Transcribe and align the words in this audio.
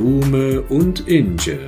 Blume 0.00 0.62
und 0.62 1.06
Inge. 1.08 1.66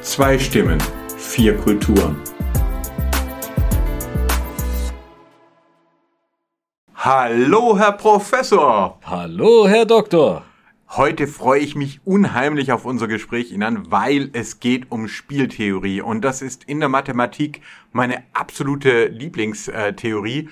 Zwei 0.00 0.38
Stimmen, 0.38 0.78
vier 1.18 1.54
Kulturen. 1.54 2.16
Hallo, 6.94 7.76
Herr 7.78 7.92
Professor! 7.92 8.98
Hallo, 9.04 9.68
Herr 9.68 9.84
Doktor! 9.84 10.44
Heute 10.88 11.26
freue 11.26 11.60
ich 11.60 11.76
mich 11.76 12.00
unheimlich 12.06 12.72
auf 12.72 12.86
unser 12.86 13.06
Gespräch 13.06 13.52
Ihnen, 13.52 13.90
weil 13.90 14.30
es 14.32 14.60
geht 14.60 14.90
um 14.90 15.08
Spieltheorie 15.08 16.00
und 16.00 16.22
das 16.22 16.40
ist 16.40 16.64
in 16.64 16.80
der 16.80 16.88
Mathematik 16.88 17.60
meine 17.92 18.22
absolute 18.32 19.08
Lieblingstheorie. 19.08 20.48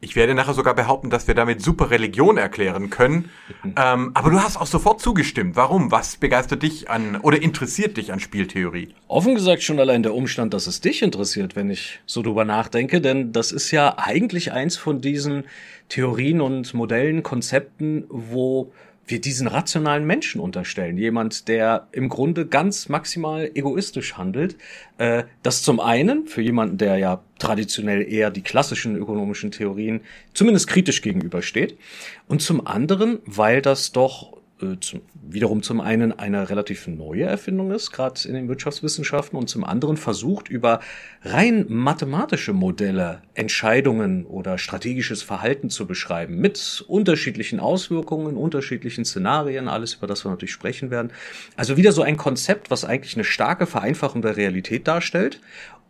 Ich 0.00 0.14
werde 0.14 0.34
nachher 0.34 0.52
sogar 0.54 0.74
behaupten, 0.74 1.08
dass 1.08 1.26
wir 1.26 1.34
damit 1.34 1.62
super 1.62 1.90
Religion 1.90 2.36
erklären 2.36 2.90
können. 2.90 3.30
ähm, 3.76 4.10
aber 4.14 4.30
du 4.30 4.40
hast 4.40 4.56
auch 4.58 4.66
sofort 4.66 5.00
zugestimmt. 5.00 5.56
Warum? 5.56 5.90
Was 5.90 6.16
begeistert 6.16 6.62
dich 6.62 6.90
an 6.90 7.16
oder 7.22 7.40
interessiert 7.40 7.96
dich 7.96 8.12
an 8.12 8.20
Spieltheorie? 8.20 8.94
Offen 9.08 9.34
gesagt 9.34 9.62
schon 9.62 9.80
allein 9.80 10.02
der 10.02 10.14
Umstand, 10.14 10.52
dass 10.52 10.66
es 10.66 10.80
dich 10.80 11.02
interessiert, 11.02 11.56
wenn 11.56 11.70
ich 11.70 12.00
so 12.04 12.22
drüber 12.22 12.44
nachdenke, 12.44 13.00
denn 13.00 13.32
das 13.32 13.52
ist 13.52 13.70
ja 13.70 13.94
eigentlich 13.96 14.52
eins 14.52 14.76
von 14.76 15.00
diesen 15.00 15.44
Theorien 15.88 16.40
und 16.40 16.74
Modellen, 16.74 17.22
Konzepten, 17.22 18.04
wo 18.08 18.72
wir 19.06 19.20
diesen 19.20 19.46
rationalen 19.46 20.04
Menschen 20.04 20.40
unterstellen. 20.40 20.98
Jemand, 20.98 21.48
der 21.48 21.88
im 21.92 22.08
Grunde 22.08 22.46
ganz 22.46 22.88
maximal 22.88 23.50
egoistisch 23.54 24.16
handelt. 24.16 24.56
Äh, 24.98 25.24
das 25.42 25.62
zum 25.62 25.80
einen 25.80 26.26
für 26.26 26.42
jemanden, 26.42 26.78
der 26.78 26.96
ja 26.96 27.22
traditionell 27.38 28.02
eher 28.02 28.30
die 28.30 28.42
klassischen 28.42 28.96
ökonomischen 28.96 29.50
Theorien 29.50 30.00
zumindest 30.34 30.66
kritisch 30.66 31.02
gegenübersteht. 31.02 31.78
Und 32.26 32.42
zum 32.42 32.66
anderen, 32.66 33.20
weil 33.24 33.62
das 33.62 33.92
doch 33.92 34.36
äh, 34.62 34.76
zum, 34.80 35.02
wiederum 35.12 35.62
zum 35.62 35.80
einen 35.80 36.18
eine 36.18 36.48
relativ 36.48 36.86
neue 36.86 37.24
Erfindung 37.24 37.72
ist, 37.72 37.90
gerade 37.90 38.26
in 38.26 38.34
den 38.34 38.48
Wirtschaftswissenschaften, 38.48 39.38
und 39.38 39.48
zum 39.48 39.64
anderen 39.64 39.96
versucht, 39.96 40.48
über 40.48 40.80
rein 41.22 41.66
mathematische 41.68 42.52
Modelle 42.52 43.22
Entscheidungen 43.34 44.24
oder 44.24 44.56
strategisches 44.56 45.22
Verhalten 45.22 45.68
zu 45.68 45.86
beschreiben, 45.86 46.36
mit 46.36 46.84
unterschiedlichen 46.88 47.60
Auswirkungen, 47.60 48.36
unterschiedlichen 48.36 49.04
Szenarien, 49.04 49.68
alles 49.68 49.94
über 49.94 50.06
das 50.06 50.24
wir 50.24 50.30
natürlich 50.30 50.52
sprechen 50.52 50.90
werden. 50.90 51.12
Also 51.56 51.76
wieder 51.76 51.92
so 51.92 52.02
ein 52.02 52.16
Konzept, 52.16 52.70
was 52.70 52.84
eigentlich 52.84 53.14
eine 53.14 53.24
starke 53.24 53.66
Vereinfachung 53.66 54.22
der 54.22 54.36
Realität 54.36 54.88
darstellt 54.88 55.40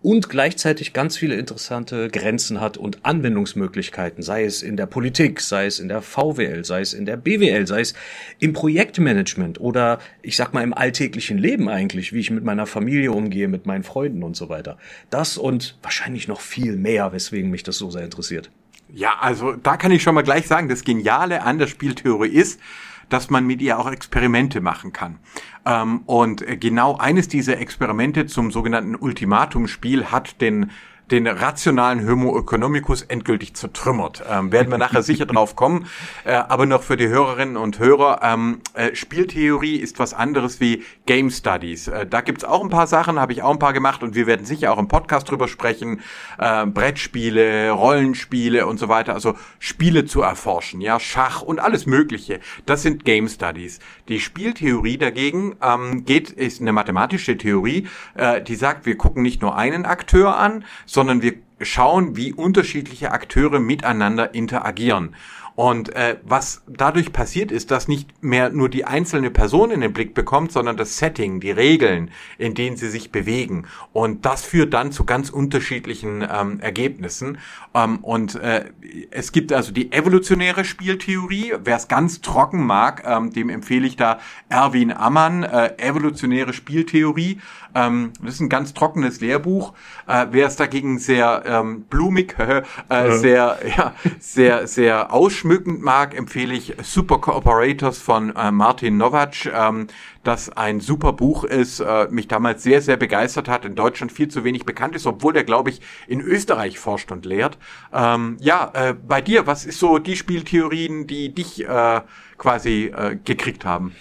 und 0.02 0.28
gleichzeitig 0.28 0.92
ganz 0.92 1.16
viele 1.16 1.34
interessante 1.34 2.08
Grenzen 2.08 2.60
hat 2.60 2.76
und 2.76 3.04
Anwendungsmöglichkeiten, 3.04 4.22
sei 4.22 4.44
es 4.44 4.62
in 4.62 4.76
der 4.76 4.86
Politik, 4.86 5.40
sei 5.40 5.66
es 5.66 5.80
in 5.80 5.88
der 5.88 6.02
VWL, 6.02 6.64
sei 6.64 6.80
es 6.80 6.92
in 6.92 7.06
der 7.06 7.16
BWL, 7.16 7.66
sei 7.66 7.80
es 7.80 7.94
im 8.38 8.52
Projektmanagement 8.52 9.60
oder 9.60 9.98
ich 10.22 10.36
sag 10.36 10.54
mal 10.54 10.62
im 10.62 10.74
alltäglichen 10.74 11.38
Leben 11.38 11.68
eigentlich, 11.68 12.12
wie 12.12 12.20
ich 12.20 12.30
mit 12.30 12.44
meiner 12.44 12.66
Familie 12.66 13.12
umgehe, 13.12 13.48
mit 13.48 13.66
meinen 13.66 13.84
Freunden 13.84 14.22
und 14.22 14.36
so 14.36 14.48
weiter. 14.48 14.78
Das 15.10 15.38
und 15.38 15.78
wahrscheinlich 15.82 16.28
noch 16.28 16.40
viel 16.40 16.76
mehr, 16.76 17.12
weswegen 17.12 17.50
mich 17.50 17.62
das 17.62 17.76
so 17.78 17.90
sehr 17.90 18.04
interessiert. 18.04 18.50
Ja, 18.92 19.16
also 19.20 19.52
da 19.52 19.76
kann 19.76 19.90
ich 19.90 20.02
schon 20.02 20.14
mal 20.14 20.22
gleich 20.22 20.46
sagen, 20.46 20.68
das 20.68 20.84
Geniale 20.84 21.42
an 21.42 21.58
der 21.58 21.66
Spieltheorie 21.66 22.28
ist, 22.28 22.60
dass 23.08 23.30
man 23.30 23.46
mit 23.46 23.60
ihr 23.62 23.78
auch 23.78 23.90
Experimente 23.90 24.60
machen 24.60 24.92
kann. 24.92 25.18
Ähm, 25.64 26.02
und 26.06 26.44
genau 26.60 26.96
eines 26.96 27.28
dieser 27.28 27.58
Experimente 27.58 28.26
zum 28.26 28.50
sogenannten 28.50 28.94
Ultimatumspiel 28.94 30.06
hat 30.06 30.40
den 30.40 30.70
den 31.10 31.26
rationalen 31.26 32.08
Homo 32.08 32.38
economicus 32.38 33.02
endgültig 33.02 33.54
zertrümmert. 33.54 34.24
Ähm, 34.28 34.50
werden 34.50 34.70
wir 34.70 34.78
nachher 34.78 35.02
sicher 35.02 35.26
drauf 35.26 35.54
kommen. 35.54 35.86
Äh, 36.24 36.34
aber 36.34 36.66
noch 36.66 36.82
für 36.82 36.96
die 36.96 37.08
Hörerinnen 37.08 37.56
und 37.56 37.78
Hörer, 37.78 38.20
ähm, 38.22 38.60
äh, 38.74 38.94
Spieltheorie 38.94 39.76
ist 39.76 39.98
was 39.98 40.14
anderes 40.14 40.60
wie 40.60 40.84
Game 41.06 41.30
Studies. 41.30 41.88
Äh, 41.88 42.06
da 42.06 42.20
gibt's 42.22 42.44
auch 42.44 42.62
ein 42.62 42.70
paar 42.70 42.86
Sachen, 42.86 43.20
habe 43.20 43.32
ich 43.32 43.42
auch 43.42 43.52
ein 43.52 43.58
paar 43.58 43.72
gemacht 43.72 44.02
und 44.02 44.14
wir 44.14 44.26
werden 44.26 44.44
sicher 44.44 44.72
auch 44.72 44.78
im 44.78 44.88
Podcast 44.88 45.30
drüber 45.30 45.46
sprechen. 45.46 46.00
Äh, 46.38 46.66
Brettspiele, 46.66 47.70
Rollenspiele 47.70 48.66
und 48.66 48.78
so 48.78 48.88
weiter. 48.88 49.14
Also 49.14 49.34
Spiele 49.60 50.06
zu 50.06 50.22
erforschen, 50.22 50.80
ja, 50.80 50.98
Schach 50.98 51.42
und 51.42 51.60
alles 51.60 51.86
Mögliche. 51.86 52.40
Das 52.66 52.82
sind 52.82 53.04
Game 53.04 53.28
Studies. 53.28 53.78
Die 54.08 54.18
Spieltheorie 54.18 54.98
dagegen 54.98 55.56
ähm, 55.62 56.04
geht, 56.04 56.30
ist 56.30 56.60
eine 56.60 56.72
mathematische 56.72 57.36
Theorie, 57.38 57.86
äh, 58.14 58.42
die 58.42 58.56
sagt, 58.56 58.86
wir 58.86 58.96
gucken 58.96 59.22
nicht 59.22 59.42
nur 59.42 59.56
einen 59.56 59.84
Akteur 59.84 60.36
an, 60.36 60.64
sondern 60.96 61.20
wir 61.20 61.34
schauen, 61.60 62.16
wie 62.16 62.32
unterschiedliche 62.32 63.10
Akteure 63.12 63.60
miteinander 63.60 64.32
interagieren. 64.32 65.14
Und 65.56 65.94
äh, 65.96 66.18
was 66.22 66.62
dadurch 66.66 67.14
passiert 67.14 67.50
ist, 67.50 67.70
dass 67.70 67.88
nicht 67.88 68.22
mehr 68.22 68.50
nur 68.50 68.68
die 68.68 68.84
einzelne 68.84 69.30
Person 69.30 69.70
in 69.70 69.80
den 69.80 69.94
Blick 69.94 70.12
bekommt, 70.12 70.52
sondern 70.52 70.76
das 70.76 70.98
Setting, 70.98 71.40
die 71.40 71.50
Regeln, 71.50 72.10
in 72.36 72.52
denen 72.52 72.76
sie 72.76 72.90
sich 72.90 73.10
bewegen. 73.10 73.64
Und 73.94 74.26
das 74.26 74.44
führt 74.44 74.74
dann 74.74 74.92
zu 74.92 75.04
ganz 75.04 75.30
unterschiedlichen 75.30 76.26
ähm, 76.30 76.60
Ergebnissen. 76.60 77.38
Ähm, 77.74 78.00
und 78.04 78.34
äh, 78.34 78.66
es 79.10 79.32
gibt 79.32 79.50
also 79.50 79.72
die 79.72 79.92
evolutionäre 79.92 80.66
Spieltheorie. 80.66 81.54
Wer 81.64 81.76
es 81.76 81.88
ganz 81.88 82.20
trocken 82.20 82.66
mag, 82.66 83.02
ähm, 83.06 83.32
dem 83.32 83.48
empfehle 83.48 83.86
ich 83.86 83.96
da 83.96 84.18
Erwin 84.50 84.92
Ammann, 84.92 85.42
äh, 85.42 85.78
evolutionäre 85.78 86.52
Spieltheorie. 86.52 87.38
Ähm, 87.76 88.12
das 88.22 88.34
ist 88.34 88.40
ein 88.40 88.48
ganz 88.48 88.72
trockenes 88.72 89.20
Lehrbuch. 89.20 89.74
Äh, 90.08 90.26
wer 90.30 90.46
es 90.46 90.56
dagegen 90.56 90.98
sehr 90.98 91.42
ähm, 91.46 91.82
blumig, 91.82 92.34
äh, 92.88 93.10
sehr, 93.12 93.58
ja, 93.76 93.94
sehr, 94.18 94.66
sehr 94.66 95.12
ausschmückend 95.12 95.82
mag, 95.82 96.16
empfehle 96.16 96.54
ich 96.54 96.74
Super 96.82 97.18
Cooperators 97.18 97.98
von 97.98 98.34
äh, 98.34 98.50
Martin 98.50 98.96
Novac, 98.96 99.46
ähm, 99.46 99.88
das 100.26 100.50
ein 100.50 100.80
super 100.80 101.12
Buch 101.12 101.44
ist, 101.44 101.80
äh, 101.80 102.08
mich 102.10 102.28
damals 102.28 102.62
sehr, 102.62 102.82
sehr 102.82 102.96
begeistert 102.96 103.48
hat, 103.48 103.64
in 103.64 103.74
Deutschland 103.74 104.12
viel 104.12 104.28
zu 104.28 104.44
wenig 104.44 104.64
bekannt 104.64 104.96
ist, 104.96 105.06
obwohl 105.06 105.32
der, 105.32 105.44
glaube 105.44 105.70
ich, 105.70 105.80
in 106.08 106.20
Österreich 106.20 106.78
forscht 106.78 107.12
und 107.12 107.24
lehrt. 107.24 107.58
Ähm, 107.92 108.36
ja, 108.40 108.70
äh, 108.74 108.94
bei 108.94 109.20
dir, 109.20 109.46
was 109.46 109.64
ist 109.64 109.78
so 109.78 109.98
die 109.98 110.16
Spieltheorien, 110.16 111.06
die 111.06 111.34
dich 111.34 111.64
äh, 111.64 112.00
quasi 112.38 112.92
äh, 112.94 113.16
gekriegt 113.24 113.64
haben? 113.64 113.94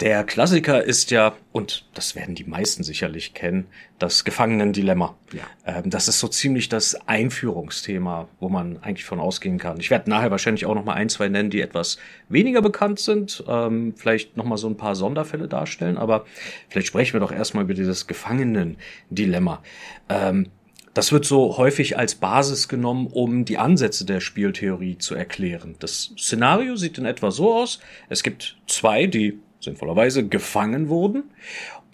Der 0.00 0.22
Klassiker 0.22 0.84
ist 0.84 1.10
ja, 1.10 1.34
und 1.50 1.84
das 1.94 2.14
werden 2.14 2.36
die 2.36 2.44
meisten 2.44 2.84
sicherlich 2.84 3.34
kennen, 3.34 3.66
das 3.98 4.24
Gefangenendilemma. 4.24 5.16
Ja. 5.32 5.42
Ähm, 5.66 5.90
das 5.90 6.06
ist 6.06 6.20
so 6.20 6.28
ziemlich 6.28 6.68
das 6.68 6.94
Einführungsthema, 7.08 8.28
wo 8.38 8.48
man 8.48 8.80
eigentlich 8.82 9.04
von 9.04 9.18
ausgehen 9.18 9.58
kann. 9.58 9.80
Ich 9.80 9.90
werde 9.90 10.08
nachher 10.08 10.30
wahrscheinlich 10.30 10.66
auch 10.66 10.76
noch 10.76 10.84
mal 10.84 10.94
ein, 10.94 11.08
zwei 11.08 11.28
nennen, 11.28 11.50
die 11.50 11.60
etwas 11.60 11.98
weniger 12.28 12.62
bekannt 12.62 13.00
sind, 13.00 13.42
ähm, 13.48 13.92
vielleicht 13.96 14.36
noch 14.36 14.44
mal 14.44 14.56
so 14.56 14.68
ein 14.68 14.76
paar 14.76 14.94
Sonderfälle 14.94 15.48
darstellen, 15.48 15.67
aber 15.96 16.24
vielleicht 16.68 16.88
sprechen 16.88 17.14
wir 17.14 17.20
doch 17.20 17.32
erstmal 17.32 17.64
über 17.64 17.74
dieses 17.74 18.06
Gefangenendilemma. 18.06 19.62
Ähm, 20.08 20.48
das 20.94 21.12
wird 21.12 21.24
so 21.24 21.56
häufig 21.58 21.96
als 21.96 22.16
Basis 22.16 22.66
genommen, 22.66 23.06
um 23.06 23.44
die 23.44 23.58
Ansätze 23.58 24.04
der 24.04 24.20
Spieltheorie 24.20 24.98
zu 24.98 25.14
erklären. 25.14 25.76
Das 25.78 26.12
Szenario 26.18 26.74
sieht 26.74 26.98
in 26.98 27.04
etwa 27.04 27.30
so 27.30 27.54
aus. 27.54 27.78
Es 28.08 28.22
gibt 28.22 28.56
zwei, 28.66 29.06
die 29.06 29.38
sinnvollerweise 29.60 30.26
gefangen 30.26 30.88
wurden 30.88 31.24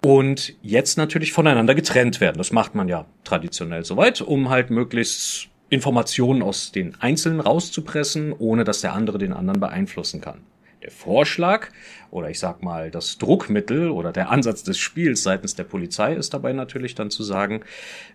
und 0.02 0.54
jetzt 0.62 0.96
natürlich 0.96 1.32
voneinander 1.32 1.74
getrennt 1.74 2.20
werden. 2.20 2.38
Das 2.38 2.52
macht 2.52 2.74
man 2.74 2.88
ja 2.88 3.06
traditionell 3.24 3.84
soweit, 3.84 4.20
um 4.20 4.50
halt 4.50 4.70
möglichst 4.70 5.48
Informationen 5.70 6.42
aus 6.42 6.72
den 6.72 6.94
Einzelnen 7.00 7.40
rauszupressen, 7.40 8.32
ohne 8.32 8.64
dass 8.64 8.80
der 8.80 8.92
andere 8.92 9.18
den 9.18 9.32
anderen 9.32 9.60
beeinflussen 9.60 10.20
kann. 10.20 10.40
Der 10.84 10.92
Vorschlag 10.92 11.68
oder 12.10 12.28
ich 12.28 12.38
sag 12.38 12.62
mal 12.62 12.90
das 12.90 13.16
Druckmittel 13.16 13.90
oder 13.90 14.12
der 14.12 14.28
Ansatz 14.28 14.62
des 14.64 14.76
Spiels 14.76 15.22
seitens 15.22 15.54
der 15.54 15.64
Polizei 15.64 16.12
ist 16.12 16.34
dabei 16.34 16.52
natürlich 16.52 16.94
dann 16.94 17.10
zu 17.10 17.22
sagen, 17.22 17.62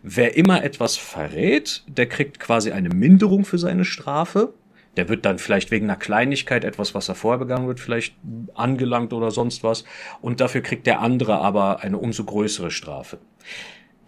wer 0.03 0.37
immer 0.37 0.63
etwas 0.63 0.95
verrät, 0.95 1.83
der 1.87 2.07
kriegt 2.07 2.39
quasi 2.39 2.71
eine 2.71 2.89
Minderung 2.89 3.43
für 3.43 3.57
seine 3.57 3.85
Strafe 3.85 4.53
der 4.97 5.07
wird 5.07 5.23
dann 5.23 5.39
vielleicht 5.39 5.71
wegen 5.71 5.85
einer 5.85 5.99
Kleinigkeit, 5.99 6.65
etwas, 6.65 6.93
was 6.93 7.07
er 7.07 7.15
vorher 7.15 7.37
begangen 7.37 7.67
wird, 7.67 7.79
vielleicht 7.79 8.15
angelangt 8.55 9.13
oder 9.13 9.31
sonst 9.31 9.63
was. 9.63 9.85
Und 10.19 10.41
dafür 10.41 10.61
kriegt 10.61 10.87
der 10.87 10.99
andere 10.99 11.39
aber 11.39 11.81
eine 11.81 11.97
umso 11.97 12.25
größere 12.25 12.69
Strafe. 12.69 13.19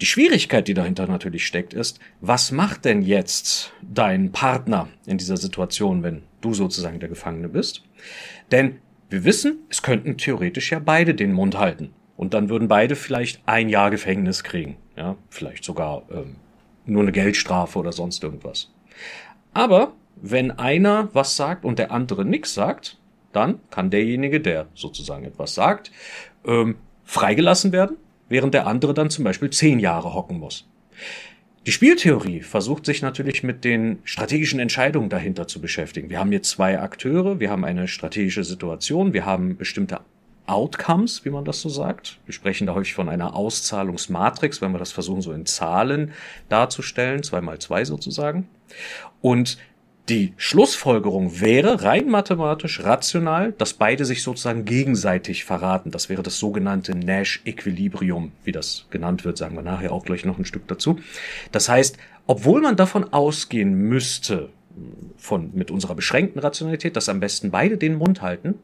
Die 0.02 0.08
Schwierigkeit, 0.08 0.68
die 0.68 0.74
dahinter 0.74 1.06
natürlich 1.06 1.46
steckt, 1.46 1.76
ist, 1.76 2.00
was 2.20 2.52
macht 2.52 2.86
denn 2.86 3.04
jetzt 3.04 3.72
dein 3.84 4.32
Partner 4.32 4.88
in 5.06 5.20
dieser 5.20 5.38
Situation, 5.38 6.02
wenn 6.02 6.24
du 6.42 6.56
sozusagen 6.56 7.00
der 7.00 7.08
Gefangene 7.08 7.48
bist? 7.48 7.84
Denn 8.52 8.80
wir 9.10 9.26
wissen, 9.26 9.60
es 9.70 9.82
könnten 9.82 10.18
theoretisch 10.18 10.72
ja 10.72 10.80
beide 10.80 11.14
den 11.14 11.34
Mund 11.34 11.58
halten. 11.58 11.94
Und 12.18 12.34
dann 12.34 12.50
würden 12.50 12.68
beide 12.68 12.96
vielleicht 12.96 13.42
ein 13.46 13.68
Jahr 13.68 13.90
Gefängnis 13.90 14.44
kriegen. 14.44 14.78
Ja, 14.96 15.18
vielleicht 15.30 15.64
sogar 15.64 16.04
ähm, 16.12 16.36
nur 16.86 17.02
eine 17.02 17.12
Geldstrafe 17.12 17.80
oder 17.80 17.92
sonst 17.92 18.24
irgendwas. 18.24 18.72
Aber 19.54 19.94
wenn 20.16 20.52
einer 20.52 21.10
was 21.14 21.36
sagt 21.36 21.66
und 21.66 21.80
der 21.80 21.92
andere 21.92 22.26
nichts 22.26 22.54
sagt, 22.54 22.98
dann 23.32 23.60
kann 23.70 23.90
derjenige, 23.90 24.40
der 24.40 24.68
sozusagen 24.76 25.26
etwas 25.26 25.56
sagt, 25.56 25.92
ähm, 26.46 26.76
freigelassen 27.04 27.72
werden, 27.72 27.98
während 28.30 28.54
der 28.54 28.68
andere 28.68 28.94
dann 28.94 29.10
zum 29.10 29.24
Beispiel 29.24 29.50
zehn 29.50 29.80
Jahre 29.80 30.14
hocken 30.14 30.40
muss. 30.40 30.70
Die 31.68 31.72
Spieltheorie 31.72 32.42
versucht 32.42 32.88
sich 32.88 33.04
natürlich 33.04 33.44
mit 33.44 33.64
den 33.64 34.00
strategischen 34.04 34.60
Entscheidungen 34.60 35.10
dahinter 35.10 35.48
zu 35.48 35.62
beschäftigen. 35.62 36.10
Wir 36.10 36.18
haben 36.18 36.32
hier 36.32 36.42
zwei 36.42 36.80
Akteure, 36.80 37.40
wir 37.40 37.52
haben 37.52 37.64
eine 37.66 37.88
strategische 37.88 38.44
Situation, 38.44 39.14
wir 39.14 39.28
haben 39.28 39.58
bestimmte 39.58 40.00
Outcomes, 40.48 41.24
wie 41.24 41.30
man 41.30 41.46
das 41.46 41.62
so 41.62 41.70
sagt. 41.70 42.18
Wir 42.26 42.34
sprechen 42.34 42.66
da 42.66 42.74
häufig 42.74 42.96
von 42.96 43.10
einer 43.10 43.36
Auszahlungsmatrix, 43.36 44.60
wenn 44.62 44.72
wir 44.72 44.80
das 44.80 44.92
versuchen, 44.92 45.22
so 45.22 45.34
in 45.34 45.46
Zahlen 45.46 46.14
darzustellen, 46.50 47.22
zwei 47.22 47.42
mal 47.42 47.60
zwei 47.60 47.86
sozusagen. 47.86 48.48
Und 49.22 49.60
die 50.10 50.34
Schlussfolgerung 50.36 51.40
wäre 51.40 51.84
rein 51.84 52.10
mathematisch 52.10 52.84
rational, 52.84 53.54
dass 53.54 53.74
beide 53.74 54.04
sich 54.06 54.24
sozusagen 54.24 54.66
gegenseitig 54.66 55.46
verraten. 55.46 55.92
Das 55.92 56.10
wäre 56.10 56.24
das 56.24 56.40
sogenannte 56.40 56.96
Nash-Equilibrium, 56.96 58.32
wie 58.44 58.52
das 58.52 58.88
genannt 58.90 59.24
wird, 59.26 59.38
sagen 59.38 59.56
wir 59.56 59.62
nachher 59.62 59.92
auch 59.92 60.04
gleich 60.04 60.26
noch 60.26 60.38
ein 60.38 60.46
Stück 60.46 60.68
dazu. 60.68 61.00
Das 61.52 61.70
heißt, 61.70 61.98
obwohl 62.28 62.62
man 62.62 62.76
davon 62.76 63.14
ausgehen 63.14 63.74
müsste, 63.74 64.50
von, 65.18 65.52
mit 65.54 65.72
unserer 65.72 65.96
beschränkten 65.96 66.40
Rationalität, 66.40 66.96
dass 66.96 67.10
am 67.10 67.20
besten 67.20 67.52
beide 67.52 67.78
den 67.78 67.96
Mund 67.96 68.22
halten, 68.22 68.56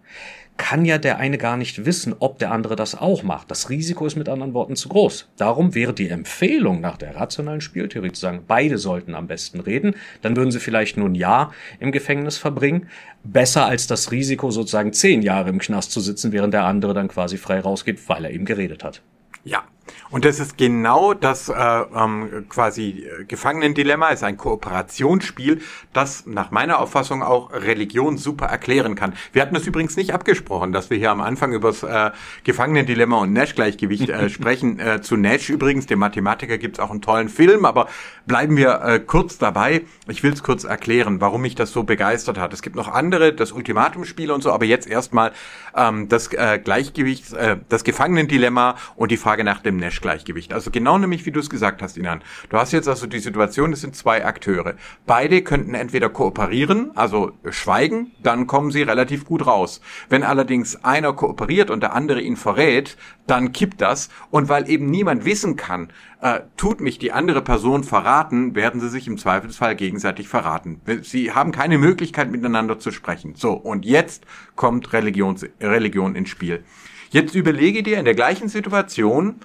kann 0.57 0.85
ja 0.85 0.97
der 0.97 1.17
eine 1.17 1.37
gar 1.37 1.55
nicht 1.55 1.85
wissen, 1.85 2.15
ob 2.19 2.39
der 2.39 2.51
andere 2.51 2.75
das 2.75 2.95
auch 2.95 3.23
macht. 3.23 3.51
Das 3.51 3.69
Risiko 3.69 4.05
ist 4.05 4.15
mit 4.15 4.27
anderen 4.27 4.53
Worten 4.53 4.75
zu 4.75 4.89
groß. 4.89 5.29
Darum 5.37 5.75
wäre 5.75 5.93
die 5.93 6.09
Empfehlung 6.09 6.81
nach 6.81 6.97
der 6.97 7.15
rationalen 7.15 7.61
Spieltheorie 7.61 8.11
zu 8.11 8.19
sagen, 8.19 8.43
beide 8.47 8.77
sollten 8.77 9.15
am 9.15 9.27
besten 9.27 9.59
reden. 9.59 9.95
Dann 10.23 10.35
würden 10.35 10.51
sie 10.51 10.59
vielleicht 10.59 10.97
nur 10.97 11.09
ein 11.09 11.15
Jahr 11.15 11.53
im 11.79 11.91
Gefängnis 11.91 12.37
verbringen. 12.37 12.87
Besser 13.23 13.65
als 13.65 13.87
das 13.87 14.11
Risiko, 14.11 14.51
sozusagen 14.51 14.93
zehn 14.93 15.21
Jahre 15.21 15.49
im 15.49 15.59
Knast 15.59 15.91
zu 15.91 16.01
sitzen, 16.01 16.31
während 16.31 16.53
der 16.53 16.65
andere 16.65 16.93
dann 16.93 17.07
quasi 17.07 17.37
frei 17.37 17.59
rausgeht, 17.59 18.09
weil 18.09 18.25
er 18.25 18.31
eben 18.31 18.45
geredet 18.45 18.83
hat. 18.83 19.01
Ja, 19.43 19.63
und 20.09 20.23
das 20.23 20.39
ist 20.39 20.57
genau 20.57 21.13
das 21.13 21.49
äh, 21.49 21.53
ähm, 21.53 22.45
quasi 22.47 23.05
äh, 23.19 23.25
Gefangenendilemma, 23.25 24.09
ist 24.09 24.23
ein 24.23 24.37
Kooperationsspiel, 24.37 25.61
das 25.91 26.25
nach 26.25 26.51
meiner 26.51 26.79
Auffassung 26.79 27.23
auch 27.23 27.51
Religion 27.51 28.17
super 28.17 28.45
erklären 28.45 28.95
kann. 28.95 29.13
Wir 29.33 29.41
hatten 29.41 29.55
es 29.55 29.67
übrigens 29.67 29.97
nicht 29.97 30.13
abgesprochen, 30.13 30.71
dass 30.71 30.89
wir 30.89 30.97
hier 30.97 31.11
am 31.11 31.19
Anfang 31.19 31.51
über 31.51 31.69
das 31.69 31.83
äh, 31.83 32.11
Gefangenendilemma 32.45 33.17
und 33.17 33.33
Nash-Gleichgewicht 33.33 34.09
äh, 34.09 34.29
sprechen. 34.29 34.79
Äh, 34.79 35.01
zu 35.01 35.17
Nash 35.17 35.49
übrigens, 35.49 35.87
dem 35.87 35.99
Mathematiker, 35.99 36.57
gibt's 36.57 36.79
auch 36.79 36.91
einen 36.91 37.01
tollen 37.01 37.27
Film, 37.27 37.65
aber 37.65 37.87
bleiben 38.25 38.55
wir 38.55 38.81
äh, 38.81 38.99
kurz 38.99 39.37
dabei. 39.37 39.81
Ich 40.07 40.23
will 40.23 40.31
es 40.31 40.41
kurz 40.41 40.63
erklären, 40.63 41.19
warum 41.19 41.41
mich 41.41 41.55
das 41.55 41.71
so 41.71 41.83
begeistert 41.83 42.37
hat. 42.37 42.53
Es 42.53 42.61
gibt 42.61 42.77
noch 42.77 42.87
andere, 42.87 43.33
das 43.33 43.51
Ultimatumspiel 43.51 44.31
und 44.31 44.41
so, 44.41 44.51
aber 44.51 44.65
jetzt 44.65 44.87
erstmal 44.87 45.33
ähm, 45.75 46.07
das 46.07 46.31
äh, 46.31 46.59
Gleichgewicht, 46.63 47.33
äh, 47.33 47.57
das 47.67 47.83
Gefangenendilemma 47.83 48.75
und 48.95 49.11
die 49.11 49.17
Frage 49.17 49.43
nach 49.43 49.59
dem 49.59 49.77
Nash. 49.77 49.96
Nash-Gleichgewicht. 49.97 50.53
Also 50.53 50.71
genau 50.71 50.97
nämlich, 50.97 51.25
wie 51.25 51.31
du 51.31 51.39
es 51.39 51.49
gesagt 51.49 51.81
hast, 51.81 51.97
Inan. 51.97 52.21
Du 52.49 52.57
hast 52.57 52.71
jetzt 52.71 52.87
also 52.87 53.07
die 53.07 53.19
Situation, 53.19 53.73
es 53.73 53.81
sind 53.81 53.95
zwei 53.95 54.25
Akteure. 54.25 54.75
Beide 55.05 55.41
könnten 55.41 55.73
entweder 55.73 56.09
kooperieren, 56.09 56.91
also 56.95 57.31
schweigen, 57.49 58.11
dann 58.21 58.47
kommen 58.47 58.71
sie 58.71 58.83
relativ 58.83 59.25
gut 59.25 59.45
raus. 59.45 59.81
Wenn 60.09 60.23
allerdings 60.23 60.83
einer 60.83 61.13
kooperiert 61.13 61.69
und 61.69 61.81
der 61.81 61.93
andere 61.93 62.21
ihn 62.21 62.37
verrät, 62.37 62.97
dann 63.25 63.51
kippt 63.51 63.81
das. 63.81 64.09
Und 64.31 64.49
weil 64.49 64.69
eben 64.69 64.89
niemand 64.89 65.25
wissen 65.25 65.55
kann, 65.55 65.89
äh, 66.21 66.41
tut 66.55 66.81
mich 66.81 66.99
die 66.99 67.11
andere 67.11 67.41
Person 67.41 67.83
verraten, 67.83 68.55
werden 68.55 68.79
sie 68.79 68.89
sich 68.89 69.07
im 69.07 69.17
Zweifelsfall 69.17 69.75
gegenseitig 69.75 70.27
verraten. 70.27 70.81
Sie 71.01 71.31
haben 71.31 71.51
keine 71.51 71.77
Möglichkeit 71.77 72.31
miteinander 72.31 72.79
zu 72.79 72.91
sprechen. 72.91 73.33
So, 73.35 73.53
und 73.53 73.85
jetzt 73.85 74.25
kommt 74.55 74.93
Religion, 74.93 75.35
Religion 75.61 76.15
ins 76.15 76.29
Spiel. 76.29 76.63
Jetzt 77.09 77.35
überlege 77.35 77.83
dir 77.83 77.99
in 77.99 78.05
der 78.05 78.15
gleichen 78.15 78.49
Situation, 78.49 79.35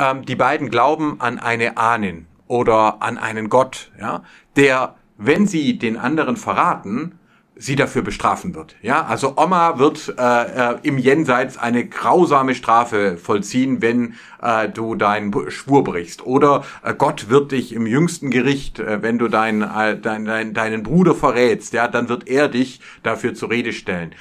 ähm, 0.00 0.24
die 0.24 0.34
beiden 0.34 0.70
glauben 0.70 1.20
an 1.20 1.38
eine 1.38 1.76
Ahnen 1.76 2.26
oder 2.48 3.00
an 3.00 3.18
einen 3.18 3.48
Gott, 3.48 3.92
ja, 4.00 4.24
der, 4.56 4.96
wenn 5.16 5.46
sie 5.46 5.78
den 5.78 5.96
anderen 5.96 6.36
verraten, 6.36 7.20
sie 7.60 7.76
dafür 7.76 8.00
bestrafen 8.00 8.54
wird. 8.54 8.74
Ja, 8.80 9.04
also 9.04 9.34
Oma 9.36 9.78
wird 9.78 10.14
äh, 10.18 10.72
äh, 10.72 10.78
im 10.82 10.96
Jenseits 10.96 11.58
eine 11.58 11.86
grausame 11.86 12.54
Strafe 12.54 13.18
vollziehen, 13.18 13.82
wenn 13.82 14.14
äh, 14.40 14.68
du 14.70 14.94
deinen 14.94 15.50
Schwur 15.50 15.84
brichst. 15.84 16.24
Oder 16.24 16.64
äh, 16.82 16.94
Gott 16.94 17.28
wird 17.28 17.52
dich 17.52 17.74
im 17.74 17.86
jüngsten 17.86 18.30
Gericht, 18.30 18.78
äh, 18.78 19.02
wenn 19.02 19.18
du 19.18 19.28
dein, 19.28 19.60
äh, 19.60 19.98
dein, 19.98 20.24
dein, 20.24 20.54
deinen 20.54 20.82
Bruder 20.82 21.14
verrätst, 21.14 21.74
ja, 21.74 21.86
dann 21.86 22.08
wird 22.08 22.28
er 22.28 22.48
dich 22.48 22.80
dafür 23.02 23.34
zur 23.34 23.50
Rede 23.50 23.74
stellen. 23.74 24.14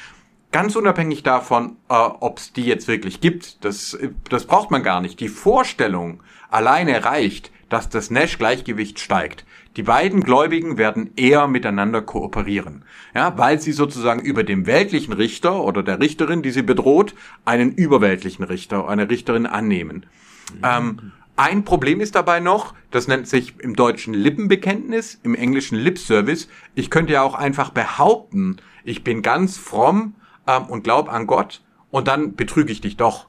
Ganz 0.51 0.75
unabhängig 0.75 1.21
davon, 1.21 1.77
äh, 1.89 1.93
ob 1.93 2.39
es 2.39 2.53
die 2.53 2.65
jetzt 2.65 2.87
wirklich 2.87 3.21
gibt, 3.21 3.63
das, 3.63 3.97
das 4.29 4.45
braucht 4.45 4.71
man 4.71 4.81
gar 4.81 4.99
nicht. 4.99 5.19
Die 5.19 5.27
Vorstellung 5.27 6.21
alleine 6.49 7.05
reicht, 7.05 7.51
dass 7.69 7.89
das 7.89 8.09
Nash-Gleichgewicht 8.09 8.99
steigt. 8.99 9.45
Die 9.77 9.83
beiden 9.83 10.21
Gläubigen 10.21 10.77
werden 10.77 11.11
eher 11.15 11.47
miteinander 11.47 12.01
kooperieren, 12.01 12.83
ja, 13.13 13.37
weil 13.37 13.61
sie 13.61 13.71
sozusagen 13.71 14.19
über 14.21 14.43
dem 14.43 14.65
weltlichen 14.65 15.13
Richter 15.13 15.63
oder 15.63 15.83
der 15.83 15.99
Richterin, 15.99 16.41
die 16.41 16.49
sie 16.49 16.63
bedroht, 16.63 17.13
einen 17.45 17.71
überweltlichen 17.71 18.43
Richter, 18.43 18.89
eine 18.89 19.09
Richterin 19.09 19.45
annehmen. 19.45 20.07
Mhm. 20.53 20.61
Ähm, 20.63 21.11
ein 21.35 21.63
Problem 21.63 22.01
ist 22.01 22.15
dabei 22.15 22.39
noch, 22.39 22.73
das 22.91 23.07
nennt 23.07 23.27
sich 23.27 23.53
im 23.59 23.75
Deutschen 23.75 24.13
Lippenbekenntnis, 24.13 25.19
im 25.23 25.35
Englischen 25.35 25.77
Lip 25.77 25.99
Service. 25.99 26.49
Ich 26.75 26.89
könnte 26.89 27.13
ja 27.13 27.21
auch 27.21 27.35
einfach 27.35 27.69
behaupten, 27.69 28.57
ich 28.83 29.03
bin 29.03 29.21
ganz 29.21 29.57
fromm 29.57 30.15
ähm, 30.49 30.65
und 30.65 30.83
glaub 30.83 31.11
an 31.11 31.27
Gott 31.27 31.61
und 31.91 32.07
dann 32.07 32.35
betrüge 32.35 32.71
ich 32.71 32.81
dich 32.81 32.97
doch. 32.97 33.27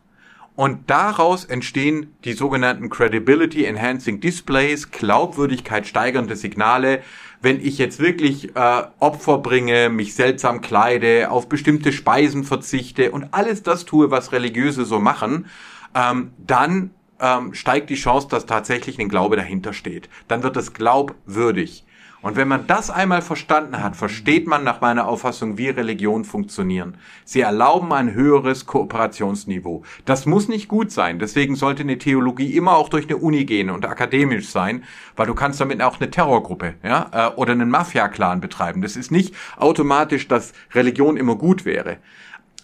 Und 0.56 0.90
daraus 0.90 1.44
entstehen 1.44 2.14
die 2.24 2.34
sogenannten 2.34 2.90
Credibility 2.90 3.64
Enhancing 3.64 4.20
Displays, 4.20 4.90
Glaubwürdigkeit 4.90 5.86
steigernde 5.86 6.36
Signale. 6.36 7.02
Wenn 7.40 7.60
ich 7.64 7.78
jetzt 7.78 7.98
wirklich 7.98 8.54
äh, 8.56 8.82
Opfer 8.98 9.38
bringe, 9.38 9.88
mich 9.88 10.14
seltsam 10.14 10.60
kleide, 10.60 11.30
auf 11.30 11.48
bestimmte 11.48 11.92
Speisen 11.92 12.44
verzichte 12.44 13.12
und 13.12 13.32
alles 13.32 13.62
das 13.62 13.86
tue, 13.86 14.10
was 14.10 14.32
Religiöse 14.32 14.84
so 14.84 14.98
machen, 14.98 15.46
ähm, 15.94 16.32
dann 16.38 16.90
ähm, 17.20 17.54
steigt 17.54 17.88
die 17.88 17.94
Chance, 17.94 18.28
dass 18.28 18.44
tatsächlich 18.44 18.98
ein 18.98 19.08
Glaube 19.08 19.36
dahinter 19.36 19.72
steht. 19.72 20.10
Dann 20.28 20.42
wird 20.42 20.56
es 20.56 20.74
glaubwürdig. 20.74 21.84
Und 22.22 22.36
wenn 22.36 22.48
man 22.48 22.66
das 22.66 22.90
einmal 22.90 23.22
verstanden 23.22 23.82
hat, 23.82 23.96
versteht 23.96 24.46
man 24.46 24.62
nach 24.62 24.82
meiner 24.82 25.08
Auffassung, 25.08 25.56
wie 25.56 25.70
Religionen 25.70 26.24
funktionieren. 26.24 26.98
Sie 27.24 27.40
erlauben 27.40 27.92
ein 27.92 28.12
höheres 28.12 28.66
Kooperationsniveau. 28.66 29.84
Das 30.04 30.26
muss 30.26 30.46
nicht 30.48 30.68
gut 30.68 30.92
sein. 30.92 31.18
Deswegen 31.18 31.56
sollte 31.56 31.82
eine 31.82 31.96
Theologie 31.96 32.56
immer 32.56 32.76
auch 32.76 32.90
durch 32.90 33.06
eine 33.06 33.16
Uni 33.16 33.46
gehen 33.46 33.70
und 33.70 33.86
akademisch 33.86 34.50
sein, 34.50 34.84
weil 35.16 35.26
du 35.26 35.34
kannst 35.34 35.60
damit 35.60 35.80
auch 35.80 35.98
eine 35.98 36.10
Terrorgruppe 36.10 36.74
ja, 36.82 37.10
äh, 37.12 37.34
oder 37.36 37.52
einen 37.52 37.70
Mafia-Clan 37.70 38.42
betreiben. 38.42 38.82
Das 38.82 38.96
ist 38.96 39.10
nicht 39.10 39.34
automatisch, 39.56 40.28
dass 40.28 40.52
Religion 40.74 41.16
immer 41.16 41.36
gut 41.36 41.64
wäre, 41.64 41.96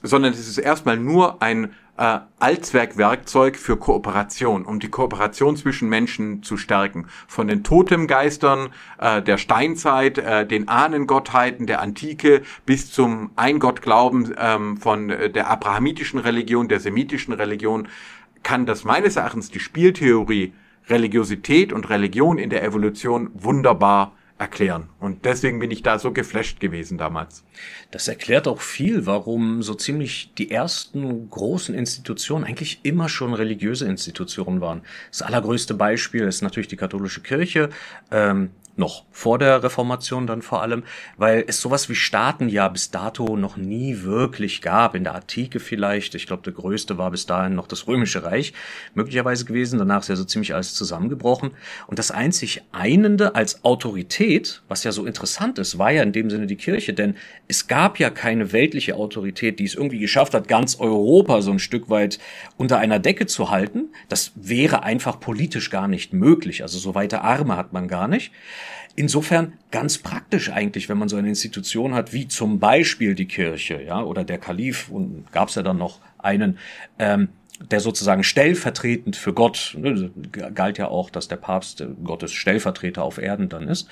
sondern 0.03 0.35
es 0.35 0.49
ist 0.49 0.59
erstmal 0.59 0.99
nur 0.99 1.43
ein 1.43 1.71
äh, 1.99 2.19
Allzweckwerkzeug 2.39 3.57
für 3.57 3.77
Kooperation, 3.77 4.65
um 4.65 4.81
die 4.81 4.89
Kooperation 4.89 5.57
zwischen 5.57 5.89
Menschen 5.89 6.43
zu 6.43 6.57
stärken. 6.57 7.07
Von 7.27 7.49
den 7.49 7.65
Totemgeistern 7.65 8.71
äh, 8.99 9.23
der 9.23 9.39
Steinzeit, 9.39 10.19
äh, 10.19 10.47
den 10.47 10.69
Ahnengottheiten 10.69 11.67
der 11.67 11.81
Antike 11.81 12.43
bis 12.65 12.93
zum 12.93 13.31
Eingottglauben 13.37 14.35
ähm, 14.39 14.77
von 14.77 15.11
äh, 15.11 15.31
der 15.31 15.51
abrahamitischen 15.51 16.19
Religion, 16.19 16.69
der 16.69 16.81
semitischen 16.81 17.33
Religion, 17.33 17.89
kann 18.43 18.67
das 18.67 18.85
meines 18.85 19.17
Erachtens 19.17 19.51
die 19.51 19.61
Spieltheorie 19.61 20.53
Religiosität 20.89 21.73
und 21.73 21.91
Religion 21.91 22.39
in 22.39 22.51
der 22.51 22.63
Evolution 22.63 23.31
wunderbar 23.35 24.13
erklären. 24.39 24.89
Und 25.01 25.25
deswegen 25.25 25.59
bin 25.59 25.71
ich 25.71 25.83
da 25.83 25.99
so 25.99 26.13
geflasht 26.13 26.61
gewesen 26.61 26.99
damals. 26.99 27.45
Das 27.91 28.07
erklärt 28.07 28.47
auch 28.47 28.61
viel, 28.61 29.07
warum 29.07 29.63
so 29.63 29.75
ziemlich 29.75 30.33
die 30.37 30.51
ersten 30.51 31.31
großen 31.31 31.75
Institutionen 31.75 32.45
eigentlich 32.45 32.81
immer 32.83 33.09
schon 33.09 33.33
religiöse 33.33 33.87
Institutionen 33.87 34.61
waren. 34.61 34.83
Das 35.11 35.23
allergrößte 35.23 35.75
Beispiel 35.75 36.25
ist 36.25 36.43
natürlich 36.43 36.69
die 36.69 36.77
katholische 36.77 37.23
Kirche. 37.23 37.71
Ähm, 38.11 38.51
noch 38.79 39.05
vor 39.11 39.39
der 39.39 39.63
Reformation 39.63 40.27
dann 40.27 40.43
vor 40.43 40.63
allem, 40.63 40.83
weil 41.17 41.45
es 41.47 41.61
sowas 41.61 41.89
wie 41.89 41.95
Staaten 41.95 42.49
ja 42.49 42.69
bis 42.69 42.91
dato 42.91 43.37
noch 43.37 43.57
nie 43.57 44.03
wirklich 44.03 44.61
gab. 44.61 44.95
In 44.95 45.05
der 45.05 45.15
Antike 45.15 45.61
vielleicht, 45.61 46.15
ich 46.15 46.27
glaube, 46.27 46.43
der 46.43 46.53
größte 46.53 46.99
war 46.99 47.11
bis 47.11 47.27
dahin 47.27 47.55
noch 47.55 47.67
das 47.67 47.87
Römische 47.87 48.25
Reich 48.25 48.53
möglicherweise 48.95 49.45
gewesen. 49.45 49.79
Danach 49.79 50.01
ist 50.01 50.09
ja 50.09 50.17
so 50.17 50.25
ziemlich 50.25 50.55
alles 50.55 50.75
zusammengebrochen. 50.75 51.53
Und 51.87 51.99
das 51.99 52.11
einzig 52.11 52.63
Einende 52.73 53.35
als 53.35 53.65
Autorität, 53.65 54.63
was 54.69 54.85
ja 54.85 54.93
so 54.93 55.07
interessant 55.07 55.59
ist, 55.59 55.79
war 55.79 55.91
ja 55.91 56.03
in 56.03 56.13
dem 56.13 56.31
Sinne 56.31 56.47
die 56.47 56.57
Kirche, 56.57 56.93
denn 56.93 57.17
es 57.49 57.69
gab 57.69 57.99
ja 57.99 58.11
keine 58.11 58.53
weltliche 58.53 58.97
Autorität, 58.97 59.59
die 59.59 59.65
es 59.65 59.75
irgendwie 59.75 59.99
geschafft 59.99 60.35
hat, 60.35 60.49
ganz 60.49 60.79
Europa 60.79 61.41
so 61.43 61.51
ein 61.51 61.59
Stück 61.59 61.89
weit 61.89 62.19
unter 62.57 62.79
einer 62.79 62.99
Decke 62.99 63.27
zu 63.27 63.51
halten. 63.51 63.87
Das 64.09 64.33
wäre 64.35 64.83
einfach 64.83 65.21
politisch 65.21 65.71
gar 65.71 65.89
nicht 65.89 66.13
möglich. 66.13 66.63
Also 66.63 66.79
so 66.79 66.95
weite 66.95 67.23
Arme 67.23 67.57
hat 67.57 67.73
man 67.73 67.89
gar 67.89 68.09
nicht. 68.09 68.33
Insofern 68.99 69.53
ganz 69.71 69.99
praktisch 69.99 70.51
eigentlich, 70.51 70.89
wenn 70.89 70.97
man 70.97 71.11
so 71.11 71.17
eine 71.17 71.29
Institution 71.29 71.95
hat, 71.95 72.15
wie 72.15 72.29
zum 72.29 72.59
Beispiel 72.59 73.15
die 73.15 73.29
Kirche, 73.29 73.83
ja, 73.83 74.03
oder 74.03 74.25
der 74.25 74.39
Kalif, 74.39 74.89
und 74.89 75.31
gab 75.33 75.51
es 75.51 75.55
ja 75.55 75.63
dann 75.63 75.77
noch 75.77 76.01
einen, 76.19 76.59
ähm, 76.99 77.29
der 77.71 77.81
sozusagen 77.81 78.25
stellvertretend 78.25 79.15
für 79.17 79.35
Gott, 79.35 79.77
ne, 79.79 80.11
galt 80.55 80.79
ja 80.79 80.89
auch, 80.89 81.11
dass 81.11 81.29
der 81.29 81.37
Papst 81.37 81.83
äh, 81.83 81.89
Gottes 82.05 82.33
Stellvertreter 82.33 83.03
auf 83.03 83.19
Erden 83.19 83.51
dann 83.51 83.69
ist, 83.69 83.89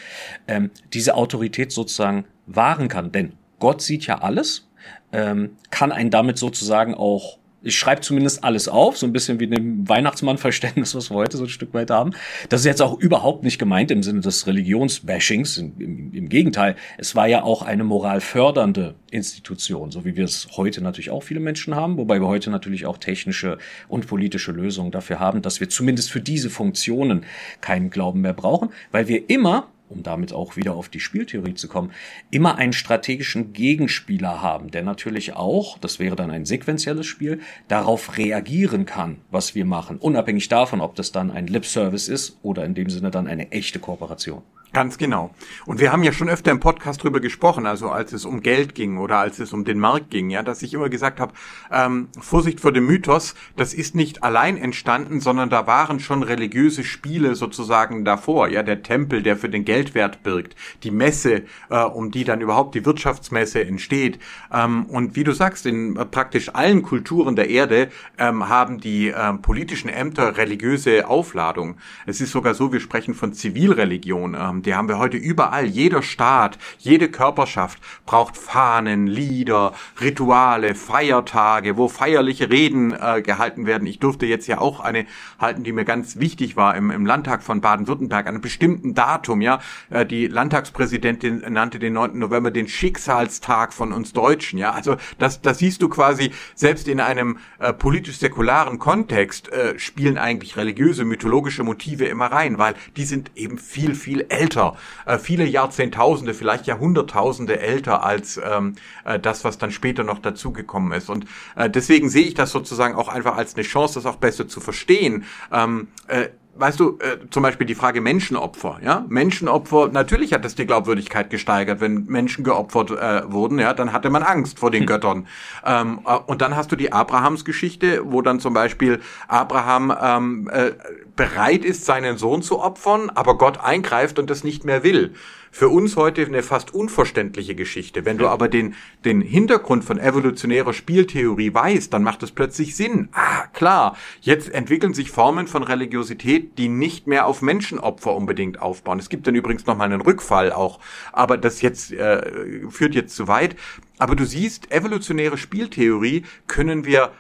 ähm, 0.48 0.70
diese 0.94 1.14
Autorität 1.14 1.70
sozusagen 1.70 2.24
wahren 2.46 2.88
kann. 2.88 3.12
Denn 3.12 3.34
Gott 3.58 3.82
sieht 3.82 4.06
ja 4.06 4.22
alles, 4.22 4.68
ähm, 5.12 5.56
kann 5.70 5.92
einen 5.92 6.10
damit 6.10 6.38
sozusagen 6.38 6.94
auch 6.94 7.38
Ich 7.66 7.78
schreibe 7.78 8.02
zumindest 8.02 8.44
alles 8.44 8.68
auf, 8.68 8.98
so 8.98 9.06
ein 9.06 9.12
bisschen 9.14 9.40
wie 9.40 9.46
dem 9.46 9.88
Weihnachtsmann-Verständnis, 9.88 10.94
was 10.94 11.10
wir 11.10 11.16
heute 11.16 11.38
so 11.38 11.44
ein 11.44 11.48
Stück 11.48 11.72
weit 11.72 11.90
haben. 11.90 12.10
Das 12.50 12.60
ist 12.60 12.66
jetzt 12.66 12.82
auch 12.82 12.98
überhaupt 12.98 13.42
nicht 13.42 13.58
gemeint 13.58 13.90
im 13.90 14.02
Sinne 14.02 14.20
des 14.20 14.46
Religionsbashings. 14.46 15.56
Im, 15.56 15.72
im, 15.78 16.12
Im, 16.12 16.28
Gegenteil, 16.28 16.76
es 16.98 17.16
war 17.16 17.26
ja 17.26 17.42
auch 17.42 17.62
eine 17.62 17.82
moralfördernde 17.82 18.96
Institution, 19.10 19.90
so 19.90 20.04
wie 20.04 20.14
wir 20.14 20.24
es 20.24 20.48
heute 20.58 20.82
natürlich 20.82 21.08
auch 21.08 21.22
viele 21.22 21.40
Menschen 21.40 21.74
haben, 21.74 21.96
wobei 21.96 22.20
wir 22.20 22.28
heute 22.28 22.50
natürlich 22.50 22.84
auch 22.84 22.98
technische 22.98 23.56
und 23.88 24.06
politische 24.06 24.52
Lösungen 24.52 24.90
dafür 24.90 25.18
haben, 25.18 25.40
dass 25.40 25.60
wir 25.60 25.70
zumindest 25.70 26.10
für 26.10 26.20
diese 26.20 26.50
Funktionen 26.50 27.24
keinen 27.62 27.88
Glauben 27.88 28.20
mehr 28.20 28.34
brauchen, 28.34 28.70
weil 28.90 29.08
wir 29.08 29.30
immer 29.30 29.68
um 29.94 30.02
damit 30.02 30.32
auch 30.32 30.56
wieder 30.56 30.74
auf 30.74 30.88
die 30.88 31.00
Spieltheorie 31.00 31.54
zu 31.54 31.68
kommen, 31.68 31.92
immer 32.30 32.56
einen 32.56 32.72
strategischen 32.72 33.52
Gegenspieler 33.52 34.42
haben, 34.42 34.70
der 34.70 34.82
natürlich 34.82 35.34
auch, 35.34 35.78
das 35.78 35.98
wäre 35.98 36.16
dann 36.16 36.30
ein 36.30 36.44
sequenzielles 36.44 37.06
Spiel, 37.06 37.40
darauf 37.68 38.18
reagieren 38.18 38.84
kann, 38.86 39.18
was 39.30 39.54
wir 39.54 39.64
machen, 39.64 39.98
unabhängig 39.98 40.48
davon, 40.48 40.80
ob 40.80 40.94
das 40.94 41.12
dann 41.12 41.30
ein 41.30 41.46
Lip-Service 41.46 42.08
ist 42.08 42.38
oder 42.42 42.64
in 42.64 42.74
dem 42.74 42.90
Sinne 42.90 43.10
dann 43.10 43.26
eine 43.26 43.52
echte 43.52 43.78
Kooperation. 43.78 44.42
Ganz 44.74 44.98
genau. 44.98 45.32
Und 45.66 45.78
wir 45.78 45.92
haben 45.92 46.02
ja 46.02 46.12
schon 46.12 46.28
öfter 46.28 46.50
im 46.50 46.58
Podcast 46.58 47.04
drüber 47.04 47.20
gesprochen, 47.20 47.64
also 47.64 47.90
als 47.90 48.12
es 48.12 48.24
um 48.24 48.40
Geld 48.40 48.74
ging 48.74 48.98
oder 48.98 49.18
als 49.18 49.38
es 49.38 49.52
um 49.52 49.64
den 49.64 49.78
Markt 49.78 50.10
ging, 50.10 50.30
ja, 50.30 50.42
dass 50.42 50.62
ich 50.62 50.74
immer 50.74 50.88
gesagt 50.88 51.20
habe, 51.20 51.32
ähm, 51.70 52.08
Vorsicht 52.20 52.58
vor 52.58 52.72
dem 52.72 52.84
Mythos, 52.84 53.36
das 53.56 53.72
ist 53.72 53.94
nicht 53.94 54.24
allein 54.24 54.56
entstanden, 54.56 55.20
sondern 55.20 55.48
da 55.48 55.68
waren 55.68 56.00
schon 56.00 56.24
religiöse 56.24 56.82
Spiele 56.82 57.36
sozusagen 57.36 58.04
davor, 58.04 58.48
ja, 58.48 58.64
der 58.64 58.82
Tempel, 58.82 59.22
der 59.22 59.36
für 59.36 59.48
den 59.48 59.64
Geldwert 59.64 60.24
birgt, 60.24 60.56
die 60.82 60.90
Messe, 60.90 61.44
äh, 61.70 61.78
um 61.78 62.10
die 62.10 62.24
dann 62.24 62.40
überhaupt 62.40 62.74
die 62.74 62.84
Wirtschaftsmesse 62.84 63.64
entsteht. 63.64 64.18
Ähm, 64.52 64.86
und 64.86 65.14
wie 65.14 65.22
du 65.22 65.30
sagst, 65.34 65.66
in 65.66 65.94
äh, 65.94 66.04
praktisch 66.04 66.48
allen 66.52 66.82
Kulturen 66.82 67.36
der 67.36 67.48
Erde 67.48 67.90
ähm, 68.18 68.48
haben 68.48 68.80
die 68.80 69.10
äh, 69.10 69.34
politischen 69.34 69.88
Ämter 69.88 70.36
religiöse 70.36 71.06
Aufladung. 71.06 71.76
Es 72.06 72.20
ist 72.20 72.32
sogar 72.32 72.54
so, 72.54 72.72
wir 72.72 72.80
sprechen 72.80 73.14
von 73.14 73.34
Zivilreligion. 73.34 74.34
Die 74.64 74.74
haben 74.74 74.88
wir 74.88 74.98
heute 74.98 75.16
überall. 75.16 75.66
Jeder 75.66 76.02
Staat, 76.02 76.58
jede 76.78 77.08
Körperschaft 77.10 77.78
braucht 78.06 78.36
Fahnen, 78.36 79.06
Lieder, 79.06 79.72
Rituale, 80.00 80.74
Feiertage, 80.74 81.76
wo 81.76 81.88
feierliche 81.88 82.50
Reden 82.50 82.92
äh, 82.92 83.22
gehalten 83.22 83.66
werden. 83.66 83.86
Ich 83.86 83.98
durfte 83.98 84.26
jetzt 84.26 84.46
ja 84.46 84.58
auch 84.58 84.80
eine 84.80 85.06
halten, 85.38 85.64
die 85.64 85.72
mir 85.72 85.84
ganz 85.84 86.18
wichtig 86.18 86.56
war 86.56 86.76
im, 86.76 86.90
im 86.90 87.04
Landtag 87.04 87.42
von 87.42 87.60
Baden-Württemberg, 87.60 88.26
an 88.26 88.34
einem 88.34 88.40
bestimmten 88.40 88.94
Datum. 88.94 89.40
Ja, 89.40 89.60
äh, 89.90 90.06
die 90.06 90.26
Landtagspräsidentin 90.26 91.44
nannte 91.48 91.78
den 91.78 91.92
9. 91.92 92.18
November 92.18 92.50
den 92.50 92.68
Schicksalstag 92.68 93.72
von 93.72 93.92
uns 93.92 94.12
Deutschen. 94.12 94.58
Ja, 94.58 94.72
also 94.72 94.96
das, 95.18 95.42
das 95.42 95.58
siehst 95.58 95.82
du 95.82 95.88
quasi 95.88 96.30
selbst 96.54 96.88
in 96.88 97.00
einem 97.00 97.38
äh, 97.58 97.72
politisch-säkularen 97.72 98.78
Kontext 98.78 99.52
äh, 99.52 99.78
spielen 99.78 100.18
eigentlich 100.18 100.56
religiöse, 100.56 101.04
mythologische 101.04 101.64
Motive 101.64 102.06
immer 102.06 102.26
rein, 102.26 102.58
weil 102.58 102.74
die 102.96 103.04
sind 103.04 103.30
eben 103.34 103.58
viel, 103.58 103.94
viel 103.94 104.26
älter 104.28 104.53
älter, 104.54 104.76
äh, 105.06 105.18
viele 105.18 105.44
Jahrzehntausende, 105.44 106.34
vielleicht 106.34 106.66
Jahrhunderttausende 106.66 107.60
älter 107.60 108.04
als 108.04 108.40
ähm, 108.42 108.76
äh, 109.04 109.18
das, 109.18 109.44
was 109.44 109.58
dann 109.58 109.70
später 109.70 110.04
noch 110.04 110.18
dazugekommen 110.18 110.92
ist. 110.92 111.10
Und 111.10 111.26
äh, 111.56 111.68
deswegen 111.68 112.08
sehe 112.08 112.26
ich 112.26 112.34
das 112.34 112.52
sozusagen 112.52 112.94
auch 112.94 113.08
einfach 113.08 113.36
als 113.36 113.54
eine 113.54 113.64
Chance, 113.64 113.94
das 113.94 114.06
auch 114.06 114.16
besser 114.16 114.48
zu 114.48 114.60
verstehen. 114.60 115.24
Ähm, 115.52 115.88
äh, 116.06 116.28
weißt 116.56 116.80
du, 116.80 116.98
äh, 117.00 117.18
zum 117.30 117.42
Beispiel 117.42 117.66
die 117.66 117.74
Frage 117.74 118.00
Menschenopfer, 118.00 118.78
ja? 118.82 119.04
Menschenopfer, 119.08 119.88
natürlich 119.88 120.32
hat 120.32 120.44
das 120.44 120.54
die 120.54 120.66
Glaubwürdigkeit 120.66 121.30
gesteigert, 121.30 121.80
wenn 121.80 122.06
Menschen 122.06 122.44
geopfert 122.44 122.90
äh, 122.90 123.30
wurden, 123.30 123.58
ja, 123.58 123.74
dann 123.74 123.92
hatte 123.92 124.10
man 124.10 124.22
Angst 124.22 124.58
vor 124.58 124.70
den 124.70 124.82
hm. 124.82 124.86
Göttern. 124.86 125.26
Ähm, 125.64 126.00
äh, 126.06 126.16
und 126.26 126.42
dann 126.42 126.56
hast 126.56 126.72
du 126.72 126.76
die 126.76 126.92
Abrahams-Geschichte, 126.92 128.02
wo 128.04 128.22
dann 128.22 128.40
zum 128.40 128.54
Beispiel 128.54 129.00
Abraham 129.28 129.94
ähm, 130.00 130.50
äh, 130.52 130.72
bereit 131.16 131.64
ist, 131.64 131.84
seinen 131.84 132.16
Sohn 132.18 132.42
zu 132.42 132.60
opfern, 132.60 133.10
aber 133.10 133.38
Gott 133.38 133.60
eingreift 133.60 134.18
und 134.18 134.30
das 134.30 134.44
nicht 134.44 134.64
mehr 134.64 134.82
will. 134.82 135.14
Für 135.56 135.68
uns 135.68 135.94
heute 135.94 136.26
eine 136.26 136.42
fast 136.42 136.74
unverständliche 136.74 137.54
Geschichte. 137.54 138.04
Wenn 138.04 138.18
du 138.18 138.26
aber 138.26 138.48
den, 138.48 138.74
den 139.04 139.20
Hintergrund 139.20 139.84
von 139.84 140.00
evolutionärer 140.00 140.72
Spieltheorie 140.72 141.54
weißt, 141.54 141.92
dann 141.92 142.02
macht 142.02 142.24
es 142.24 142.32
plötzlich 142.32 142.74
Sinn. 142.74 143.08
Ah, 143.12 143.46
klar, 143.52 143.96
jetzt 144.20 144.52
entwickeln 144.52 144.94
sich 144.94 145.12
Formen 145.12 145.46
von 145.46 145.62
Religiosität, 145.62 146.58
die 146.58 146.68
nicht 146.68 147.06
mehr 147.06 147.26
auf 147.26 147.40
Menschenopfer 147.40 148.16
unbedingt 148.16 148.60
aufbauen. 148.60 148.98
Es 148.98 149.08
gibt 149.08 149.28
dann 149.28 149.36
übrigens 149.36 149.64
nochmal 149.64 149.92
einen 149.92 150.00
Rückfall 150.00 150.52
auch, 150.52 150.80
aber 151.12 151.38
das 151.38 151.62
jetzt 151.62 151.92
äh, 151.92 152.68
führt 152.68 152.96
jetzt 152.96 153.14
zu 153.14 153.28
weit. 153.28 153.54
Aber 153.96 154.16
du 154.16 154.26
siehst, 154.26 154.72
evolutionäre 154.72 155.38
Spieltheorie 155.38 156.24
können 156.48 156.84
wir 156.84 157.12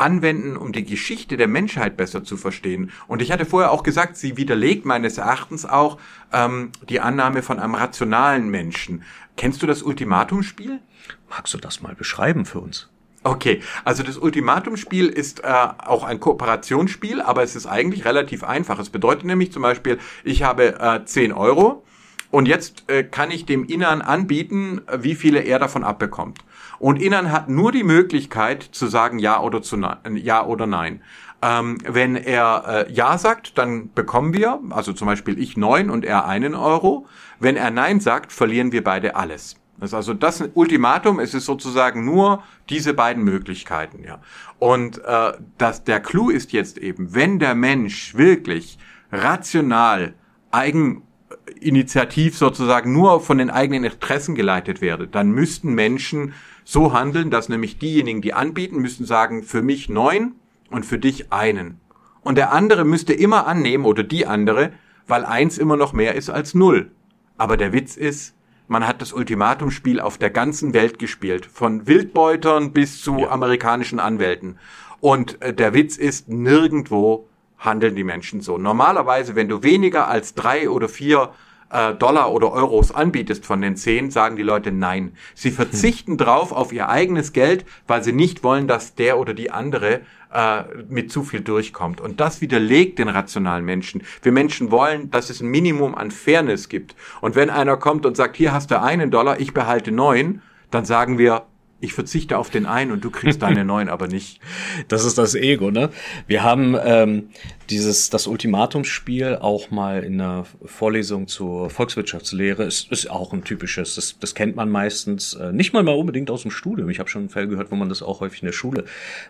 anwenden, 0.00 0.56
um 0.56 0.72
die 0.72 0.84
Geschichte 0.84 1.36
der 1.36 1.48
Menschheit 1.48 1.96
besser 1.96 2.24
zu 2.24 2.36
verstehen. 2.36 2.90
Und 3.06 3.22
ich 3.22 3.30
hatte 3.30 3.44
vorher 3.44 3.70
auch 3.70 3.82
gesagt, 3.82 4.16
sie 4.16 4.36
widerlegt 4.36 4.84
meines 4.84 5.18
Erachtens 5.18 5.66
auch 5.66 5.98
ähm, 6.32 6.72
die 6.88 7.00
Annahme 7.00 7.42
von 7.42 7.58
einem 7.58 7.74
rationalen 7.74 8.48
Menschen. 8.48 9.02
Kennst 9.36 9.62
du 9.62 9.66
das 9.66 9.82
Ultimatumspiel? 9.82 10.80
Magst 11.28 11.54
du 11.54 11.58
das 11.58 11.82
mal 11.82 11.94
beschreiben 11.94 12.44
für 12.44 12.60
uns? 12.60 12.88
Okay, 13.22 13.60
also 13.84 14.02
das 14.02 14.16
Ultimatumspiel 14.16 15.06
ist 15.06 15.44
äh, 15.44 15.46
auch 15.46 16.04
ein 16.04 16.20
Kooperationsspiel, 16.20 17.20
aber 17.20 17.42
es 17.42 17.54
ist 17.54 17.66
eigentlich 17.66 18.06
relativ 18.06 18.44
einfach. 18.44 18.78
Es 18.78 18.88
bedeutet 18.88 19.24
nämlich 19.24 19.52
zum 19.52 19.62
Beispiel, 19.62 19.98
ich 20.24 20.42
habe 20.42 20.80
äh, 20.80 21.04
10 21.04 21.32
Euro 21.32 21.84
und 22.30 22.46
jetzt 22.46 22.84
äh, 22.88 23.04
kann 23.04 23.30
ich 23.30 23.44
dem 23.44 23.64
Innern 23.64 24.00
anbieten, 24.00 24.80
wie 24.98 25.14
viele 25.14 25.40
er 25.40 25.58
davon 25.58 25.84
abbekommt. 25.84 26.38
Und 26.78 27.00
Innern 27.00 27.32
hat 27.32 27.48
nur 27.48 27.72
die 27.72 27.84
Möglichkeit 27.84 28.62
zu 28.62 28.86
sagen 28.86 29.18
ja 29.18 29.40
oder 29.40 29.62
zu 29.62 29.76
nein, 29.76 30.16
ja 30.16 30.44
oder 30.44 30.66
nein. 30.66 31.02
Ähm, 31.42 31.78
wenn 31.86 32.16
er 32.16 32.86
äh, 32.88 32.92
ja 32.92 33.16
sagt, 33.16 33.56
dann 33.56 33.92
bekommen 33.94 34.34
wir, 34.34 34.60
also 34.70 34.92
zum 34.92 35.06
Beispiel 35.06 35.38
ich 35.38 35.56
neun 35.56 35.88
und 35.90 36.04
er 36.04 36.26
einen 36.26 36.54
Euro. 36.54 37.06
Wenn 37.38 37.56
er 37.56 37.70
nein 37.70 38.00
sagt, 38.00 38.32
verlieren 38.32 38.72
wir 38.72 38.84
beide 38.84 39.16
alles. 39.16 39.56
Das 39.78 39.90
ist 39.90 39.94
also 39.94 40.12
das 40.12 40.44
Ultimatum, 40.52 41.20
es 41.20 41.32
ist 41.32 41.46
sozusagen 41.46 42.04
nur 42.04 42.42
diese 42.68 42.92
beiden 42.92 43.24
Möglichkeiten, 43.24 44.04
ja. 44.04 44.20
Und 44.58 45.02
äh, 45.02 45.32
das, 45.56 45.84
der 45.84 46.00
Clou 46.00 46.28
ist 46.28 46.52
jetzt 46.52 46.76
eben, 46.76 47.14
wenn 47.14 47.38
der 47.38 47.54
Mensch 47.54 48.14
wirklich 48.14 48.78
rational, 49.10 50.12
eigeninitiativ 50.50 52.36
sozusagen 52.36 52.92
nur 52.92 53.22
von 53.22 53.38
den 53.38 53.48
eigenen 53.48 53.84
Interessen 53.84 54.34
geleitet 54.34 54.82
werde, 54.82 55.08
dann 55.08 55.30
müssten 55.30 55.72
Menschen 55.72 56.34
so 56.70 56.92
handeln, 56.92 57.32
dass 57.32 57.48
nämlich 57.48 57.80
diejenigen, 57.80 58.22
die 58.22 58.32
anbieten, 58.32 58.78
müssen 58.78 59.04
sagen, 59.04 59.42
für 59.42 59.60
mich 59.60 59.88
neun 59.88 60.36
und 60.70 60.86
für 60.86 61.00
dich 61.00 61.32
einen. 61.32 61.80
Und 62.20 62.38
der 62.38 62.52
andere 62.52 62.84
müsste 62.84 63.12
immer 63.12 63.48
annehmen 63.48 63.84
oder 63.84 64.04
die 64.04 64.24
andere, 64.24 64.72
weil 65.08 65.24
eins 65.24 65.58
immer 65.58 65.76
noch 65.76 65.92
mehr 65.92 66.14
ist 66.14 66.30
als 66.30 66.54
null. 66.54 66.92
Aber 67.36 67.56
der 67.56 67.72
Witz 67.72 67.96
ist, 67.96 68.36
man 68.68 68.86
hat 68.86 69.02
das 69.02 69.12
Ultimatumspiel 69.12 69.98
auf 69.98 70.16
der 70.16 70.30
ganzen 70.30 70.72
Welt 70.72 71.00
gespielt, 71.00 71.44
von 71.44 71.88
Wildbeutern 71.88 72.72
bis 72.72 73.02
zu 73.02 73.18
ja. 73.18 73.30
amerikanischen 73.30 73.98
Anwälten. 73.98 74.56
Und 75.00 75.42
äh, 75.42 75.52
der 75.52 75.74
Witz 75.74 75.96
ist, 75.96 76.28
nirgendwo 76.28 77.26
handeln 77.58 77.96
die 77.96 78.04
Menschen 78.04 78.42
so. 78.42 78.58
Normalerweise, 78.58 79.34
wenn 79.34 79.48
du 79.48 79.64
weniger 79.64 80.06
als 80.06 80.34
drei 80.34 80.70
oder 80.70 80.88
vier 80.88 81.30
äh, 81.70 81.94
Dollar 81.94 82.32
oder 82.32 82.52
Euros 82.52 82.92
anbietest 82.92 83.46
von 83.46 83.60
den 83.60 83.76
zehn, 83.76 84.10
sagen 84.10 84.36
die 84.36 84.42
Leute 84.42 84.72
nein. 84.72 85.12
Sie 85.34 85.50
verzichten 85.50 86.12
hm. 86.12 86.18
drauf 86.18 86.52
auf 86.52 86.72
ihr 86.72 86.88
eigenes 86.88 87.32
Geld, 87.32 87.64
weil 87.86 88.02
sie 88.02 88.12
nicht 88.12 88.42
wollen, 88.42 88.68
dass 88.68 88.94
der 88.94 89.18
oder 89.18 89.34
die 89.34 89.50
andere 89.50 90.00
äh, 90.32 90.62
mit 90.88 91.10
zu 91.10 91.22
viel 91.22 91.40
durchkommt. 91.40 92.00
Und 92.00 92.20
das 92.20 92.40
widerlegt 92.40 92.98
den 92.98 93.08
rationalen 93.08 93.64
Menschen. 93.64 94.02
Wir 94.22 94.32
Menschen 94.32 94.70
wollen, 94.70 95.10
dass 95.10 95.30
es 95.30 95.40
ein 95.40 95.48
Minimum 95.48 95.94
an 95.94 96.10
Fairness 96.10 96.68
gibt. 96.68 96.94
Und 97.20 97.34
wenn 97.34 97.50
einer 97.50 97.76
kommt 97.76 98.06
und 98.06 98.16
sagt, 98.16 98.36
hier 98.36 98.52
hast 98.52 98.70
du 98.70 98.80
einen 98.80 99.10
Dollar, 99.10 99.40
ich 99.40 99.54
behalte 99.54 99.92
neun, 99.92 100.42
dann 100.70 100.84
sagen 100.84 101.18
wir, 101.18 101.46
ich 101.80 101.92
verzichte 101.92 102.38
auf 102.38 102.50
den 102.50 102.66
einen 102.66 102.92
und 102.92 103.04
du 103.04 103.10
kriegst 103.10 103.42
deine 103.42 103.64
neuen 103.64 103.88
aber 103.88 104.06
nicht. 104.06 104.40
Das 104.88 105.04
ist 105.04 105.18
das 105.18 105.34
Ego, 105.34 105.70
ne? 105.70 105.90
Wir 106.26 106.42
haben 106.42 106.76
ähm, 106.82 107.30
dieses 107.70 108.10
das 108.10 108.26
Ultimatumsspiel 108.26 109.38
auch 109.40 109.70
mal 109.70 110.02
in 110.02 110.20
einer 110.20 110.46
Vorlesung 110.64 111.28
zur 111.28 111.70
Volkswirtschaftslehre. 111.70 112.64
Ist, 112.64 112.90
ist 112.90 113.10
auch 113.10 113.32
ein 113.32 113.44
typisches, 113.44 113.94
das, 113.94 114.18
das 114.18 114.34
kennt 114.34 114.56
man 114.56 114.70
meistens 114.70 115.34
äh, 115.34 115.52
nicht 115.52 115.72
mal 115.72 115.82
mal 115.82 115.94
unbedingt 115.94 116.30
aus 116.30 116.42
dem 116.42 116.50
Studium. 116.50 116.90
Ich 116.90 116.98
habe 116.98 117.08
schon 117.08 117.28
Fälle 117.28 117.48
gehört, 117.48 117.70
wo 117.70 117.76
man 117.76 117.88
das 117.88 118.02
auch 118.02 118.20
häufig 118.20 118.42
in 118.42 118.46
der 118.46 118.52
Schule 118.52 118.84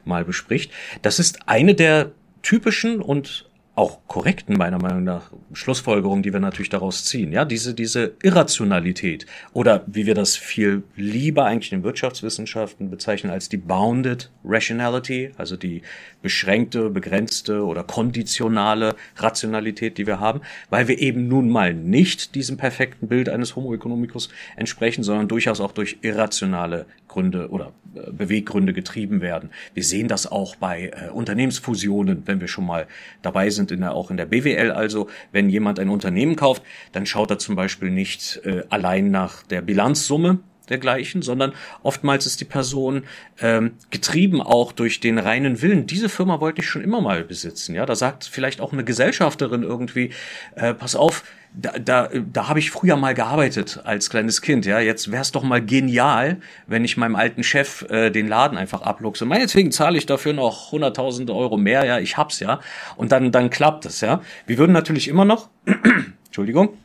mal 0.05 0.25
bespricht. 0.25 0.73
Das 1.03 1.19
ist 1.19 1.49
eine 1.49 1.75
der 1.75 2.13
typischen 2.43 3.01
und 3.01 3.50
auch 3.81 4.01
korrekten, 4.09 4.59
meiner 4.59 4.79
Meinung 4.79 5.05
nach, 5.05 5.33
Schlussfolgerungen, 5.55 6.23
die 6.23 6.35
wir 6.35 6.41
natürlich 6.41 6.69
daraus 6.69 7.05
ziehen. 7.07 7.33
Ja, 7.33 7.47
diese, 7.47 7.73
diese 7.73 8.13
Irrationalität 8.23 9.25
oder 9.55 9.85
wie 9.87 10.05
wir 10.05 10.15
das 10.15 10.37
viel 10.37 10.83
lieber 10.97 11.47
eigentlich 11.47 11.73
in 11.73 11.83
Wirtschaftswissenschaften 11.83 12.91
bezeichnen 12.91 13.33
als 13.33 13.49
die 13.49 13.57
Bounded 13.57 14.31
Rationality, 14.45 15.33
also 15.39 15.57
die 15.57 15.81
beschränkte, 16.23 16.91
begrenzte 16.91 17.65
oder 17.65 17.85
konditionale 17.85 18.95
Rationalität, 19.17 19.99
die 19.99 20.07
wir 20.07 20.21
haben, 20.21 20.41
weil 20.69 20.89
wir 20.89 20.99
eben 20.99 21.29
nun 21.29 21.49
mal 21.49 21.75
nicht 21.75 22.35
diesem 22.35 22.57
perfekten 22.57 23.09
Bild 23.09 23.29
eines 23.29 23.57
Homo 23.57 23.75
economicus 23.75 24.29
entsprechen, 24.57 25.03
sondern 25.03 25.29
durchaus 25.29 25.61
auch 25.61 25.73
durch 25.73 25.99
irrationale 26.03 26.87
Gründe 27.09 27.49
oder 27.51 27.73
äh, 27.95 28.11
Beweggründe 28.13 28.73
getrieben 28.73 29.21
werden. 29.21 29.51
Wir 29.75 29.85
sehen 29.85 30.09
das 30.09 30.31
auch 30.31 30.57
bei 30.57 30.91
äh, 30.91 31.11
Unternehmensfusionen, 31.11 32.23
wenn 32.27 32.41
wir 32.41 32.49
schon 32.49 32.67
mal 32.67 32.87
dabei 33.23 33.51
sind, 33.51 33.73
in 33.73 33.81
der, 33.81 33.95
auch 33.95 34.11
in 34.11 34.17
der 34.17 34.27
BWL. 34.27 34.71
Also, 34.71 35.09
wenn 35.33 35.51
jemand 35.51 35.79
ein 35.79 35.89
Unternehmen 35.89 36.37
kauft, 36.37 36.63
dann 36.93 37.07
schaut 37.07 37.31
er 37.31 37.39
zum 37.39 37.57
Beispiel 37.57 37.91
nicht 37.91 38.41
äh, 38.45 38.63
allein 38.69 39.11
nach 39.11 39.43
der 39.43 39.63
Bilanzsumme, 39.63 40.39
dergleichen, 40.71 41.23
sondern 41.23 41.53
oftmals 41.83 42.27
ist 42.27 42.41
die 42.41 42.45
Person 42.45 43.05
ähm, 43.41 43.73
getrieben 43.91 44.41
auch 44.41 44.73
durch 44.73 45.01
den 45.01 45.19
reinen 45.19 45.63
Willen. 45.63 45.87
Diese 45.87 46.09
Firma 46.09 46.41
wollte 46.41 46.61
ich 46.61 46.69
schon 46.69 46.83
immer 46.83 47.01
mal 47.01 47.25
besitzen. 47.25 47.75
Ja, 47.75 47.87
da 47.87 47.97
sagt 47.97 48.25
vielleicht 48.25 48.61
auch 48.61 48.73
eine 48.73 48.85
Gesellschafterin 48.85 49.63
irgendwie: 49.63 50.11
äh, 50.55 50.75
Pass 50.75 50.97
auf, 50.97 51.25
da, 51.53 51.73
da, 51.79 52.09
da 52.33 52.49
habe 52.49 52.59
ich 52.59 52.71
früher 52.71 52.97
mal 52.97 53.15
gearbeitet 53.15 53.81
als 53.85 54.11
kleines 54.11 54.41
Kind, 54.41 54.67
ja. 54.67 54.79
Jetzt 54.79 55.11
wäre 55.11 55.23
es 55.23 55.33
doch 55.33 55.43
mal 55.43 55.61
genial, 55.61 56.39
wenn 56.67 56.85
ich 56.85 56.97
meinem 56.97 57.17
alten 57.17 57.43
Chef 57.43 57.83
äh, 57.91 58.11
den 58.11 58.29
Laden 58.29 58.57
einfach 58.57 58.83
abluchse. 58.83 59.25
Meinetwegen 59.25 59.73
zahle 59.73 59.99
ich 59.99 60.07
dafür 60.07 60.33
noch 60.33 60.73
100.000 60.73 61.35
Euro 61.35 61.57
mehr, 61.57 61.85
ja, 61.85 61.99
ich 61.99 62.17
hab's, 62.17 62.41
ja. 62.41 62.61
Und 62.97 63.13
dann, 63.13 63.33
dann 63.33 63.51
klappt 63.51 63.85
es, 63.87 64.01
ja. 64.01 64.23
Wir 64.47 64.59
würden 64.59 64.73
natürlich 64.73 65.09
immer 65.09 65.25
noch, 65.25 65.49
Entschuldigung, 66.27 66.77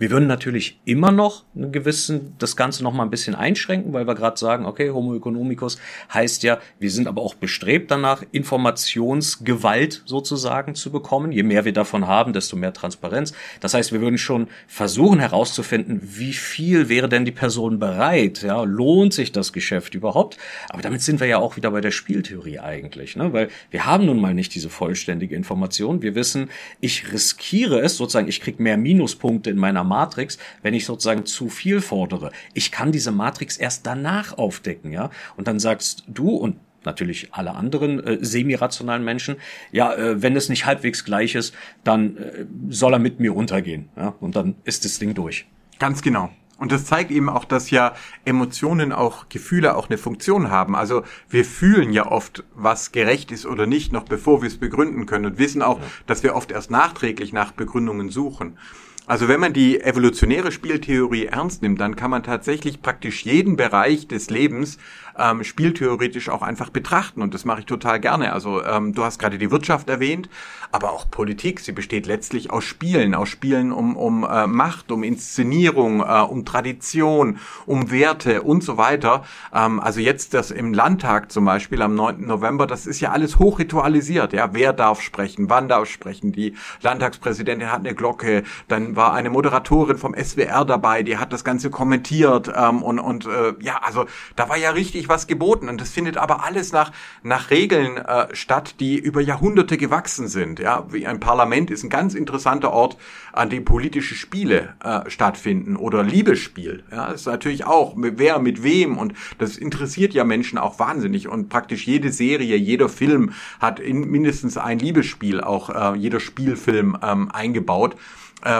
wir 0.00 0.10
würden 0.10 0.26
natürlich 0.26 0.80
immer 0.86 1.12
noch 1.12 1.44
einen 1.54 1.72
gewissen, 1.72 2.34
das 2.38 2.56
Ganze 2.56 2.82
noch 2.82 2.94
mal 2.94 3.02
ein 3.02 3.10
bisschen 3.10 3.34
einschränken, 3.34 3.92
weil 3.92 4.06
wir 4.06 4.14
gerade 4.14 4.38
sagen, 4.38 4.64
okay, 4.64 4.90
Homo 4.90 5.14
economicus 5.14 5.78
heißt 6.12 6.42
ja, 6.42 6.58
wir 6.78 6.90
sind 6.90 7.06
aber 7.06 7.20
auch 7.20 7.34
bestrebt 7.34 7.90
danach, 7.90 8.22
Informationsgewalt 8.32 10.02
sozusagen 10.06 10.74
zu 10.74 10.90
bekommen. 10.90 11.32
Je 11.32 11.42
mehr 11.42 11.66
wir 11.66 11.74
davon 11.74 12.06
haben, 12.06 12.32
desto 12.32 12.56
mehr 12.56 12.72
Transparenz. 12.72 13.34
Das 13.60 13.74
heißt, 13.74 13.92
wir 13.92 14.00
würden 14.00 14.16
schon 14.16 14.48
versuchen 14.66 15.20
herauszufinden, 15.20 16.00
wie 16.02 16.32
viel 16.32 16.88
wäre 16.88 17.10
denn 17.10 17.26
die 17.26 17.30
Person 17.30 17.78
bereit? 17.78 18.40
Ja, 18.40 18.62
lohnt 18.62 19.12
sich 19.12 19.32
das 19.32 19.52
Geschäft 19.52 19.94
überhaupt? 19.94 20.38
Aber 20.70 20.80
damit 20.80 21.02
sind 21.02 21.20
wir 21.20 21.26
ja 21.26 21.36
auch 21.36 21.56
wieder 21.56 21.72
bei 21.72 21.82
der 21.82 21.90
Spieltheorie 21.90 22.58
eigentlich, 22.58 23.16
ne? 23.16 23.34
weil 23.34 23.50
wir 23.70 23.84
haben 23.84 24.06
nun 24.06 24.18
mal 24.18 24.32
nicht 24.32 24.54
diese 24.54 24.70
vollständige 24.70 25.36
Information. 25.36 26.00
Wir 26.00 26.14
wissen, 26.14 26.48
ich 26.80 27.12
riskiere 27.12 27.80
es 27.80 27.98
sozusagen, 27.98 28.28
ich 28.28 28.40
krieg 28.40 28.58
mehr 28.60 28.78
Minuspunkte 28.78 29.50
in 29.50 29.58
meiner 29.58 29.89
Matrix, 29.90 30.38
wenn 30.62 30.74
ich 30.74 30.86
sozusagen 30.86 31.26
zu 31.26 31.48
viel 31.48 31.80
fordere. 31.80 32.30
Ich 32.54 32.70
kann 32.70 32.92
diese 32.92 33.10
Matrix 33.10 33.56
erst 33.56 33.86
danach 33.86 34.38
aufdecken, 34.38 34.92
ja. 34.92 35.10
Und 35.36 35.48
dann 35.48 35.58
sagst 35.58 36.04
du 36.06 36.30
und 36.30 36.56
natürlich 36.84 37.28
alle 37.32 37.54
anderen 37.54 38.02
äh, 38.02 38.18
semi-rationalen 38.24 39.04
Menschen, 39.04 39.36
ja, 39.72 39.92
äh, 39.92 40.22
wenn 40.22 40.36
es 40.36 40.48
nicht 40.48 40.66
halbwegs 40.66 41.04
gleich 41.04 41.34
ist, 41.34 41.54
dann 41.84 42.16
äh, 42.16 42.46
soll 42.68 42.94
er 42.94 42.98
mit 42.98 43.20
mir 43.20 43.34
untergehen, 43.36 43.88
ja, 43.96 44.14
und 44.20 44.36
dann 44.36 44.54
ist 44.64 44.84
das 44.84 44.98
Ding 44.98 45.14
durch. 45.14 45.46
Ganz 45.78 46.02
genau. 46.02 46.30
Und 46.60 46.72
das 46.72 46.84
zeigt 46.84 47.10
eben 47.10 47.30
auch, 47.30 47.46
dass 47.46 47.70
ja 47.70 47.94
Emotionen 48.26 48.92
auch 48.92 49.30
Gefühle 49.30 49.76
auch 49.76 49.88
eine 49.88 49.96
Funktion 49.96 50.50
haben. 50.50 50.76
Also 50.76 51.04
wir 51.30 51.46
fühlen 51.46 51.90
ja 51.90 52.06
oft, 52.06 52.44
was 52.54 52.92
gerecht 52.92 53.32
ist 53.32 53.46
oder 53.46 53.66
nicht, 53.66 53.94
noch 53.94 54.04
bevor 54.04 54.42
wir 54.42 54.46
es 54.46 54.58
begründen 54.58 55.06
können 55.06 55.24
und 55.24 55.38
wissen 55.38 55.62
auch, 55.62 55.78
ja. 55.78 55.86
dass 56.06 56.22
wir 56.22 56.34
oft 56.34 56.52
erst 56.52 56.70
nachträglich 56.70 57.32
nach 57.32 57.52
Begründungen 57.52 58.10
suchen. 58.10 58.58
Also 59.06 59.26
wenn 59.26 59.40
man 59.40 59.52
die 59.52 59.80
evolutionäre 59.80 60.52
Spieltheorie 60.52 61.26
ernst 61.26 61.62
nimmt, 61.62 61.80
dann 61.80 61.96
kann 61.96 62.10
man 62.10 62.22
tatsächlich 62.22 62.80
praktisch 62.80 63.24
jeden 63.24 63.56
Bereich 63.56 64.06
des 64.06 64.30
Lebens 64.30 64.78
ähm, 65.20 65.44
spieltheoretisch 65.44 66.28
auch 66.28 66.42
einfach 66.42 66.70
betrachten 66.70 67.22
und 67.22 67.34
das 67.34 67.44
mache 67.44 67.60
ich 67.60 67.66
total 67.66 68.00
gerne. 68.00 68.32
Also 68.32 68.64
ähm, 68.64 68.94
du 68.94 69.04
hast 69.04 69.18
gerade 69.18 69.38
die 69.38 69.50
Wirtschaft 69.50 69.88
erwähnt, 69.88 70.28
aber 70.72 70.92
auch 70.92 71.10
Politik. 71.10 71.60
Sie 71.60 71.72
besteht 71.72 72.06
letztlich 72.06 72.50
aus 72.50 72.64
Spielen, 72.64 73.14
aus 73.14 73.28
Spielen 73.28 73.72
um, 73.72 73.96
um 73.96 74.24
äh, 74.24 74.46
Macht, 74.46 74.90
um 74.90 75.02
Inszenierung, 75.02 76.00
äh, 76.00 76.22
um 76.22 76.44
Tradition, 76.44 77.38
um 77.66 77.90
Werte 77.90 78.42
und 78.42 78.64
so 78.64 78.76
weiter. 78.76 79.24
Ähm, 79.52 79.80
also 79.80 80.00
jetzt 80.00 80.32
das 80.32 80.50
im 80.50 80.72
Landtag 80.72 81.30
zum 81.30 81.44
Beispiel 81.44 81.82
am 81.82 81.94
9. 81.94 82.26
November, 82.26 82.66
das 82.66 82.86
ist 82.86 83.00
ja 83.00 83.10
alles 83.10 83.38
hochritualisiert. 83.38 84.32
Ja, 84.32 84.50
wer 84.52 84.72
darf 84.72 85.02
sprechen, 85.02 85.50
wann 85.50 85.68
darf 85.68 85.88
sprechen? 85.88 86.32
Die 86.32 86.54
Landtagspräsidentin 86.80 87.70
hat 87.70 87.80
eine 87.80 87.94
Glocke, 87.94 88.44
dann 88.68 88.96
war 88.96 89.12
eine 89.12 89.28
Moderatorin 89.28 89.98
vom 89.98 90.14
SWR 90.14 90.64
dabei, 90.64 91.02
die 91.02 91.18
hat 91.18 91.32
das 91.32 91.44
Ganze 91.44 91.68
kommentiert 91.68 92.50
ähm, 92.54 92.82
und 92.82 92.98
und 92.98 93.26
äh, 93.26 93.54
ja, 93.60 93.80
also 93.82 94.06
da 94.36 94.48
war 94.48 94.56
ja 94.56 94.70
richtig 94.70 95.08
was 95.10 95.26
geboten. 95.26 95.68
Und 95.68 95.80
das 95.80 95.90
findet 95.90 96.16
aber 96.16 96.42
alles 96.44 96.72
nach, 96.72 96.92
nach 97.22 97.50
Regeln 97.50 97.98
äh, 97.98 98.34
statt, 98.34 98.76
die 98.80 98.98
über 98.98 99.20
Jahrhunderte 99.20 99.76
gewachsen 99.76 100.28
sind. 100.28 100.58
Ja, 100.58 100.86
wie 100.90 101.06
ein 101.06 101.20
Parlament 101.20 101.70
ist 101.70 101.84
ein 101.84 101.90
ganz 101.90 102.14
interessanter 102.14 102.72
Ort, 102.72 102.96
an 103.32 103.50
dem 103.50 103.66
politische 103.66 104.14
Spiele 104.14 104.74
äh, 104.82 105.08
stattfinden 105.10 105.76
oder 105.76 106.02
Liebesspiel. 106.02 106.84
Ja, 106.90 107.10
das 107.10 107.22
ist 107.22 107.26
natürlich 107.26 107.66
auch, 107.66 107.94
wer 107.96 108.38
mit 108.38 108.62
wem 108.62 108.96
und 108.96 109.12
das 109.38 109.56
interessiert 109.56 110.14
ja 110.14 110.24
Menschen 110.24 110.58
auch 110.58 110.78
wahnsinnig 110.78 111.28
und 111.28 111.48
praktisch 111.48 111.86
jede 111.86 112.10
Serie, 112.10 112.56
jeder 112.56 112.88
Film 112.88 113.32
hat 113.60 113.80
in 113.80 114.10
mindestens 114.10 114.56
ein 114.56 114.78
Liebesspiel, 114.78 115.40
auch 115.40 115.70
äh, 115.70 115.96
jeder 115.96 116.20
Spielfilm 116.20 116.96
ähm, 117.02 117.30
eingebaut 117.30 117.96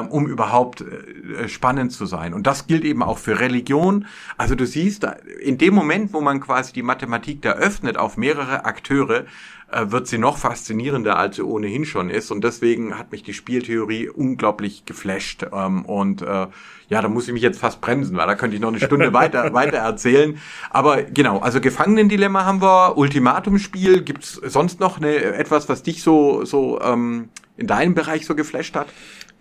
um 0.09 0.27
überhaupt 0.27 0.83
äh, 0.83 1.49
spannend 1.49 1.93
zu 1.93 2.07
sein. 2.07 2.35
Und 2.35 2.47
das 2.47 2.67
gilt 2.67 2.85
eben 2.85 3.03
auch 3.03 3.19
für 3.19 3.41
Religion. 3.41 4.07
Also 4.37 4.55
du 4.55 4.67
siehst, 4.67 5.07
in 5.41 5.59
dem 5.59 5.75
Moment, 5.75 6.13
wo 6.13 6.21
man 6.21 6.41
quasi 6.41 6.73
die 6.73 6.83
Mathematik 6.83 7.43
da 7.43 7.53
öffnet 7.53 7.97
auf 7.97 8.17
mehrere 8.17 8.65
Akteure, 8.65 9.25
äh, 9.73 9.91
wird 9.91 10.09
sie 10.09 10.19
noch 10.19 10.37
faszinierender, 10.37 11.17
als 11.17 11.37
sie 11.37 11.43
ohnehin 11.43 11.85
schon 11.85 12.11
ist. 12.11 12.31
Und 12.31 12.43
deswegen 12.43 12.99
hat 12.99 13.13
mich 13.13 13.23
die 13.23 13.35
Spieltheorie 13.35 14.09
unglaublich 14.09 14.85
geflasht. 14.85 15.47
Ähm, 15.53 15.85
und 15.85 16.23
äh, 16.23 16.47
ja, 16.89 17.03
da 17.03 17.09
muss 17.09 17.29
ich 17.29 17.33
mich 17.33 17.43
jetzt 17.43 17.61
fast 17.61 17.81
bremsen, 17.81 18.17
weil 18.17 18.27
da 18.27 18.35
könnte 18.35 18.57
ich 18.57 18.63
noch 18.63 18.69
eine 18.69 18.81
Stunde 18.81 19.13
weiter, 19.13 19.53
weiter 19.55 19.79
erzählen. 19.79 20.39
Aber 20.71 21.03
genau, 21.03 21.39
also 21.39 21.61
Gefangenendilemma 21.61 22.45
haben 22.45 22.61
wir, 22.61 22.97
Ultimatumspiel. 22.97 24.03
Gibt's 24.03 24.33
sonst 24.45 24.81
noch 24.81 24.97
eine, 24.97 25.15
etwas, 25.15 25.69
was 25.69 25.85
dich 25.85 26.03
so, 26.03 26.45
so 26.45 26.81
ähm, 26.81 27.29
in 27.57 27.67
deinem 27.67 27.95
Bereich 27.95 28.27
so 28.27 28.35
geflasht 28.35 28.75
hat? 28.75 28.89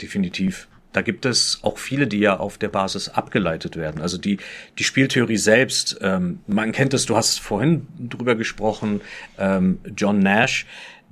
Definitiv. 0.01 0.67
Da 0.91 1.01
gibt 1.01 1.25
es 1.25 1.59
auch 1.61 1.77
viele, 1.77 2.07
die 2.07 2.19
ja 2.19 2.39
auf 2.39 2.57
der 2.57 2.69
Basis 2.69 3.09
abgeleitet 3.09 3.75
werden. 3.75 4.01
Also 4.01 4.17
die, 4.17 4.37
die 4.79 4.83
Spieltheorie 4.83 5.37
selbst, 5.37 5.99
ähm, 6.01 6.39
man 6.47 6.71
kennt 6.71 6.93
es, 6.95 7.05
du 7.05 7.15
hast 7.15 7.39
vorhin 7.39 7.87
drüber 7.99 8.35
gesprochen, 8.35 9.01
ähm, 9.37 9.79
John 9.95 10.19
Nash, 10.19 10.65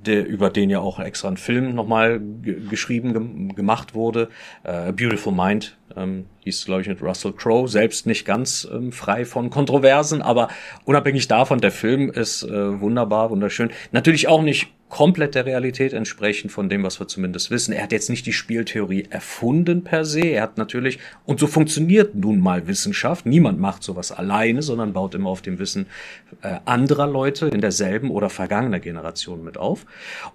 der, 0.04 0.26
über 0.28 0.50
den 0.50 0.70
ja 0.70 0.80
auch 0.80 1.00
extra 1.00 1.28
ein 1.28 1.38
Film 1.38 1.76
nochmal 1.76 2.22
geschrieben, 2.70 3.14
ge 3.14 3.56
gemacht 3.56 3.94
wurde. 3.94 4.30
Äh, 4.64 4.92
Beautiful 4.94 5.34
Mind 5.34 5.78
ähm, 5.96 6.26
hieß, 6.44 6.66
glaube 6.66 6.82
ich, 6.82 6.88
mit 6.88 7.02
Russell 7.02 7.34
Crowe, 7.34 7.68
selbst 7.68 8.06
nicht 8.06 8.26
ganz 8.26 8.68
ähm, 8.72 8.92
frei 8.92 9.26
von 9.26 9.50
Kontroversen, 9.50 10.22
aber 10.22 10.50
unabhängig 10.86 11.28
davon, 11.28 11.60
der 11.60 11.72
Film 11.72 12.10
ist 12.10 12.44
äh, 12.44 12.80
wunderbar, 12.80 13.30
wunderschön. 13.30 13.72
Natürlich 13.92 14.28
auch 14.28 14.42
nicht 14.42 14.70
komplett 14.90 15.36
der 15.36 15.46
Realität 15.46 15.94
entsprechend 15.94 16.52
von 16.52 16.70
dem, 16.70 16.84
was 16.84 17.00
wir 17.00 17.08
zumindest 17.08 17.52
wissen. 17.52 17.74
Er 17.74 17.84
hat 17.84 17.92
jetzt 17.92 18.10
nicht 18.10 18.26
die 18.26 18.34
Spieltheorie 18.34 19.08
erfunden 19.10 19.84
per 19.84 20.06
se. 20.06 20.22
Er 20.22 20.44
hat 20.44 20.58
natürlich, 20.58 21.00
und 21.26 21.40
so 21.40 21.48
funktioniert 21.48 22.16
nun 22.16 22.40
mal 22.40 22.68
Wissenschaft. 22.68 23.26
Niemand 23.26 23.60
macht 23.60 23.84
sowas 23.84 24.12
alleine, 24.12 24.62
sondern 24.62 24.94
baut 24.94 25.14
immer 25.14 25.30
auf 25.30 25.42
dem 25.42 25.60
Wissen 25.60 25.88
äh, 26.42 26.60
anderer 26.66 27.08
Leute 27.08 27.48
in 27.48 27.60
derselben 27.60 28.12
oder 28.12 28.30
vergangener 28.30 28.80
Generation 28.80 29.44
mit 29.44 29.58
auf. 29.58 29.86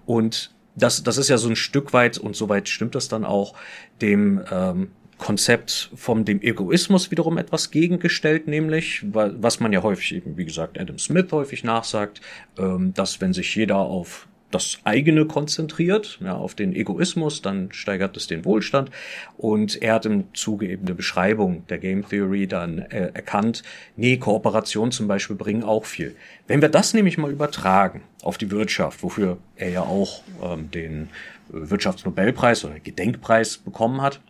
Und 0.05 0.55
das, 0.75 1.03
das 1.03 1.19
ist 1.19 1.29
ja 1.29 1.39
so 1.39 1.49
ein 1.49 1.57
Stück 1.57 1.93
weit, 1.93 2.19
und 2.19 2.37
soweit 2.37 2.69
stimmt 2.69 2.95
das 2.95 3.09
dann 3.09 3.25
auch, 3.25 3.55
dem 4.01 4.43
ähm, 4.51 4.89
Konzept 5.19 5.91
vom 5.95 6.25
dem 6.25 6.43
Egoismus 6.43 7.11
wiederum 7.11 7.39
etwas 7.39 7.71
gegengestellt, 7.71 8.49
nämlich, 8.49 9.05
was 9.13 9.61
man 9.61 9.73
ja 9.73 9.83
häufig 9.83 10.17
eben, 10.17 10.37
wie 10.37 10.45
gesagt, 10.45 10.81
Adam 10.81 10.99
Smith 10.99 11.31
häufig 11.31 11.63
nachsagt, 11.63 12.21
ähm, 12.59 12.93
dass 12.95 13.21
wenn 13.21 13.33
sich 13.33 13.55
jeder 13.55 13.77
auf 13.77 14.27
das 14.53 14.79
eigene 14.85 15.27
konzentriert, 15.27 16.19
ja, 16.23 16.37
auf 16.37 16.55
den 16.55 16.75
Egoismus, 16.75 17.43
dann 17.43 17.73
steigert 17.73 18.17
es 18.17 18.27
den 18.27 18.45
Wohlstand. 18.45 18.91
Und 19.37 19.81
er 19.83 19.95
hat 19.95 20.07
im 20.07 20.33
Zuge 20.35 20.69
eben 20.69 20.87
der 20.87 20.95
Beschreibung 20.95 21.67
der 21.69 21.79
Game 21.79 22.09
Theory 22.09 22.47
dann 22.47 22.79
äh, 22.79 23.11
erkannt, 23.15 23.63
nee, 23.97 24.17
Kooperation 24.19 24.93
zum 24.93 25.09
Beispiel 25.09 25.37
bringen 25.37 25.65
auch 25.65 25.85
viel. 25.85 26.15
Wenn 26.47 26.61
wir 26.61 26.69
das 26.69 26.95
nämlich 26.95 27.19
mal 27.19 27.31
übertragen 27.31 28.03
auf 28.23 28.39
die 28.39 28.51
Wirtschaft, 28.51 29.03
wofür 29.03 29.39
er 29.57 29.71
ja 29.71 29.83
auch 29.83 30.23
ähm, 30.43 30.71
den 30.71 31.09
Wirtschaftsnobelpreis 31.49 32.65
oder 32.65 32.79
Gedenkpreis 32.79 33.59
bekommen 33.59 34.03
hat, 34.03 34.21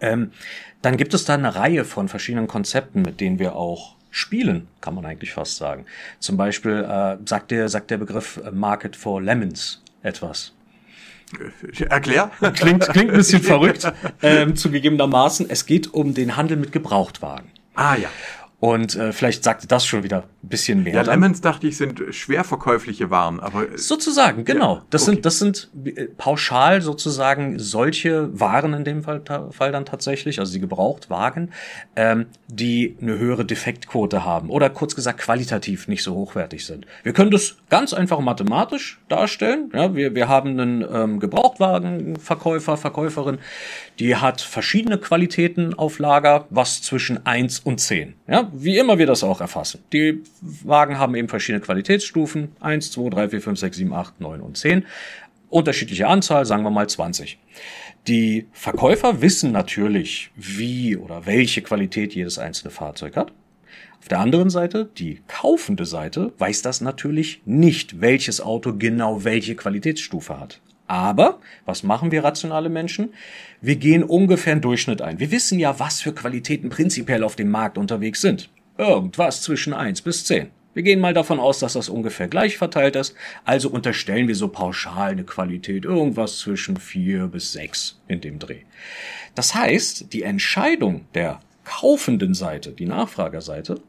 ähm, 0.00 0.30
dann 0.82 0.96
gibt 0.96 1.14
es 1.14 1.24
da 1.24 1.34
eine 1.34 1.54
Reihe 1.54 1.84
von 1.84 2.08
verschiedenen 2.08 2.46
Konzepten, 2.46 3.02
mit 3.02 3.20
denen 3.20 3.38
wir 3.38 3.56
auch 3.56 3.96
spielen, 4.14 4.68
kann 4.80 4.94
man 4.94 5.04
eigentlich 5.04 5.32
fast 5.32 5.56
sagen. 5.56 5.86
Zum 6.20 6.36
Beispiel 6.36 6.84
äh, 6.84 7.16
sagt, 7.28 7.50
der, 7.50 7.68
sagt 7.68 7.90
der 7.90 7.98
Begriff 7.98 8.40
äh, 8.44 8.52
Market 8.52 8.94
for 8.94 9.20
Lemons 9.20 9.82
etwas. 10.02 10.52
Erklär. 11.88 12.30
Klingt, 12.54 12.88
klingt 12.90 13.10
ein 13.10 13.16
bisschen 13.16 13.42
verrückt, 13.42 13.92
ähm, 14.22 14.54
zugegebenermaßen. 14.54 15.50
Es 15.50 15.66
geht 15.66 15.92
um 15.92 16.14
den 16.14 16.36
Handel 16.36 16.56
mit 16.56 16.70
Gebrauchtwagen. 16.70 17.50
Ah 17.74 17.96
ja. 17.96 18.08
Und 18.64 18.96
äh, 18.96 19.12
vielleicht 19.12 19.44
sagte 19.44 19.66
das 19.66 19.84
schon 19.84 20.04
wieder 20.04 20.24
ein 20.42 20.48
bisschen 20.48 20.84
mehr. 20.84 20.94
Ja, 20.94 21.02
dann. 21.02 21.20
Lemons 21.20 21.42
dachte 21.42 21.66
ich 21.66 21.76
sind 21.76 22.02
schwer 22.12 22.44
verkäufliche 22.44 23.10
Waren, 23.10 23.38
aber 23.38 23.66
Sozusagen, 23.76 24.46
genau. 24.46 24.76
Ja, 24.76 24.82
das 24.88 25.02
okay. 25.02 25.10
sind 25.10 25.26
das 25.26 25.38
sind 25.38 25.68
äh, 25.84 26.06
pauschal 26.06 26.80
sozusagen 26.80 27.58
solche 27.58 28.40
Waren 28.40 28.72
in 28.72 28.84
dem 28.84 29.02
Fall, 29.02 29.20
Fall 29.50 29.70
dann 29.70 29.84
tatsächlich, 29.84 30.40
also 30.40 30.54
die 30.54 30.60
Gebrauchtwagen, 30.60 31.52
ähm, 31.94 32.24
die 32.48 32.96
eine 33.02 33.18
höhere 33.18 33.44
Defektquote 33.44 34.24
haben 34.24 34.48
oder 34.48 34.70
kurz 34.70 34.94
gesagt 34.94 35.18
qualitativ 35.18 35.86
nicht 35.86 36.02
so 36.02 36.14
hochwertig 36.14 36.64
sind. 36.64 36.86
Wir 37.02 37.12
können 37.12 37.32
das 37.32 37.56
ganz 37.68 37.92
einfach 37.92 38.20
mathematisch 38.20 38.98
darstellen. 39.10 39.70
Ja, 39.74 39.94
wir, 39.94 40.14
wir 40.14 40.28
haben 40.28 40.58
einen 40.58 40.86
ähm, 40.90 41.20
Gebrauchtwagenverkäufer, 41.20 42.78
Verkäuferin, 42.78 43.36
die 43.98 44.16
hat 44.16 44.40
verschiedene 44.40 44.96
Qualitäten 44.96 45.74
auf 45.74 45.98
Lager, 45.98 46.46
was 46.48 46.80
zwischen 46.80 47.26
1 47.26 47.60
und 47.60 47.78
10. 47.78 48.14
Ja, 48.26 48.50
wie 48.56 48.78
immer 48.78 48.98
wir 48.98 49.06
das 49.06 49.24
auch 49.24 49.40
erfassen. 49.40 49.82
Die 49.92 50.22
Wagen 50.40 50.98
haben 50.98 51.14
eben 51.16 51.28
verschiedene 51.28 51.60
Qualitätsstufen. 51.60 52.52
1, 52.60 52.92
2, 52.92 53.10
3, 53.10 53.28
4, 53.30 53.42
5, 53.42 53.58
6, 53.58 53.76
7, 53.76 53.92
8, 53.92 54.20
9 54.20 54.40
und 54.40 54.56
10. 54.56 54.86
Unterschiedliche 55.50 56.06
Anzahl, 56.06 56.46
sagen 56.46 56.62
wir 56.62 56.70
mal 56.70 56.88
20. 56.88 57.38
Die 58.06 58.46
Verkäufer 58.52 59.22
wissen 59.22 59.50
natürlich, 59.50 60.30
wie 60.36 60.96
oder 60.96 61.26
welche 61.26 61.62
Qualität 61.62 62.14
jedes 62.14 62.38
einzelne 62.38 62.70
Fahrzeug 62.70 63.16
hat. 63.16 63.32
Auf 64.00 64.08
der 64.08 64.20
anderen 64.20 64.50
Seite, 64.50 64.90
die 64.98 65.22
kaufende 65.26 65.86
Seite, 65.86 66.32
weiß 66.38 66.62
das 66.62 66.80
natürlich 66.80 67.40
nicht, 67.46 68.00
welches 68.00 68.40
Auto 68.40 68.74
genau 68.76 69.24
welche 69.24 69.56
Qualitätsstufe 69.56 70.38
hat. 70.38 70.60
Aber 70.86 71.40
was 71.64 71.82
machen 71.82 72.12
wir 72.12 72.22
rationale 72.22 72.68
Menschen? 72.68 73.14
Wir 73.64 73.76
gehen 73.76 74.04
ungefähr 74.04 74.52
einen 74.52 74.60
Durchschnitt 74.60 75.00
ein. 75.00 75.20
Wir 75.20 75.30
wissen 75.30 75.58
ja, 75.58 75.78
was 75.80 76.02
für 76.02 76.12
Qualitäten 76.12 76.68
prinzipiell 76.68 77.24
auf 77.24 77.34
dem 77.34 77.50
Markt 77.50 77.78
unterwegs 77.78 78.20
sind. 78.20 78.50
Irgendwas 78.76 79.40
zwischen 79.40 79.72
1 79.72 80.02
bis 80.02 80.26
10. 80.26 80.50
Wir 80.74 80.82
gehen 80.82 81.00
mal 81.00 81.14
davon 81.14 81.40
aus, 81.40 81.60
dass 81.60 81.72
das 81.72 81.88
ungefähr 81.88 82.28
gleich 82.28 82.58
verteilt 82.58 82.94
ist. 82.94 83.14
Also 83.46 83.70
unterstellen 83.70 84.28
wir 84.28 84.34
so 84.34 84.48
pauschal 84.48 85.12
eine 85.12 85.24
Qualität 85.24 85.86
irgendwas 85.86 86.40
zwischen 86.40 86.76
4 86.76 87.28
bis 87.28 87.52
6 87.52 88.02
in 88.06 88.20
dem 88.20 88.38
Dreh. 88.38 88.64
Das 89.34 89.54
heißt, 89.54 90.12
die 90.12 90.24
Entscheidung 90.24 91.06
der 91.14 91.40
kaufenden 91.64 92.34
Seite, 92.34 92.72
die 92.72 92.84
Nachfragerseite, 92.84 93.80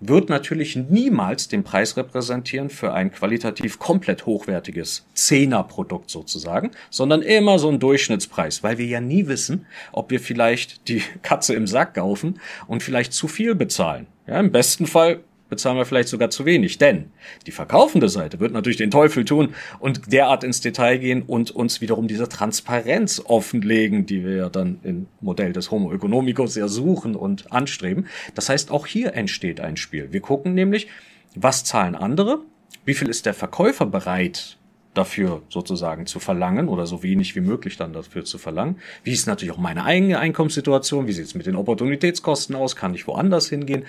wird 0.00 0.28
natürlich 0.28 0.76
niemals 0.76 1.48
den 1.48 1.64
Preis 1.64 1.96
repräsentieren 1.96 2.70
für 2.70 2.92
ein 2.92 3.10
qualitativ 3.12 3.78
komplett 3.78 4.26
hochwertiges 4.26 5.06
Zehner-Produkt 5.14 6.10
sozusagen, 6.10 6.70
sondern 6.90 7.22
immer 7.22 7.58
so 7.58 7.68
ein 7.68 7.80
Durchschnittspreis, 7.80 8.62
weil 8.62 8.78
wir 8.78 8.86
ja 8.86 9.00
nie 9.00 9.26
wissen, 9.26 9.66
ob 9.92 10.10
wir 10.10 10.20
vielleicht 10.20 10.88
die 10.88 11.02
Katze 11.22 11.54
im 11.54 11.66
Sack 11.66 11.94
kaufen 11.94 12.40
und 12.66 12.82
vielleicht 12.82 13.12
zu 13.12 13.28
viel 13.28 13.54
bezahlen. 13.54 14.06
Ja, 14.26 14.40
im 14.40 14.52
besten 14.52 14.86
Fall 14.86 15.20
bezahlen 15.48 15.76
wir 15.76 15.84
vielleicht 15.84 16.08
sogar 16.08 16.30
zu 16.30 16.44
wenig. 16.44 16.78
Denn 16.78 17.10
die 17.46 17.52
verkaufende 17.52 18.08
Seite 18.08 18.40
wird 18.40 18.52
natürlich 18.52 18.76
den 18.76 18.90
Teufel 18.90 19.24
tun 19.24 19.54
und 19.78 20.12
derart 20.12 20.44
ins 20.44 20.60
Detail 20.60 20.98
gehen 20.98 21.22
und 21.22 21.50
uns 21.50 21.80
wiederum 21.80 22.08
diese 22.08 22.28
Transparenz 22.28 23.22
offenlegen, 23.24 24.06
die 24.06 24.24
wir 24.24 24.36
ja 24.36 24.48
dann 24.48 24.80
im 24.82 25.06
Modell 25.20 25.52
des 25.52 25.70
Homo 25.70 25.92
economicus 25.92 26.54
ja 26.54 26.68
suchen 26.68 27.16
und 27.16 27.50
anstreben. 27.52 28.06
Das 28.34 28.48
heißt, 28.48 28.70
auch 28.70 28.86
hier 28.86 29.14
entsteht 29.14 29.60
ein 29.60 29.76
Spiel. 29.76 30.08
Wir 30.12 30.20
gucken 30.20 30.54
nämlich, 30.54 30.88
was 31.34 31.64
zahlen 31.64 31.94
andere, 31.94 32.40
wie 32.84 32.94
viel 32.94 33.08
ist 33.08 33.26
der 33.26 33.34
Verkäufer 33.34 33.86
bereit 33.86 34.57
dafür 34.98 35.42
sozusagen 35.48 36.06
zu 36.06 36.18
verlangen 36.18 36.68
oder 36.68 36.86
so 36.86 37.02
wenig 37.02 37.36
wie 37.36 37.40
möglich 37.40 37.76
dann 37.76 37.92
dafür 37.92 38.24
zu 38.24 38.36
verlangen. 38.36 38.76
Wie 39.04 39.12
ist 39.12 39.26
natürlich 39.26 39.54
auch 39.54 39.58
meine 39.58 39.84
eigene 39.84 40.18
Einkommenssituation? 40.18 41.06
Wie 41.06 41.12
sieht 41.12 41.26
es 41.26 41.34
mit 41.34 41.46
den 41.46 41.56
Opportunitätskosten 41.56 42.56
aus? 42.56 42.76
Kann 42.76 42.94
ich 42.94 43.06
woanders 43.06 43.48
hingehen? 43.48 43.84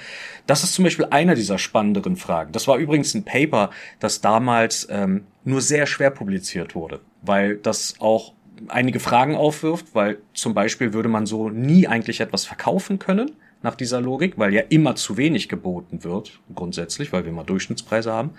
Das 0.46 0.64
ist 0.64 0.74
zum 0.74 0.84
Beispiel 0.84 1.08
einer 1.10 1.36
dieser 1.36 1.58
spannenderen 1.58 2.16
Fragen. 2.16 2.52
Das 2.52 2.68
war 2.68 2.78
übrigens 2.78 3.14
ein 3.16 3.26
Paper, 3.26 3.72
das 4.00 4.22
damals 4.22 4.88
ähm, 4.90 5.26
nur 5.44 5.62
sehr 5.62 5.88
schwer 5.88 6.12
publiziert 6.12 6.76
wurde, 6.76 7.00
weil 7.24 7.58
das 7.58 7.96
auch 8.00 8.34
einige 8.68 9.00
Fragen 9.00 9.36
aufwirft, 9.36 9.88
weil 9.94 10.20
zum 10.34 10.54
Beispiel 10.54 10.94
würde 10.94 11.10
man 11.10 11.26
so 11.26 11.50
nie 11.50 11.88
eigentlich 11.88 12.22
etwas 12.22 12.46
verkaufen 12.46 13.00
können 13.00 13.32
nach 13.62 13.76
dieser 13.76 14.00
Logik, 14.00 14.38
weil 14.38 14.54
ja 14.54 14.62
immer 14.70 14.96
zu 14.96 15.18
wenig 15.18 15.50
geboten 15.50 16.04
wird, 16.04 16.40
grundsätzlich, 16.56 17.12
weil 17.12 17.26
wir 17.26 17.32
mal 17.32 17.44
Durchschnittspreise 17.44 18.12
haben. 18.12 18.32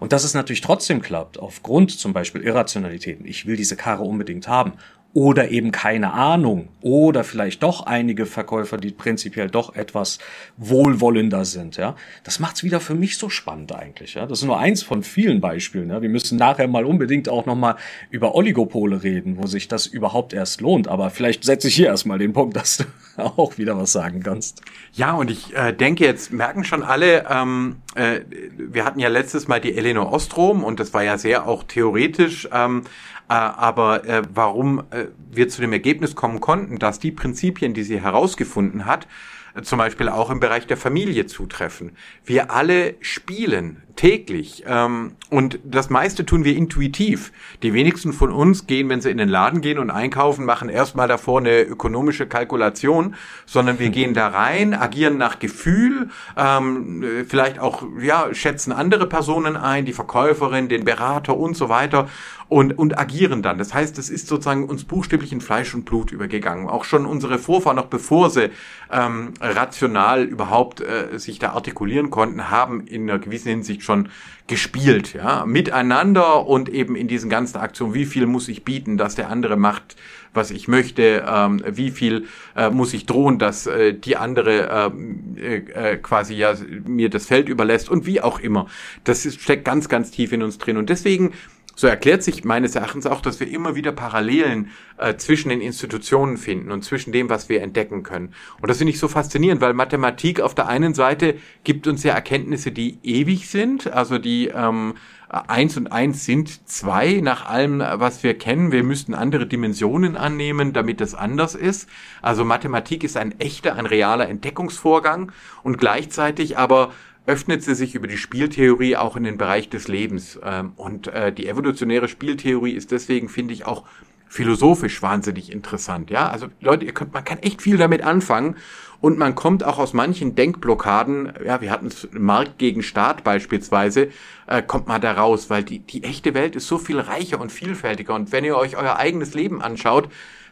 Und 0.00 0.12
dass 0.12 0.24
es 0.24 0.34
natürlich 0.34 0.60
trotzdem 0.60 1.00
klappt, 1.00 1.38
aufgrund 1.38 1.90
zum 1.90 2.12
Beispiel 2.12 2.42
Irrationalitäten, 2.42 3.26
ich 3.26 3.46
will 3.46 3.56
diese 3.56 3.76
Karre 3.76 4.02
unbedingt 4.02 4.48
haben, 4.48 4.74
oder 5.12 5.50
eben 5.50 5.72
keine 5.72 6.12
Ahnung, 6.12 6.68
oder 6.82 7.24
vielleicht 7.24 7.62
doch 7.62 7.86
einige 7.86 8.26
Verkäufer, 8.26 8.76
die 8.76 8.90
prinzipiell 8.90 9.48
doch 9.48 9.74
etwas 9.74 10.18
wohlwollender 10.56 11.44
sind, 11.44 11.76
ja. 11.78 11.96
Das 12.22 12.38
macht's 12.38 12.62
wieder 12.62 12.80
für 12.80 12.94
mich 12.94 13.16
so 13.16 13.28
spannend 13.28 13.74
eigentlich, 13.74 14.14
ja. 14.14 14.26
Das 14.26 14.40
ist 14.40 14.44
nur 14.44 14.58
eins 14.58 14.82
von 14.82 15.02
vielen 15.02 15.40
Beispielen, 15.40 15.90
ja. 15.90 16.02
Wir 16.02 16.10
müssen 16.10 16.38
nachher 16.38 16.68
mal 16.68 16.84
unbedingt 16.84 17.28
auch 17.28 17.46
nochmal 17.46 17.76
über 18.10 18.34
Oligopole 18.34 19.02
reden, 19.02 19.38
wo 19.38 19.46
sich 19.46 19.68
das 19.68 19.86
überhaupt 19.86 20.32
erst 20.32 20.60
lohnt. 20.60 20.86
Aber 20.86 21.10
vielleicht 21.10 21.44
setze 21.44 21.68
ich 21.68 21.74
hier 21.74 21.86
erstmal 21.86 22.18
den 22.18 22.32
Punkt, 22.32 22.56
dass 22.56 22.76
du 22.76 22.84
auch 23.16 23.58
wieder 23.58 23.76
was 23.76 23.92
sagen 23.92 24.22
kannst. 24.22 24.62
Ja, 24.92 25.14
und 25.14 25.30
ich 25.30 25.56
äh, 25.56 25.72
denke, 25.72 26.04
jetzt 26.04 26.32
merken 26.32 26.62
schon 26.62 26.82
alle, 26.82 27.24
ähm, 27.30 27.76
äh, 27.94 28.20
wir 28.58 28.84
hatten 28.84 29.00
ja 29.00 29.08
letztes 29.08 29.48
Mal 29.48 29.60
die 29.60 29.76
Elinor 29.76 30.12
Ostrom 30.12 30.62
und 30.62 30.78
das 30.78 30.92
war 30.94 31.02
ja 31.02 31.18
sehr 31.18 31.48
auch 31.48 31.62
theoretisch, 31.64 32.48
ähm, 32.52 32.82
äh, 33.28 33.32
aber 33.34 34.04
äh, 34.04 34.22
warum 34.32 34.84
äh, 34.90 35.05
wir 35.30 35.48
zu 35.48 35.60
dem 35.60 35.72
Ergebnis 35.72 36.14
kommen 36.14 36.40
konnten, 36.40 36.78
dass 36.78 36.98
die 36.98 37.12
Prinzipien, 37.12 37.74
die 37.74 37.82
sie 37.82 38.00
herausgefunden 38.00 38.86
hat, 38.86 39.06
äh, 39.54 39.62
zum 39.62 39.78
Beispiel 39.78 40.08
auch 40.08 40.30
im 40.30 40.40
Bereich 40.40 40.66
der 40.66 40.76
Familie 40.76 41.26
zutreffen. 41.26 41.92
Wir 42.24 42.50
alle 42.50 42.94
spielen 43.00 43.82
täglich 43.96 44.64
ähm, 44.66 45.12
und 45.28 45.58
das 45.64 45.90
meiste 45.90 46.24
tun 46.24 46.44
wir 46.44 46.54
intuitiv. 46.54 47.32
Die 47.62 47.72
wenigsten 47.72 48.12
von 48.12 48.30
uns 48.30 48.66
gehen, 48.66 48.88
wenn 48.88 49.00
sie 49.00 49.10
in 49.10 49.18
den 49.18 49.28
Laden 49.28 49.60
gehen 49.60 49.78
und 49.78 49.90
einkaufen, 49.90 50.44
machen 50.44 50.68
erstmal 50.68 51.08
davor 51.08 51.40
eine 51.40 51.62
ökonomische 51.62 52.26
Kalkulation, 52.26 53.16
sondern 53.44 53.80
wir 53.80 53.88
gehen 53.88 54.14
da 54.14 54.28
rein, 54.28 54.72
agieren 54.74 55.18
nach 55.18 55.40
Gefühl, 55.40 56.10
ähm, 56.36 57.02
äh, 57.02 57.24
vielleicht 57.24 57.58
auch 57.58 57.82
ja 58.00 58.32
schätzen 58.32 58.72
andere 58.72 59.08
Personen 59.08 59.56
ein, 59.56 59.84
die 59.84 59.92
Verkäuferin, 59.92 60.68
den 60.68 60.84
Berater 60.84 61.36
und 61.36 61.56
so 61.56 61.68
weiter 61.68 62.08
und, 62.48 62.78
und 62.78 62.98
agieren 62.98 63.42
dann. 63.42 63.58
Das 63.58 63.74
heißt, 63.74 63.98
es 63.98 64.08
ist 64.08 64.28
sozusagen 64.28 64.68
uns 64.68 64.84
buchstäblich 64.84 65.32
in 65.32 65.40
Fleisch 65.40 65.74
und 65.74 65.84
Blut 65.84 66.12
übergegangen. 66.12 66.68
Auch 66.68 66.84
schon 66.84 67.06
unsere 67.06 67.38
Vorfahren, 67.38 67.76
noch 67.76 67.86
bevor 67.86 68.30
sie 68.30 68.50
ähm, 68.92 69.34
rational 69.40 70.22
überhaupt 70.22 70.80
äh, 70.80 71.18
sich 71.18 71.40
da 71.40 71.52
artikulieren 71.52 72.10
konnten, 72.10 72.50
haben 72.50 72.86
in 72.86 73.10
einer 73.10 73.18
gewissen 73.18 73.48
Hinsicht 73.48 73.82
schon 73.86 74.08
gespielt, 74.46 75.14
ja, 75.14 75.44
miteinander 75.44 76.46
und 76.46 76.68
eben 76.68 76.94
in 76.94 77.08
diesen 77.08 77.30
ganzen 77.30 77.58
Aktionen, 77.58 77.94
wie 77.94 78.06
viel 78.06 78.26
muss 78.26 78.48
ich 78.48 78.64
bieten, 78.64 78.96
dass 78.96 79.16
der 79.16 79.28
andere 79.30 79.56
macht, 79.56 79.96
was 80.34 80.50
ich 80.50 80.68
möchte, 80.68 81.24
ähm, 81.26 81.62
wie 81.66 81.90
viel 81.90 82.26
äh, 82.54 82.70
muss 82.70 82.94
ich 82.94 83.06
drohen, 83.06 83.38
dass 83.38 83.66
äh, 83.66 83.94
die 83.94 84.16
andere 84.16 84.68
ähm, 84.70 85.36
äh, 85.36 85.56
äh, 85.56 85.96
quasi 85.96 86.34
ja 86.34 86.54
mir 86.84 87.10
das 87.10 87.26
Feld 87.26 87.48
überlässt? 87.48 87.88
Und 87.88 88.06
wie 88.06 88.20
auch 88.20 88.38
immer. 88.38 88.66
Das 89.04 89.26
ist, 89.26 89.40
steckt 89.40 89.64
ganz, 89.64 89.88
ganz 89.88 90.10
tief 90.10 90.32
in 90.32 90.42
uns 90.42 90.58
drin. 90.58 90.76
Und 90.76 90.90
deswegen 90.90 91.32
so 91.76 91.86
erklärt 91.86 92.22
sich 92.22 92.42
meines 92.42 92.74
Erachtens 92.74 93.06
auch, 93.06 93.20
dass 93.20 93.38
wir 93.38 93.48
immer 93.48 93.76
wieder 93.76 93.92
Parallelen 93.92 94.70
äh, 94.96 95.14
zwischen 95.16 95.50
den 95.50 95.60
Institutionen 95.60 96.38
finden 96.38 96.72
und 96.72 96.82
zwischen 96.82 97.12
dem, 97.12 97.28
was 97.28 97.48
wir 97.48 97.62
entdecken 97.62 98.02
können. 98.02 98.32
Und 98.60 98.68
das 98.68 98.78
finde 98.78 98.92
ich 98.92 98.98
so 98.98 99.08
faszinierend, 99.08 99.60
weil 99.60 99.74
Mathematik 99.74 100.40
auf 100.40 100.54
der 100.54 100.66
einen 100.68 100.94
Seite 100.94 101.36
gibt 101.64 101.86
uns 101.86 102.02
ja 102.02 102.14
Erkenntnisse, 102.14 102.72
die 102.72 102.98
ewig 103.02 103.48
sind, 103.48 103.92
also 103.92 104.18
die 104.18 104.48
ähm, 104.48 104.94
eins 105.28 105.76
und 105.76 105.88
eins 105.88 106.24
sind 106.24 106.68
zwei 106.68 107.20
nach 107.20 107.46
allem, 107.46 107.80
was 107.80 108.22
wir 108.22 108.38
kennen. 108.38 108.72
Wir 108.72 108.82
müssten 108.82 109.14
andere 109.14 109.46
Dimensionen 109.46 110.16
annehmen, 110.16 110.72
damit 110.72 111.00
das 111.00 111.14
anders 111.14 111.54
ist. 111.54 111.88
Also 112.22 112.44
Mathematik 112.44 113.04
ist 113.04 113.16
ein 113.16 113.38
echter, 113.38 113.74
ein 113.76 113.86
realer 113.86 114.28
Entdeckungsvorgang 114.28 115.32
und 115.62 115.78
gleichzeitig 115.78 116.56
aber 116.56 116.92
öffnet 117.26 117.62
sie 117.62 117.74
sich 117.74 117.94
über 117.94 118.06
die 118.06 118.16
Spieltheorie 118.16 118.96
auch 118.96 119.16
in 119.16 119.24
den 119.24 119.38
Bereich 119.38 119.68
des 119.68 119.88
Lebens. 119.88 120.38
Ähm, 120.42 120.72
Und 120.76 121.08
äh, 121.08 121.32
die 121.32 121.48
evolutionäre 121.48 122.08
Spieltheorie 122.08 122.72
ist 122.72 122.92
deswegen, 122.92 123.28
finde 123.28 123.54
ich, 123.54 123.66
auch 123.66 123.84
philosophisch 124.28 125.02
wahnsinnig 125.02 125.52
interessant. 125.52 126.10
Ja, 126.10 126.28
also 126.28 126.48
Leute, 126.60 126.84
ihr 126.84 126.92
könnt, 126.92 127.14
man 127.14 127.24
kann 127.24 127.38
echt 127.38 127.62
viel 127.62 127.76
damit 127.76 128.02
anfangen 128.02 128.56
und 129.00 129.18
man 129.18 129.34
kommt 129.34 129.62
auch 129.64 129.78
aus 129.78 129.92
manchen 129.92 130.34
Denkblockaden, 130.34 131.32
ja, 131.44 131.60
wir 131.60 131.70
hatten 131.70 131.90
Markt 132.12 132.58
gegen 132.58 132.82
Staat 132.82 133.24
beispielsweise, 133.24 134.08
äh, 134.46 134.62
kommt 134.62 134.88
mal 134.88 134.98
da 134.98 135.12
raus, 135.12 135.48
weil 135.48 135.62
die, 135.62 135.78
die 135.78 136.02
echte 136.02 136.34
Welt 136.34 136.56
ist 136.56 136.66
so 136.66 136.78
viel 136.78 136.98
reicher 136.98 137.40
und 137.40 137.52
vielfältiger 137.52 138.14
und 138.14 138.32
wenn 138.32 138.44
ihr 138.44 138.56
euch 138.56 138.76
euer 138.76 138.96
eigenes 138.96 139.34
Leben 139.34 139.62
anschaut, 139.62 140.08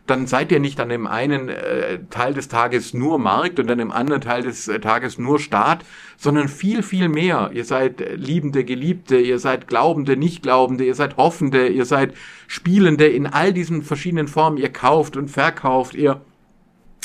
dann 0.07 0.27
seid 0.27 0.53
ihr 0.53 0.61
nicht 0.61 0.81
an 0.81 0.91
dem 0.91 1.07
einen 1.07 1.49
äh, 1.49 2.01
Teil 2.11 2.35
des 2.35 2.49
Tages 2.49 2.93
nur 2.93 3.19
Markt 3.19 3.59
und 3.59 3.69
dann 3.69 3.79
im 3.79 3.91
anderen 3.91 4.21
Teil 4.21 4.43
des 4.43 4.69
äh, 4.69 4.79
Tages 4.79 5.19
nur 5.19 5.39
Staat, 5.39 5.85
sondern 6.19 6.49
viel, 6.49 6.83
viel 6.83 7.09
mehr. 7.09 7.51
Ihr 7.55 7.65
seid 7.65 8.03
Liebende, 8.17 8.65
Geliebte, 8.65 9.17
ihr 9.17 9.39
seid 9.39 9.67
Glaubende, 9.67 10.17
Nicht-Glaubende, 10.17 10.85
ihr 10.85 10.95
seid 10.95 11.17
Hoffende, 11.17 11.69
ihr 11.69 11.87
seid 11.87 12.15
Spielende 12.47 13.07
in 13.07 13.27
all 13.27 13.55
diesen 13.55 13.83
verschiedenen 13.83 14.29
Formen. 14.29 14.59
Ihr 14.59 14.71
kauft 14.71 15.17
und 15.17 15.29
verkauft, 15.29 15.95
ihr 15.95 16.21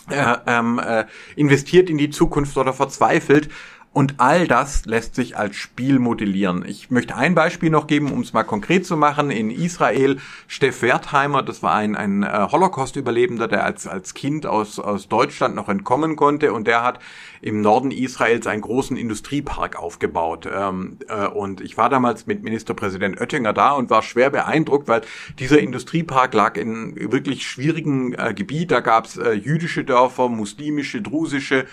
äh, 0.10 0.38
ähm, 0.48 0.80
äh, 0.84 1.06
investiert 1.36 1.90
in 1.90 1.98
die 1.98 2.10
Zukunft 2.10 2.58
oder 2.58 2.74
verzweifelt. 2.74 3.50
Und 3.92 4.16
all 4.20 4.48
das 4.48 4.86
lässt 4.86 5.16
sich 5.16 5.36
als 5.36 5.56
Spiel 5.56 5.98
modellieren. 5.98 6.64
Ich 6.64 6.92
möchte 6.92 7.16
ein 7.16 7.34
Beispiel 7.34 7.72
noch 7.72 7.88
geben, 7.88 8.12
um 8.12 8.22
es 8.22 8.34
mal 8.34 8.44
konkret 8.44 8.86
zu 8.86 8.96
machen. 8.96 9.32
In 9.32 9.50
Israel, 9.50 10.20
Steff 10.48 10.84
Wertheimer, 10.84 11.42
das 11.42 11.64
war 11.64 11.74
ein, 11.74 11.96
ein 11.96 12.22
äh, 12.22 12.48
Holocaust-Überlebender, 12.52 13.48
der 13.48 13.66
als, 13.66 13.88
als 13.88 14.14
Kind 14.14 14.46
aus, 14.46 14.78
aus 14.78 15.08
Deutschland 15.08 15.56
noch 15.56 15.70
entkommen 15.70 16.16
konnte 16.16 16.54
und 16.54 16.68
der 16.68 16.84
hat 16.84 17.00
im 17.42 17.62
Norden 17.62 17.90
Israels 17.90 18.46
einen 18.46 18.62
großen 18.62 18.96
Industriepark 18.96 19.80
aufgebaut. 19.80 20.48
Ähm, 20.54 21.00
äh, 21.08 21.26
und 21.26 21.60
ich 21.60 21.76
war 21.76 21.90
damals 21.90 22.28
mit 22.28 22.44
Ministerpräsident 22.44 23.20
Oettinger 23.20 23.54
da 23.54 23.72
und 23.72 23.90
war 23.90 24.04
schwer 24.04 24.30
beeindruckt, 24.30 24.88
weil 24.88 25.02
dieser 25.40 25.60
Industriepark 25.60 26.36
lag 26.36 26.58
in 26.58 27.12
wirklich 27.12 27.48
schwierigen 27.48 28.14
äh, 28.14 28.36
Gebiet. 28.36 28.70
Da 28.70 28.82
gab 28.82 29.06
es 29.06 29.18
äh, 29.18 29.32
jüdische 29.32 29.84
Dörfer, 29.84 30.30
muslimische, 30.30 31.02
drusische 31.02 31.66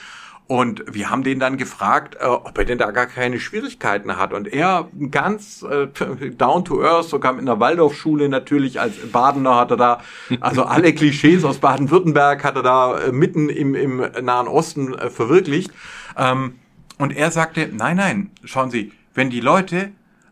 und 0.49 0.85
wir 0.87 1.11
haben 1.11 1.25
den 1.25 1.41
dann 1.41 1.57
gefragt, 1.57 2.17
äh, 2.21 2.27
ob 2.27 2.57
er 2.57 2.65
denn 2.65 2.79
da 2.79 2.93
gar 2.93 3.07
keine 3.07 3.41
Schwierigkeiten 3.41 4.17
hat. 4.17 4.33
Und 4.33 4.47
er 4.47 4.89
ganz 5.11 5.63
äh, 5.63 5.89
down 6.31 6.65
to 6.65 6.83
earth, 6.83 7.09
sogar 7.09 7.33
mit 7.33 7.43
einer 7.43 7.59
Waldorfschule 7.59 8.29
natürlich 8.29 8.81
als 8.81 8.95
Badener 9.11 9.57
hat 9.57 9.73
er 9.73 9.77
da, 9.77 10.01
also 10.41 10.63
alle 10.65 10.95
Klischees 10.95 11.45
aus 11.45 11.59
Baden-Württemberg 11.59 12.45
hat 12.45 12.55
er 12.57 12.63
da 12.63 12.99
äh, 12.99 13.13
mitten 13.13 13.49
im, 13.49 13.75
im 13.75 13.97
Nahen 14.23 14.47
Osten 14.47 14.95
äh, 14.95 15.11
verwirklicht. 15.11 15.73
Ähm, 16.17 16.61
und 16.99 17.15
er 17.17 17.31
sagte, 17.33 17.69
nein, 17.73 17.97
nein, 17.97 18.31
schauen 18.45 18.71
Sie, 18.71 18.93
wenn 19.15 19.31
die 19.31 19.41
Leute 19.41 19.91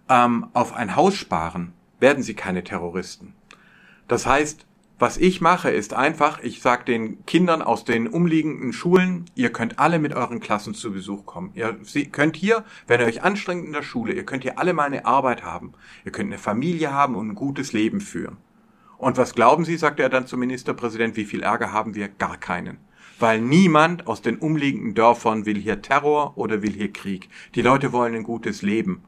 ähm, 0.08 0.46
auf 0.52 0.74
ein 0.74 0.94
Haus 0.94 1.16
sparen, 1.16 1.72
werden 1.98 2.22
sie 2.22 2.34
keine 2.34 2.62
Terroristen. 2.62 3.34
Das 4.08 4.26
heißt, 4.26 4.66
was 5.04 5.18
ich 5.18 5.42
mache, 5.42 5.68
ist 5.68 5.92
einfach, 5.92 6.42
ich 6.42 6.62
sage 6.62 6.86
den 6.86 7.26
Kindern 7.26 7.60
aus 7.60 7.84
den 7.84 8.08
umliegenden 8.08 8.72
Schulen, 8.72 9.26
ihr 9.34 9.52
könnt 9.52 9.78
alle 9.78 9.98
mit 9.98 10.14
euren 10.14 10.40
Klassen 10.40 10.72
zu 10.72 10.94
Besuch 10.94 11.26
kommen. 11.26 11.50
Ihr 11.52 11.76
könnt 12.10 12.36
hier, 12.36 12.64
wenn 12.86 13.00
ihr 13.02 13.06
euch 13.06 13.22
anstrengt 13.22 13.66
in 13.66 13.74
der 13.74 13.82
Schule, 13.82 14.14
ihr 14.14 14.24
könnt 14.24 14.44
hier 14.44 14.58
alle 14.58 14.72
mal 14.72 14.84
eine 14.86 15.04
Arbeit 15.04 15.44
haben. 15.44 15.74
Ihr 16.06 16.12
könnt 16.12 16.30
eine 16.30 16.38
Familie 16.38 16.94
haben 16.94 17.16
und 17.16 17.28
ein 17.28 17.34
gutes 17.34 17.74
Leben 17.74 18.00
führen. 18.00 18.38
Und 18.96 19.18
was 19.18 19.34
glauben 19.34 19.66
Sie, 19.66 19.76
sagte 19.76 20.02
er 20.02 20.08
dann 20.08 20.26
zum 20.26 20.40
Ministerpräsident, 20.40 21.18
wie 21.18 21.26
viel 21.26 21.42
Ärger 21.42 21.70
haben 21.70 21.94
wir? 21.94 22.08
Gar 22.08 22.38
keinen. 22.38 22.78
Weil 23.18 23.42
niemand 23.42 24.06
aus 24.06 24.22
den 24.22 24.38
umliegenden 24.38 24.94
Dörfern 24.94 25.44
will 25.44 25.58
hier 25.58 25.82
Terror 25.82 26.38
oder 26.38 26.62
will 26.62 26.72
hier 26.72 26.94
Krieg. 26.94 27.28
Die 27.54 27.60
Leute 27.60 27.92
wollen 27.92 28.14
ein 28.14 28.22
gutes 28.22 28.62
Leben. 28.62 29.02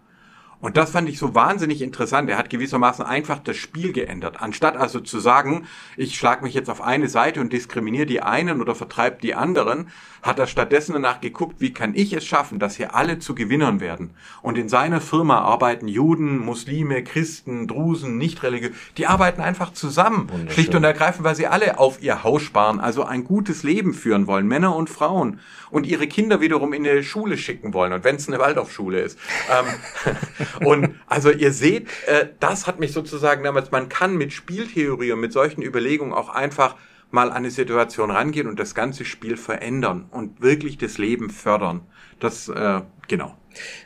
Und 0.67 0.77
das 0.77 0.91
fand 0.91 1.09
ich 1.09 1.21
so 1.21 1.33
wahnsinnig 1.33 1.81
interessant. 1.81 2.29
Er 2.29 2.39
hat 2.39 2.51
gewissermaßen 2.51 3.05
einfach 3.05 3.39
das 3.39 3.57
Spiel 3.57 3.93
geändert. 3.93 4.43
Anstatt 4.43 4.77
also 4.77 4.99
zu 4.99 5.21
sagen, 5.21 5.69
ich 5.97 6.19
schlage 6.19 6.43
mich 6.43 6.55
jetzt 6.55 6.69
auf 6.69 6.83
eine 6.83 7.09
Seite 7.09 7.41
und 7.41 7.53
diskriminiere 7.53 8.07
die 8.07 8.21
einen 8.21 8.61
oder 8.61 8.75
vertreibe 8.75 9.19
die 9.23 9.37
anderen, 9.37 9.87
hat 10.23 10.41
er 10.41 10.49
stattdessen 10.49 10.95
danach 10.95 11.21
geguckt, 11.21 11.61
wie 11.61 11.73
kann 11.73 11.95
ich 11.95 12.13
es 12.13 12.27
schaffen, 12.27 12.59
dass 12.59 12.75
hier 12.75 12.97
alle 12.97 13.21
zu 13.21 13.37
Gewinnern 13.37 13.79
werden. 13.79 14.11
Und 14.43 14.59
in 14.59 14.69
seiner 14.69 15.01
Firma 15.01 15.39
arbeiten 15.39 15.87
Juden, 15.87 16.39
Muslime, 16.39 17.05
Christen, 17.05 17.69
Drusen, 17.69 18.19
Nichtreligiöse, 18.19 18.75
die 18.97 19.07
arbeiten 19.07 19.41
einfach 19.41 19.73
zusammen. 19.73 20.29
Schlicht 20.49 20.75
und 20.75 20.83
ergreifend, 20.83 21.23
weil 21.23 21.37
sie 21.37 21.47
alle 21.47 21.79
auf 21.79 22.03
ihr 22.03 22.25
Haus 22.25 22.43
sparen, 22.43 22.81
also 22.81 23.05
ein 23.05 23.23
gutes 23.23 23.63
Leben 23.63 23.95
führen 23.95 24.27
wollen, 24.27 24.49
Männer 24.49 24.75
und 24.75 24.91
Frauen. 24.91 25.39
Und 25.71 25.87
ihre 25.87 26.09
Kinder 26.09 26.41
wiederum 26.41 26.73
in 26.73 26.87
eine 26.87 27.05
Schule 27.05 27.39
schicken 27.39 27.73
wollen. 27.73 27.93
Und 27.93 28.03
wenn 28.03 28.17
es 28.17 28.27
eine 28.27 28.41
Waldorfschule 28.41 29.01
ist. 29.01 29.19
Ähm, 29.49 30.17
und 30.65 30.95
also 31.07 31.31
ihr 31.31 31.53
seht, 31.53 31.89
äh, 32.07 32.29
das 32.41 32.67
hat 32.67 32.81
mich 32.81 32.93
sozusagen 32.93 33.45
damals, 33.45 33.71
man 33.71 33.89
kann 33.89 34.17
mit 34.17 34.33
Spieltheorie 34.33 35.13
und 35.13 35.21
mit 35.21 35.33
solchen 35.33 35.63
Überlegungen 35.63 36.13
auch 36.13 36.29
einfach 36.29 36.77
mal 37.11 37.31
an 37.31 37.37
eine 37.37 37.51
Situation 37.51 38.11
rangehen 38.11 38.49
und 38.49 38.59
das 38.59 38.75
ganze 38.75 39.05
Spiel 39.05 39.37
verändern 39.37 40.07
und 40.11 40.41
wirklich 40.41 40.79
das 40.79 40.99
Leben 40.99 41.31
fördern. 41.31 41.83
Das, 42.21 42.49
äh, 42.49 42.81
genau. 43.09 43.37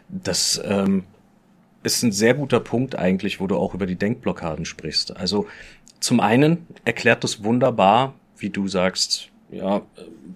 Das 0.09 0.61
ähm, 0.65 1.05
ist 1.83 2.03
ein 2.03 2.13
sehr 2.13 2.35
guter 2.35 2.61
Punkt 2.61 2.97
eigentlich, 2.97 3.41
wo 3.41 3.47
du 3.47 3.57
auch 3.57 3.75
über 3.75 3.87
die 3.87 3.97
Denkblockaden 3.97 4.65
sprichst. 4.65 5.17
Also 5.17 5.47
zum 6.01 6.21
einen 6.21 6.67
erklärt 6.85 7.25
das 7.25 7.45
wunderbar, 7.45 8.15
wie 8.39 8.51
du 8.51 8.69
sagst, 8.69 9.31
ja, 9.51 9.83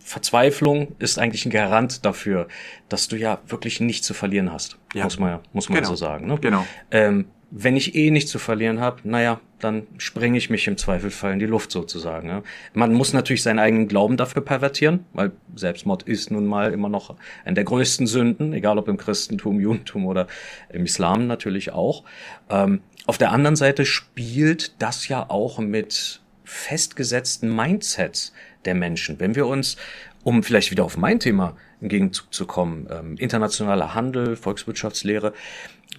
Verzweiflung 0.00 0.94
ist 0.98 1.18
eigentlich 1.18 1.46
ein 1.46 1.50
Garant 1.50 2.04
dafür, 2.04 2.48
dass 2.88 3.08
du 3.08 3.16
ja 3.16 3.38
wirklich 3.46 3.80
nichts 3.80 4.06
zu 4.06 4.14
verlieren 4.14 4.52
hast. 4.52 4.78
Ja. 4.94 5.04
Muss 5.04 5.18
man 5.18 5.28
ja, 5.30 5.40
muss 5.52 5.68
man 5.68 5.78
genau. 5.78 5.90
so 5.90 5.96
sagen. 5.96 6.26
Ne? 6.26 6.38
Genau. 6.40 6.66
Ähm, 6.90 7.26
wenn 7.56 7.76
ich 7.76 7.94
eh 7.94 8.10
nichts 8.10 8.32
zu 8.32 8.40
verlieren 8.40 8.80
habe, 8.80 9.00
naja, 9.04 9.40
dann 9.60 9.86
springe 9.96 10.36
ich 10.36 10.50
mich 10.50 10.66
im 10.66 10.76
Zweifelsfall 10.76 11.32
in 11.32 11.38
die 11.38 11.46
Luft 11.46 11.70
sozusagen. 11.70 12.28
Ja. 12.28 12.42
Man 12.72 12.92
muss 12.92 13.12
natürlich 13.12 13.44
seinen 13.44 13.60
eigenen 13.60 13.86
Glauben 13.86 14.16
dafür 14.16 14.42
pervertieren, 14.42 15.06
weil 15.12 15.30
Selbstmord 15.54 16.02
ist 16.02 16.32
nun 16.32 16.46
mal 16.46 16.72
immer 16.72 16.88
noch 16.88 17.14
eine 17.44 17.54
der 17.54 17.64
größten 17.64 18.08
Sünden, 18.08 18.52
egal 18.52 18.76
ob 18.78 18.88
im 18.88 18.96
Christentum, 18.96 19.60
Judentum 19.60 20.06
oder 20.06 20.26
im 20.70 20.84
Islam 20.84 21.28
natürlich 21.28 21.70
auch. 21.70 22.02
Ähm, 22.50 22.80
auf 23.06 23.18
der 23.18 23.30
anderen 23.30 23.56
Seite 23.56 23.86
spielt 23.86 24.82
das 24.82 25.06
ja 25.06 25.30
auch 25.30 25.58
mit 25.58 26.23
festgesetzten 26.44 27.54
Mindsets 27.54 28.32
der 28.64 28.74
Menschen. 28.74 29.20
Wenn 29.20 29.34
wir 29.34 29.46
uns, 29.46 29.76
um 30.22 30.42
vielleicht 30.42 30.70
wieder 30.70 30.84
auf 30.84 30.96
mein 30.96 31.20
Thema 31.20 31.56
im 31.80 31.88
Gegenzug 31.88 32.32
zu 32.32 32.46
kommen, 32.46 32.86
ähm, 32.90 33.16
internationaler 33.18 33.94
Handel, 33.94 34.36
Volkswirtschaftslehre, 34.36 35.32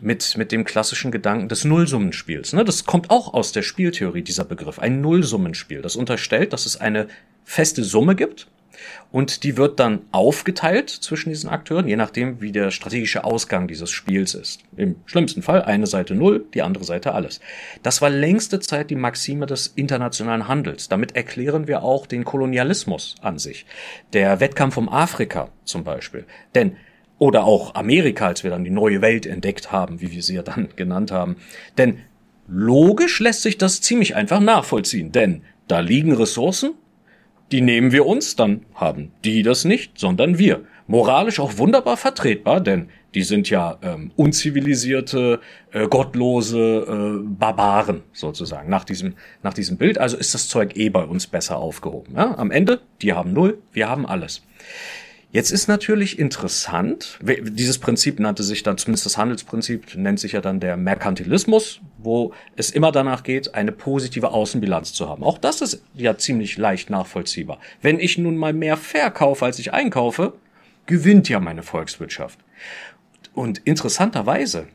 mit, 0.02 0.38
mit 0.38 0.52
dem 0.52 0.66
klassischen 0.66 1.12
Gedanken 1.12 1.48
des 1.48 1.64
Nullsummenspiels. 1.64 2.54
Ne? 2.54 2.66
Das 2.66 2.86
kommt 2.86 3.10
auch 3.10 3.34
aus 3.34 3.52
der 3.52 3.62
Spieltheorie, 3.62 4.24
dieser 4.24 4.44
Begriff. 4.44 4.80
Ein 4.80 5.02
Nullsummenspiel. 5.02 5.82
Das 5.82 5.96
unterstellt, 5.96 6.54
dass 6.54 6.66
es 6.66 6.80
eine 6.80 7.08
feste 7.44 7.84
Summe 7.84 8.16
gibt, 8.16 8.48
und 9.12 9.44
die 9.44 9.58
wird 9.58 9.80
dann 9.80 10.02
aufgeteilt 10.12 10.90
zwischen 10.90 11.30
diesen 11.30 11.50
Akteuren, 11.50 11.88
je 11.88 11.96
nachdem, 11.96 12.42
wie 12.42 12.52
der 12.52 12.72
strategische 12.72 13.24
Ausgang 13.24 13.68
dieses 13.68 13.90
Spiels 13.90 14.34
ist. 14.34 14.62
Im 14.76 14.96
schlimmsten 15.06 15.42
Fall 15.42 15.62
eine 15.62 15.88
Seite 15.88 16.16
null, 16.16 16.46
die 16.54 16.62
andere 16.62 16.84
Seite 16.84 17.14
alles. 17.14 17.40
Das 17.84 18.02
war 18.02 18.10
längste 18.10 18.60
Zeit 18.60 18.90
die 18.90 18.96
Maxime 18.96 19.46
des 19.46 19.68
internationalen 19.68 20.48
Handels. 20.48 20.90
Damit 20.90 21.16
erklären 21.16 21.68
wir 21.68 21.84
auch 21.84 22.08
den 22.08 22.26
Kolonialismus 22.26 23.16
an 23.22 23.38
sich. 23.38 23.66
Der 24.14 24.40
Wettkampf 24.40 24.78
um 24.78 24.90
Afrika 24.90 25.50
zum 25.64 25.84
Beispiel. 25.84 26.26
Denn 26.54 26.76
oder 27.18 27.46
auch 27.46 27.76
Amerika, 27.76 28.28
als 28.28 28.44
wir 28.44 28.52
dann 28.52 28.64
die 28.64 28.72
neue 28.72 29.02
Welt 29.02 29.26
entdeckt 29.26 29.72
haben, 29.72 30.02
wie 30.02 30.12
wir 30.12 30.22
sie 30.22 30.36
ja 30.36 30.44
dann 30.44 30.70
genannt 30.76 31.12
haben. 31.12 31.38
Denn 31.78 32.00
logisch 32.48 33.20
lässt 33.20 33.42
sich 33.42 33.58
das 33.58 33.82
ziemlich 33.82 34.16
einfach 34.16 34.40
nachvollziehen, 34.40 35.12
denn 35.12 35.42
da 35.68 35.80
liegen 35.80 36.14
Ressourcen, 36.14 36.74
die 37.52 37.62
nehmen 37.62 37.92
wir 37.92 38.06
uns, 38.06 38.36
dann 38.36 38.66
haben 38.74 39.12
die 39.24 39.44
das 39.44 39.66
nicht, 39.66 40.00
sondern 40.00 40.38
wir. 40.38 40.62
Moralisch 40.88 41.40
auch 41.40 41.58
wunderbar 41.58 41.98
vertretbar, 41.98 42.62
denn 42.62 42.90
die 43.16 43.24
sind 43.24 43.50
ja 43.50 43.78
ähm, 43.82 44.12
unzivilisierte, 44.16 45.40
äh, 45.72 45.88
gottlose 45.88 46.60
äh, 46.60 47.28
Barbaren 47.28 48.04
sozusagen 48.14 48.70
nach 48.70 48.84
diesem 48.84 49.16
nach 49.42 49.54
diesem 49.54 49.78
Bild. 49.78 49.98
Also 49.98 50.18
ist 50.18 50.34
das 50.34 50.48
Zeug 50.48 50.76
eh 50.76 50.90
bei 50.90 51.04
uns 51.04 51.26
besser 51.28 51.58
aufgehoben. 51.58 52.14
Ja? 52.16 52.38
Am 52.38 52.52
Ende, 52.52 52.82
die 53.02 53.14
haben 53.14 53.34
null, 53.34 53.60
wir 53.72 53.90
haben 53.90 54.06
alles. 54.06 54.44
Jetzt 55.36 55.52
ist 55.52 55.68
natürlich 55.68 56.18
interessant, 56.18 57.20
dieses 57.22 57.78
Prinzip 57.78 58.22
nannte 58.22 58.42
sich 58.42 58.64
dann, 58.64 58.78
zumindest 58.78 59.06
das 59.06 59.18
Handelsprinzip, 59.18 59.94
nennt 59.98 60.18
sich 60.18 60.32
ja 60.32 60.40
dann 60.40 60.62
der 60.62 60.78
Merkantilismus, 60.78 61.82
wo 61.98 62.32
es 62.56 62.70
immer 62.70 62.94
danach 62.94 63.22
geht, 63.22 63.54
eine 63.54 63.74
positive 63.74 64.32
Außenbilanz 64.32 64.94
zu 64.94 65.10
haben. 65.10 65.26
Auch 65.26 65.38
das 65.38 65.60
ist 65.60 65.84
ja 65.94 66.18
ziemlich 66.18 66.58
leicht 66.58 66.90
nachvollziehbar. 66.90 67.60
Wenn 67.82 68.00
ich 68.00 68.18
nun 68.18 68.38
mal 68.38 68.54
mehr 68.54 68.78
verkaufe, 68.78 69.44
als 69.44 69.60
ich 69.60 69.74
einkaufe, 69.74 70.32
gewinnt 70.86 71.28
ja 71.28 71.42
meine 71.42 71.64
Volkswirtschaft. 71.64 72.40
Und 73.34 73.58
interessanterweise 73.66 74.68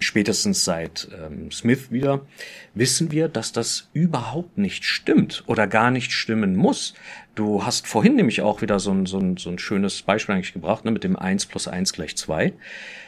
spätestens 0.00 0.64
seit 0.64 1.08
ähm, 1.12 1.50
Smith 1.50 1.90
wieder, 1.90 2.26
wissen 2.74 3.10
wir, 3.10 3.28
dass 3.28 3.52
das 3.52 3.88
überhaupt 3.92 4.58
nicht 4.58 4.84
stimmt 4.84 5.44
oder 5.46 5.66
gar 5.66 5.90
nicht 5.90 6.12
stimmen 6.12 6.56
muss. 6.56 6.94
Du 7.38 7.64
hast 7.64 7.86
vorhin 7.86 8.16
nämlich 8.16 8.42
auch 8.42 8.62
wieder 8.62 8.80
so 8.80 8.90
ein, 8.90 9.06
so 9.06 9.16
ein, 9.16 9.36
so 9.36 9.48
ein 9.48 9.60
schönes 9.60 10.02
Beispiel 10.02 10.34
eigentlich 10.34 10.54
gebracht, 10.54 10.84
ne, 10.84 10.90
mit 10.90 11.04
dem 11.04 11.14
1 11.14 11.46
plus 11.46 11.68
1 11.68 11.92
gleich 11.92 12.16
2. 12.16 12.52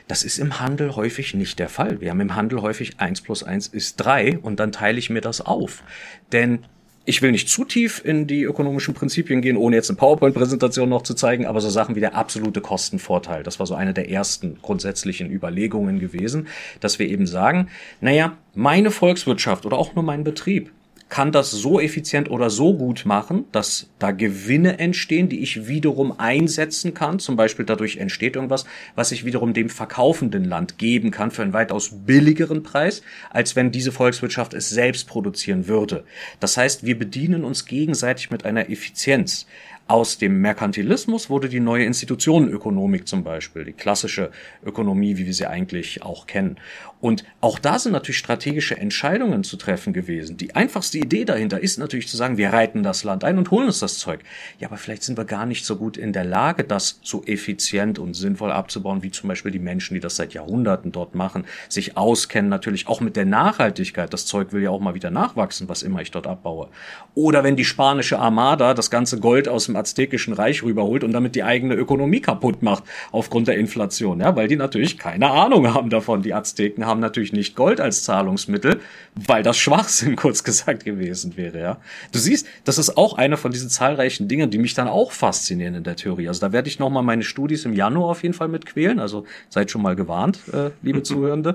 Das 0.07 0.23
ist 0.23 0.39
im 0.39 0.61
Handel 0.61 0.95
häufig 0.95 1.35
nicht 1.35 1.59
der 1.59 1.69
Fall. 1.69 2.01
Wir 2.01 2.11
haben 2.11 2.21
im 2.21 2.37
Handel 2.37 2.63
häufig 2.63 3.01
1 3.01 3.23
plus 3.23 3.43
1 3.43 3.67
ist 3.67 3.97
3 3.97 4.39
und 4.39 4.61
dann 4.61 4.71
teile 4.71 5.01
ich 5.01 5.11
mir 5.11 5.21
das 5.21 5.41
auf. 5.41 5.83
Denn 6.31 6.61
ich 7.07 7.23
will 7.23 7.33
nicht 7.33 7.49
zu 7.49 7.65
tief 7.65 8.05
in 8.05 8.29
die 8.29 8.45
ökonomischen 8.45 8.95
Prinzipien 8.95 9.43
gehen, 9.43 9.57
ohne 9.57 9.75
jetzt 9.75 9.91
eine 9.91 9.97
PowerPoint-Präsentation 9.97 10.89
noch 10.89 11.03
zu 11.03 11.15
zeigen, 11.15 11.45
aber 11.45 11.61
so 11.61 11.69
Sachen 11.69 11.97
wie 11.97 12.01
der 12.01 12.15
absolute 12.15 12.61
Kostenvorteil, 12.61 13.43
das 13.43 13.59
war 13.59 13.67
so 13.67 13.75
eine 13.75 13.95
der 13.95 14.11
ersten 14.11 14.59
grundsätzlichen 14.63 15.29
Überlegungen 15.29 15.99
gewesen, 15.99 16.47
dass 16.79 17.01
wir 17.01 17.09
eben 17.09 17.27
sagen, 17.27 17.67
naja, 18.01 18.37
meine 18.55 18.93
Volkswirtschaft 18.93 19.67
oder 19.67 19.77
auch 19.77 19.97
nur 19.97 20.05
mein 20.05 20.23
Betrieb 20.23 20.71
kann 21.11 21.33
das 21.33 21.51
so 21.51 21.81
effizient 21.81 22.31
oder 22.31 22.49
so 22.51 22.73
gut 22.75 23.05
machen, 23.05 23.45
dass 23.53 23.91
da 23.99 24.13
Gewinne 24.13 24.79
entstehen, 24.79 25.29
die 25.29 25.41
ich 25.41 25.67
wiederum 25.67 26.19
einsetzen 26.19 26.95
kann. 26.95 27.19
Zum 27.19 27.37
Beispiel 27.37 27.67
dadurch 27.67 27.97
entsteht 27.97 28.37
irgendwas, 28.37 28.65
was 28.95 29.11
ich 29.13 29.25
wiederum 29.25 29.53
dem 29.53 29.69
verkaufenden 29.69 30.45
Land 30.45 30.79
geben 30.79 31.11
kann 31.11 31.33
für 31.33 31.43
einen 31.43 31.53
weitaus 31.53 31.91
billigeren 32.07 32.63
Preis, 32.63 33.03
als 33.29 33.57
wenn 33.57 33.73
diese 33.73 33.93
Volkswirtschaft 33.93 34.55
es 34.55 34.71
selbst 34.71 35.09
produzieren 35.09 35.67
würde. 35.67 36.05
Das 36.39 36.57
heißt, 36.57 36.87
wir 36.87 36.97
bedienen 36.97 37.45
uns 37.45 37.67
gegenseitig 37.67 38.31
mit 38.31 38.45
einer 38.45 38.71
Effizienz. 38.71 39.47
Aus 39.91 40.19
dem 40.19 40.41
Merkantilismus 40.41 41.31
wurde 41.31 41.49
die 41.49 41.59
neue 41.59 41.85
Institutionenökonomik 41.85 43.09
zum 43.09 43.25
Beispiel, 43.25 43.65
die 43.65 43.73
klassische 43.73 44.31
Ökonomie, 44.65 45.17
wie 45.17 45.27
wir 45.27 45.35
sie 45.35 45.47
eigentlich 45.47 46.05
auch 46.05 46.29
kennen. 46.29 46.59
Und 47.01 47.25
auch 47.41 47.59
da 47.59 47.79
sind 47.79 47.93
natürlich 47.93 48.19
strategische 48.19 48.77
Entscheidungen 48.77 49.43
zu 49.43 49.57
treffen 49.57 49.93
gewesen. 49.93 50.37
Die 50.37 50.55
einfachste 50.55 50.99
Idee 50.99 51.25
dahinter 51.25 51.61
ist 51.61 51.79
natürlich 51.79 52.09
zu 52.09 52.17
sagen, 52.17 52.37
wir 52.37 52.53
reiten 52.53 52.83
das 52.83 53.05
Land 53.05 53.25
ein 53.25 53.39
und 53.39 53.51
holen 53.51 53.67
uns 53.67 53.79
das 53.79 53.99
Zeug. 53.99 54.21
Ja, 54.59 54.69
aber 54.69 54.77
vielleicht 54.77 55.03
sind 55.03 55.17
wir 55.17 55.25
gar 55.25 55.47
nicht 55.47 55.65
so 55.65 55.77
gut 55.77 55.97
in 55.97 56.13
der 56.13 56.25
Lage, 56.25 56.65
das 56.65 57.01
so 57.03 57.23
effizient 57.25 57.99
und 57.99 58.15
sinnvoll 58.15 58.53
abzubauen, 58.53 59.03
wie 59.03 59.11
zum 59.11 59.29
Beispiel 59.29 59.51
die 59.51 59.59
Menschen, 59.59 59.95
die 59.95 60.01
das 60.01 60.17
seit 60.17 60.35
Jahrhunderten 60.35 60.93
dort 60.93 61.15
machen, 61.15 61.45
sich 61.69 61.97
auskennen 61.97 62.51
natürlich 62.51 62.87
auch 62.87 63.01
mit 63.01 63.17
der 63.17 63.25
Nachhaltigkeit. 63.25 64.13
Das 64.13 64.27
Zeug 64.27 64.53
will 64.53 64.63
ja 64.63 64.71
auch 64.71 64.81
mal 64.81 64.95
wieder 64.95 65.11
nachwachsen, 65.11 65.69
was 65.69 65.83
immer 65.83 66.03
ich 66.03 66.11
dort 66.11 66.27
abbaue. 66.27 66.69
Oder 67.15 67.45
wenn 67.45 67.57
die 67.57 67.65
spanische 67.65 68.19
Armada 68.19 68.75
das 68.75 68.91
ganze 68.91 69.21
Gold 69.21 69.49
aus 69.49 69.67
dem 69.67 69.77
aztekischen 69.77 70.35
Reich 70.35 70.63
rüberholt 70.63 71.03
und 71.03 71.13
damit 71.13 71.35
die 71.35 71.45
eigene 71.45 71.75
Ökonomie 71.75 72.21
kaputt 72.21 72.63
macht 72.63 72.85
aufgrund 73.11 73.49
der 73.49 73.57
Inflation, 73.57 74.21
ja, 74.21 74.37
weil 74.37 74.49
die 74.49 74.57
natürlich 74.57 74.99
keine 74.99 75.31
Ahnung 75.31 75.73
haben 75.73 75.89
davon. 75.89 76.21
Die 76.23 76.35
Azteken 76.35 76.90
haben 76.91 77.01
natürlich 77.01 77.33
nicht 77.33 77.57
Gold 77.57 77.81
als 77.81 78.05
Zahlungsmittel, 78.05 78.81
weil 79.15 79.43
das 79.43 79.57
Schwachsinn 79.57 80.17
kurz 80.17 80.45
gesagt 80.45 80.85
gewesen 80.85 81.37
wäre, 81.37 81.61
ja. 81.61 81.77
Du 82.13 82.19
siehst, 82.19 82.47
das 82.65 82.79
ist 82.79 82.97
auch 82.97 83.17
einer 83.17 83.37
von 83.37 83.53
diesen 83.53 83.71
zahlreichen 83.71 84.29
Dingen, 84.29 84.51
die 84.51 84.59
mich 84.59 84.75
dann 84.75 84.89
auch 84.89 85.13
faszinieren 85.13 85.75
in 85.75 85.85
der 85.85 85.97
Theorie. 85.97 86.29
Also 86.29 86.41
da 86.41 86.53
werde 86.53 86.69
ich 86.69 86.79
nochmal 86.79 87.03
meine 87.03 87.23
Studis 87.23 87.65
im 87.65 87.73
Januar 87.73 88.11
auf 88.11 88.23
jeden 88.23 88.35
Fall 88.35 88.49
mit 88.49 88.67
quälen, 88.67 89.01
also 89.01 89.25
seid 89.49 89.71
schon 89.71 89.83
mal 89.83 89.97
gewarnt, 89.97 90.41
äh, 90.53 90.71
liebe 90.83 91.03
Zuhörende. 91.11 91.55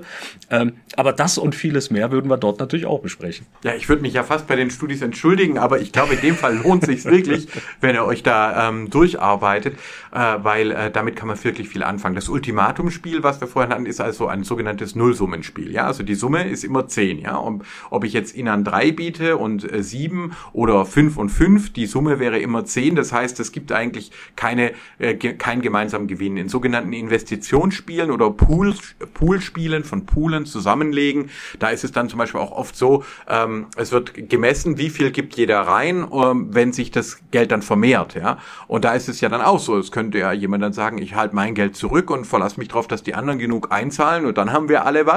Ähm, 0.50 0.72
aber 0.96 1.12
das 1.12 1.38
und 1.38 1.54
vieles 1.54 1.90
mehr 1.90 2.10
würden 2.10 2.28
wir 2.28 2.36
dort 2.36 2.58
natürlich 2.58 2.86
auch 2.86 3.00
besprechen. 3.00 3.46
Ja, 3.62 3.74
ich 3.74 3.88
würde 3.88 4.02
mich 4.02 4.14
ja 4.14 4.24
fast 4.24 4.46
bei 4.46 4.56
den 4.56 4.70
Studis 4.70 5.02
entschuldigen, 5.02 5.58
aber 5.58 5.80
ich 5.80 5.92
glaube, 5.92 6.14
in 6.14 6.20
dem 6.20 6.34
Fall 6.34 6.56
lohnt 6.56 6.84
sich 6.84 7.04
wirklich, 7.04 7.48
wenn 7.80 7.94
ihr 7.94 8.04
euch 8.04 8.22
da 8.22 8.68
ähm, 8.68 8.90
durcharbeitet, 8.90 9.74
äh, 10.12 10.18
weil 10.18 10.70
äh, 10.72 10.90
damit 10.90 11.16
kann 11.16 11.28
man 11.28 11.42
wirklich 11.44 11.68
viel 11.68 11.82
anfangen. 11.82 12.14
Das 12.14 12.28
Ultimatumspiel, 12.28 13.22
was 13.22 13.40
wir 13.40 13.48
vorhin 13.48 13.72
hatten, 13.72 13.86
ist 13.86 14.00
also 14.00 14.26
ein 14.26 14.44
sogenanntes 14.44 14.94
Nullsummenspiel. 15.26 15.72
Ja, 15.72 15.86
also 15.86 16.02
die 16.02 16.14
Summe 16.14 16.48
ist 16.48 16.64
immer 16.64 16.88
10. 16.88 17.18
Ja, 17.18 17.36
und 17.36 17.64
ob 17.90 18.04
ich 18.04 18.12
jetzt 18.12 18.34
Inan 18.34 18.64
3 18.64 18.92
biete 18.92 19.36
und 19.36 19.70
äh, 19.70 19.82
7 19.82 20.32
oder 20.52 20.84
5 20.84 21.16
und 21.16 21.28
5, 21.28 21.72
die 21.72 21.86
Summe 21.86 22.18
wäre 22.18 22.38
immer 22.38 22.64
10. 22.64 22.94
Das 22.94 23.12
heißt, 23.12 23.38
es 23.40 23.52
gibt 23.52 23.72
eigentlich 23.72 24.12
keine, 24.36 24.72
äh, 24.98 25.14
ge 25.14 25.34
keinen 25.34 25.62
gemeinsamen 25.62 26.06
Gewinn. 26.06 26.36
In 26.36 26.48
sogenannten 26.48 26.92
Investitionsspielen 26.92 28.10
oder 28.10 28.30
Pool, 28.30 28.74
Poolspielen 29.14 29.84
von 29.84 30.06
Poolen 30.06 30.46
zusammenlegen, 30.46 31.30
da 31.58 31.68
ist 31.68 31.84
es 31.84 31.92
dann 31.92 32.08
zum 32.08 32.18
Beispiel 32.18 32.40
auch 32.40 32.52
oft 32.52 32.76
so, 32.76 33.04
ähm, 33.28 33.66
es 33.76 33.92
wird 33.92 34.28
gemessen, 34.28 34.78
wie 34.78 34.90
viel 34.90 35.10
gibt 35.10 35.36
jeder 35.36 35.60
rein, 35.60 36.06
ähm, 36.12 36.48
wenn 36.50 36.72
sich 36.72 36.90
das 36.90 37.18
Geld 37.30 37.50
dann 37.50 37.62
vermehrt. 37.62 38.14
Ja, 38.14 38.38
und 38.68 38.84
da 38.84 38.94
ist 38.94 39.08
es 39.08 39.20
ja 39.20 39.28
dann 39.28 39.40
auch 39.40 39.58
so. 39.58 39.76
Es 39.76 39.90
könnte 39.90 40.18
ja 40.18 40.32
jemand 40.32 40.62
dann 40.62 40.72
sagen, 40.72 40.98
ich 40.98 41.14
halte 41.14 41.34
mein 41.34 41.54
Geld 41.54 41.76
zurück 41.76 42.10
und 42.10 42.26
verlasse 42.26 42.58
mich 42.58 42.68
darauf, 42.68 42.88
dass 42.88 43.02
die 43.02 43.14
anderen 43.14 43.38
genug 43.38 43.72
einzahlen 43.72 44.26
und 44.26 44.38
dann 44.38 44.52
haben 44.52 44.68
wir 44.68 44.86
alle 44.86 45.06
was. 45.06 45.15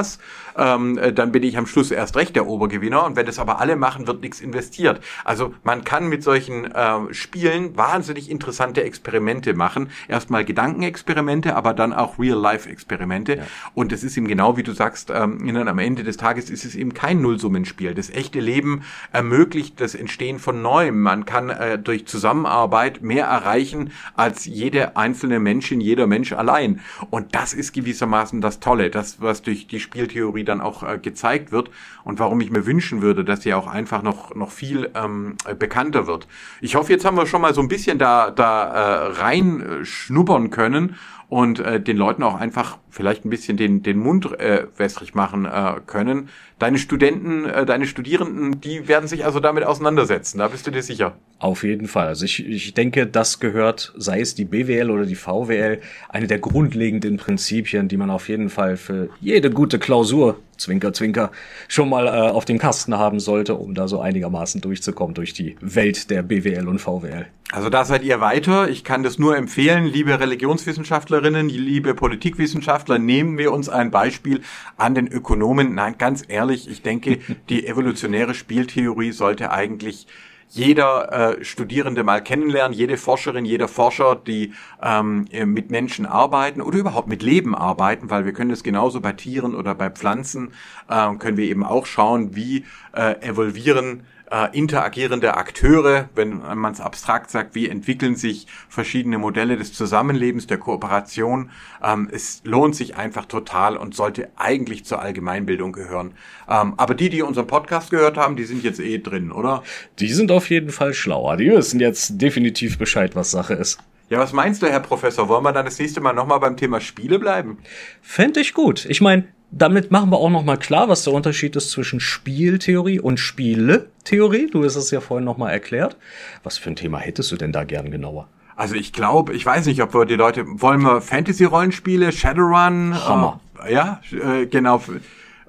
Ähm, 0.58 0.98
äh, 0.98 1.12
dann 1.12 1.32
bin 1.32 1.44
ich 1.44 1.58
am 1.58 1.66
Schluss 1.66 1.92
erst 1.92 2.16
recht 2.16 2.36
der 2.36 2.48
Obergewinner. 2.48 3.06
Und 3.06 3.16
wenn 3.16 3.26
das 3.26 3.40
aber 3.40 3.60
alle 3.60 3.76
machen, 3.76 4.08
wird 4.08 4.22
nichts 4.22 4.40
investiert. 4.40 5.02
Also 5.26 5.54
man 5.64 5.84
kann 5.84 6.08
mit 6.08 6.24
solchen 6.24 6.72
äh, 6.72 7.14
Spielen 7.14 7.76
wahnsinnig 7.76 8.30
interessante 8.30 8.84
Experimente 8.84 9.54
machen. 9.54 9.90
Erstmal 10.08 10.46
Gedankenexperimente, 10.46 11.56
aber 11.56 11.74
dann 11.74 11.94
auch 11.94 12.20
Real-Life-Experimente. 12.20 13.38
Ja. 13.38 13.44
Und 13.74 13.92
es 13.92 14.04
ist 14.04 14.18
eben 14.18 14.28
genau 14.28 14.58
wie 14.58 14.64
du 14.64 14.74
sagst, 14.74 15.12
ähm, 15.14 15.40
am 15.68 15.80
Ende 15.80 16.04
des 16.04 16.18
Tages 16.18 16.50
ist 16.50 16.66
es 16.66 16.76
eben 16.76 16.94
kein 16.94 17.22
Nullsummenspiel. 17.22 17.94
Das 17.94 18.10
echte 18.10 18.40
Leben 18.40 18.84
ermöglicht 19.12 19.80
das 19.82 19.96
Entstehen 19.96 20.40
von 20.40 20.62
Neuem. 20.62 21.02
Man 21.02 21.26
kann 21.26 21.50
äh, 21.50 21.78
durch 21.78 22.08
Zusammenarbeit 22.08 23.02
mehr 23.02 23.26
erreichen 23.26 23.92
als 24.16 24.46
jede 24.46 24.96
einzelne 24.98 25.40
Menschin, 25.40 25.82
jeder 25.82 26.08
Mensch 26.08 26.34
allein. 26.34 26.82
Und 27.10 27.36
das 27.36 27.54
ist 27.54 27.74
gewissermaßen 27.74 28.42
das 28.42 28.60
Tolle, 28.60 28.90
das, 28.90 29.22
was 29.22 29.42
durch 29.42 29.68
die 29.68 29.80
Spieltheorie 29.90 30.44
dann 30.44 30.62
auch 30.62 30.84
äh, 30.84 31.00
gezeigt 31.00 31.52
wird 31.52 31.72
und 32.04 32.20
warum 32.20 32.40
ich 32.42 32.52
mir 32.52 32.66
wünschen 32.66 33.02
würde, 33.02 33.26
dass 33.26 33.42
sie 33.42 33.54
auch 33.56 33.68
einfach 33.68 34.04
noch, 34.04 34.36
noch 34.36 34.52
viel 34.52 34.92
ähm, 34.96 35.36
bekannter 35.58 36.06
wird. 36.06 36.28
Ich 36.62 36.76
hoffe, 36.76 36.92
jetzt 36.94 37.06
haben 37.06 37.18
wir 37.18 37.26
schon 37.26 37.42
mal 37.42 37.56
so 37.56 37.62
ein 37.62 37.68
bisschen 37.68 37.98
da, 37.98 38.30
da 38.30 38.64
äh, 38.64 39.12
rein 39.20 39.62
äh, 39.62 39.86
schnuppern 39.86 40.52
können 40.52 40.96
und 41.30 41.60
äh, 41.60 41.80
den 41.80 41.96
Leuten 41.96 42.24
auch 42.24 42.36
einfach 42.36 42.80
vielleicht 42.90 43.24
ein 43.24 43.30
bisschen 43.30 43.56
den, 43.56 43.84
den 43.84 44.00
Mund 44.00 44.40
äh, 44.40 44.66
wässrig 44.78 45.14
machen 45.14 45.46
äh, 45.46 45.76
können. 45.86 46.30
Deine 46.58 46.80
Studenten, 46.80 47.46
äh, 47.46 47.66
deine 47.66 47.86
Studierenden, 47.86 48.60
die 48.60 48.88
werden 48.88 49.08
sich 49.08 49.26
also 49.26 49.40
damit 49.40 49.64
auseinandersetzen, 49.64 50.40
da 50.40 50.48
bist 50.48 50.66
du 50.66 50.72
dir 50.72 50.82
sicher. 50.82 51.16
Auf 51.38 51.64
jeden 51.64 51.88
Fall. 51.88 52.08
Also 52.08 52.26
ich, 52.26 52.46
ich 52.46 52.74
denke, 52.74 53.06
das 53.06 53.40
gehört, 53.40 53.94
sei 53.96 54.20
es 54.22 54.34
die 54.34 54.46
BWL 54.46 54.90
oder 54.90 55.06
die 55.06 55.16
VWL, 55.16 55.80
eine 56.10 56.28
der 56.28 56.40
grundlegenden 56.40 57.18
Prinzipien, 57.18 57.88
die 57.88 57.98
man 57.98 58.10
auf 58.10 58.28
jeden 58.28 58.50
Fall 58.50 58.76
für 58.76 59.10
jede 59.22 59.52
gute 59.52 59.78
Klausur 59.78 60.38
Zwinker, 60.60 60.94
Zwinker, 60.94 61.32
schon 61.68 61.90
mal 61.90 62.08
äh, 62.08 62.32
auf 62.32 62.46
dem 62.46 62.60
Kasten 62.60 62.98
haben 62.98 63.20
sollte, 63.20 63.56
um 63.56 63.74
da 63.74 63.88
so 63.88 64.00
einigermaßen 64.00 64.62
durchzukommen 64.62 65.16
durch 65.16 65.34
die 65.34 65.56
Welt 65.62 66.10
der 66.10 66.22
BWL 66.22 66.68
und 66.68 66.80
VWL. 66.80 67.28
Also 67.52 67.70
da 67.70 67.84
seid 67.84 68.04
ihr 68.04 68.22
weiter. 68.22 68.70
Ich 68.70 68.84
kann 68.84 69.02
das 69.02 69.18
nur 69.18 69.36
empfehlen, 69.36 69.86
liebe 69.86 70.20
Religionswissenschaftlerinnen, 70.20 71.50
liebe 71.50 71.96
Politikwissenschaftler, 71.96 73.00
nehmen 73.00 73.40
wir 73.40 73.52
uns 73.52 73.70
ein 73.70 73.90
Beispiel 73.90 74.42
an 74.78 74.94
den 74.94 75.08
Ökonomen. 75.08 75.74
Nein, 75.74 75.96
ganz 75.98 76.24
ehrlich, 76.28 76.70
ich 76.70 76.84
denke, 76.84 77.18
die 77.50 77.66
evolutionäre 77.66 78.36
Spieltheorie 78.36 79.12
sollte 79.12 79.52
eigentlich 79.52 80.06
jeder 80.50 81.38
äh, 81.40 81.44
Studierende 81.46 82.04
mal 82.04 82.24
kennenlernen, 82.24 82.76
jede 82.76 82.98
Forscherin, 82.98 83.46
jeder 83.46 83.68
Forscher, 83.68 84.16
die 84.16 84.54
ähm, 84.82 85.28
mit 85.46 85.70
Menschen 85.70 86.06
arbeiten 86.06 86.62
oder 86.62 86.80
überhaupt 86.80 87.08
mit 87.08 87.22
Leben 87.22 87.56
arbeiten, 87.56 88.10
weil 88.10 88.26
wir 88.26 88.34
können 88.34 88.50
das 88.50 88.64
genauso 88.64 89.00
bei 89.00 89.14
Tieren 89.14 89.56
oder 89.56 89.76
bei 89.76 89.90
Pflanzen, 89.92 90.54
äh, 90.90 91.16
können 91.16 91.38
wir 91.38 91.46
eben 91.46 91.64
auch 91.64 91.86
schauen, 91.86 92.36
wie 92.36 92.66
äh, 92.94 93.22
evolvieren 93.22 94.04
äh, 94.32 94.58
interagierende 94.58 95.36
Akteure, 95.36 96.10
wenn 96.16 96.40
man 96.40 96.72
es 96.72 96.82
abstrakt 96.82 97.30
sagt, 97.32 97.56
wie 97.56 97.68
entwickeln 97.68 98.16
sich 98.16 98.48
verschiedene 98.68 99.18
Modelle 99.18 99.58
des 99.58 99.74
Zusammenlebens, 99.74 100.48
der 100.48 100.58
Kooperation. 100.58 101.52
Ähm, 101.84 102.10
es 102.12 102.42
lohnt 102.44 102.76
sich 102.76 102.96
einfach 102.96 103.26
total 103.26 103.78
und 103.78 103.96
sollte 103.96 104.30
eigentlich 104.36 104.86
zur 104.86 105.02
Allgemeinbildung 105.02 105.72
gehören. 105.72 106.14
Ähm, 106.48 106.74
aber 106.78 106.96
die, 106.96 107.10
die 107.10 107.22
unseren 107.22 107.48
Podcast 107.48 107.92
gehört 107.92 108.18
haben, 108.18 108.36
die 108.36 108.46
sind 108.46 108.64
jetzt 108.64 108.80
eh 108.80 109.00
drin, 109.00 109.32
oder? 109.32 109.64
Die 110.00 110.14
sind 110.14 110.32
auf 110.32 110.50
jeden 110.50 110.72
Fall 110.72 110.94
schlauer. 110.94 111.38
Die 111.38 111.52
wissen 111.52 111.80
jetzt 111.80 112.22
definitiv 112.22 112.78
Bescheid, 112.78 113.16
was 113.16 113.32
Sache 113.32 113.54
ist. 113.54 113.80
Ja, 114.10 114.18
was 114.18 114.34
meinst 114.34 114.64
du, 114.64 114.68
Herr 114.68 114.80
Professor? 114.80 115.30
Wollen 115.30 115.44
wir 115.44 115.52
dann 115.52 115.66
das 115.66 115.78
nächste 115.78 116.02
Mal 116.02 116.14
nochmal 116.14 116.40
beim 116.40 116.58
Thema 116.58 116.82
Spiele 116.82 117.20
bleiben? 117.20 117.60
Fände 118.02 118.40
ich 118.40 118.56
gut. 118.56 118.86
Ich 118.86 119.02
meine, 119.02 119.28
damit 119.52 119.92
machen 119.92 120.12
wir 120.12 120.18
auch 120.18 120.30
noch 120.30 120.44
mal 120.44 120.58
klar, 120.58 120.90
was 120.90 121.04
der 121.04 121.14
Unterschied 121.14 121.56
ist 121.56 121.72
zwischen 121.72 122.00
Spieltheorie 122.00 123.00
und 123.00 123.20
Spieletheorie. 123.20 124.48
Du 124.52 124.64
hast 124.64 124.76
es 124.76 124.92
ja 124.92 125.02
vorhin 125.02 125.26
noch 125.26 125.38
mal 125.38 125.50
erklärt. 125.50 125.98
Was 126.44 126.58
für 126.58 126.70
ein 126.70 126.76
Thema 126.76 127.00
hättest 127.00 127.32
du 127.32 127.36
denn 127.36 127.52
da 127.52 127.64
gern 127.64 127.92
genauer? 127.92 128.28
Also 128.56 128.76
ich 128.76 128.94
glaube, 128.94 129.34
ich 129.34 129.46
weiß 129.46 129.66
nicht, 129.68 129.82
ob 129.82 129.94
wir 129.94 130.06
die 130.06 130.16
Leute 130.16 130.46
wollen 130.46 130.82
wir 130.82 131.02
Fantasy-Rollenspiele, 131.02 132.12
Shadowrun, 132.12 132.94
Hammer. 132.94 133.40
Äh, 133.66 133.74
ja, 133.74 134.02
äh, 134.12 134.46
genau. 134.46 134.82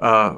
Äh, 0.01 0.31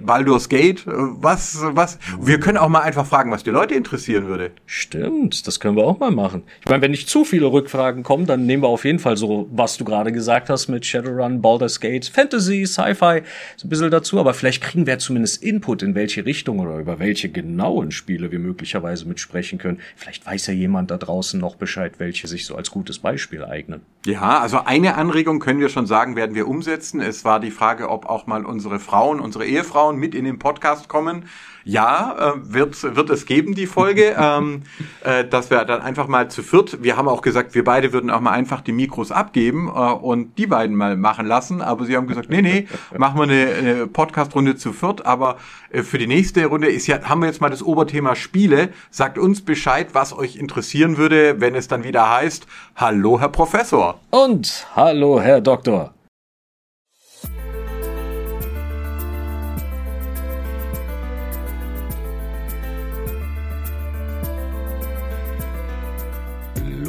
Baldur's 0.00 0.48
Gate, 0.48 0.86
äh, 0.86 0.90
was, 0.94 1.58
was? 1.60 1.98
Wir 2.20 2.40
können 2.40 2.58
auch 2.58 2.68
mal 2.68 2.80
einfach 2.80 3.06
fragen, 3.06 3.30
was 3.30 3.42
die 3.42 3.50
Leute 3.50 3.74
interessieren 3.74 4.26
würde. 4.26 4.52
Stimmt, 4.66 5.46
das 5.46 5.60
können 5.60 5.76
wir 5.76 5.84
auch 5.84 5.98
mal 5.98 6.10
machen. 6.10 6.42
Ich 6.60 6.68
meine, 6.68 6.82
wenn 6.82 6.90
nicht 6.90 7.08
zu 7.08 7.24
viele 7.24 7.46
Rückfragen 7.46 8.02
kommen, 8.02 8.26
dann 8.26 8.46
nehmen 8.46 8.62
wir 8.62 8.68
auf 8.68 8.84
jeden 8.84 8.98
Fall 8.98 9.16
so, 9.16 9.48
was 9.52 9.76
du 9.76 9.84
gerade 9.84 10.12
gesagt 10.12 10.50
hast 10.50 10.68
mit 10.68 10.86
Shadowrun, 10.86 11.42
Baldur's 11.42 11.80
Gate, 11.80 12.06
Fantasy, 12.06 12.66
Sci-Fi, 12.66 13.22
so 13.56 13.66
ein 13.66 13.68
bisschen 13.68 13.90
dazu, 13.90 14.18
aber 14.18 14.34
vielleicht 14.34 14.62
kriegen 14.62 14.86
wir 14.86 14.98
zumindest 14.98 15.42
Input, 15.42 15.82
in 15.82 15.94
welche 15.94 16.24
Richtung 16.24 16.60
oder 16.60 16.78
über 16.78 16.98
welche 16.98 17.28
genauen 17.28 17.90
Spiele 17.90 18.30
wir 18.30 18.38
möglicherweise 18.38 19.06
mitsprechen 19.06 19.58
können. 19.58 19.80
Vielleicht 19.96 20.24
weiß 20.26 20.46
ja 20.48 20.54
jemand 20.54 20.90
da 20.90 20.96
draußen 20.96 21.38
noch 21.38 21.56
Bescheid, 21.56 21.94
welche 21.98 22.28
sich 22.28 22.46
so 22.46 22.56
als 22.56 22.70
gutes 22.70 22.98
Beispiel 22.98 23.44
eignen. 23.44 23.82
Ja, 24.06 24.40
also 24.40 24.58
eine 24.64 24.96
Anregung 24.96 25.38
können 25.38 25.60
wir 25.60 25.68
schon 25.68 25.86
sagen, 25.86 26.16
werden 26.16 26.34
wir 26.34 26.48
umsetzen. 26.48 27.00
Es 27.00 27.24
war 27.24 27.38
die 27.38 27.50
Frage, 27.50 27.88
ob 27.88 28.06
auch 28.06 28.26
mal 28.26 28.44
unsere 28.44 28.78
Frauen, 28.78 29.20
unsere 29.20 29.46
Ehefrauen 29.46 29.81
Jungfrauen 29.82 29.96
mit 29.96 30.14
in 30.14 30.24
den 30.24 30.38
Podcast 30.38 30.88
kommen. 30.88 31.24
Ja, 31.64 32.34
äh, 32.34 32.54
wird, 32.54 32.96
wird 32.96 33.10
es 33.10 33.24
geben, 33.24 33.54
die 33.54 33.66
Folge, 33.66 34.16
ähm, 34.18 34.62
äh, 35.04 35.24
dass 35.24 35.50
wir 35.50 35.64
dann 35.64 35.80
einfach 35.80 36.08
mal 36.08 36.28
zu 36.28 36.42
viert, 36.42 36.82
wir 36.82 36.96
haben 36.96 37.08
auch 37.08 37.22
gesagt, 37.22 37.54
wir 37.54 37.62
beide 37.62 37.92
würden 37.92 38.10
auch 38.10 38.20
mal 38.20 38.32
einfach 38.32 38.62
die 38.62 38.72
Mikros 38.72 39.12
abgeben 39.12 39.68
äh, 39.68 39.70
und 39.70 40.36
die 40.38 40.48
beiden 40.48 40.74
mal 40.74 40.96
machen 40.96 41.24
lassen, 41.24 41.62
aber 41.62 41.84
sie 41.84 41.96
haben 41.96 42.08
gesagt, 42.08 42.30
nee, 42.30 42.42
nee, 42.42 42.66
machen 42.96 43.16
wir 43.16 43.24
eine, 43.24 43.54
eine 43.54 43.86
Podcast-Runde 43.86 44.56
zu 44.56 44.72
viert, 44.72 45.06
aber 45.06 45.36
äh, 45.70 45.82
für 45.84 45.98
die 45.98 46.08
nächste 46.08 46.44
Runde 46.46 46.68
ist 46.68 46.88
ja, 46.88 47.00
haben 47.04 47.20
wir 47.20 47.28
jetzt 47.28 47.40
mal 47.40 47.50
das 47.50 47.62
Oberthema 47.62 48.16
Spiele. 48.16 48.70
Sagt 48.90 49.16
uns 49.16 49.42
Bescheid, 49.42 49.90
was 49.92 50.16
euch 50.16 50.36
interessieren 50.36 50.96
würde, 50.96 51.40
wenn 51.40 51.54
es 51.54 51.68
dann 51.68 51.84
wieder 51.84 52.10
heißt, 52.10 52.46
hallo 52.74 53.20
Herr 53.20 53.28
Professor. 53.28 54.00
Und 54.10 54.66
hallo 54.74 55.20
Herr 55.20 55.40
Doktor. 55.40 55.94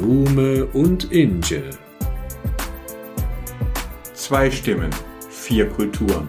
Blume 0.04 0.66
und 0.66 1.10
Inge. 1.12 1.62
Zwei 4.12 4.50
Stimmen, 4.50 4.90
vier 5.30 5.66
Kulturen. 5.66 6.28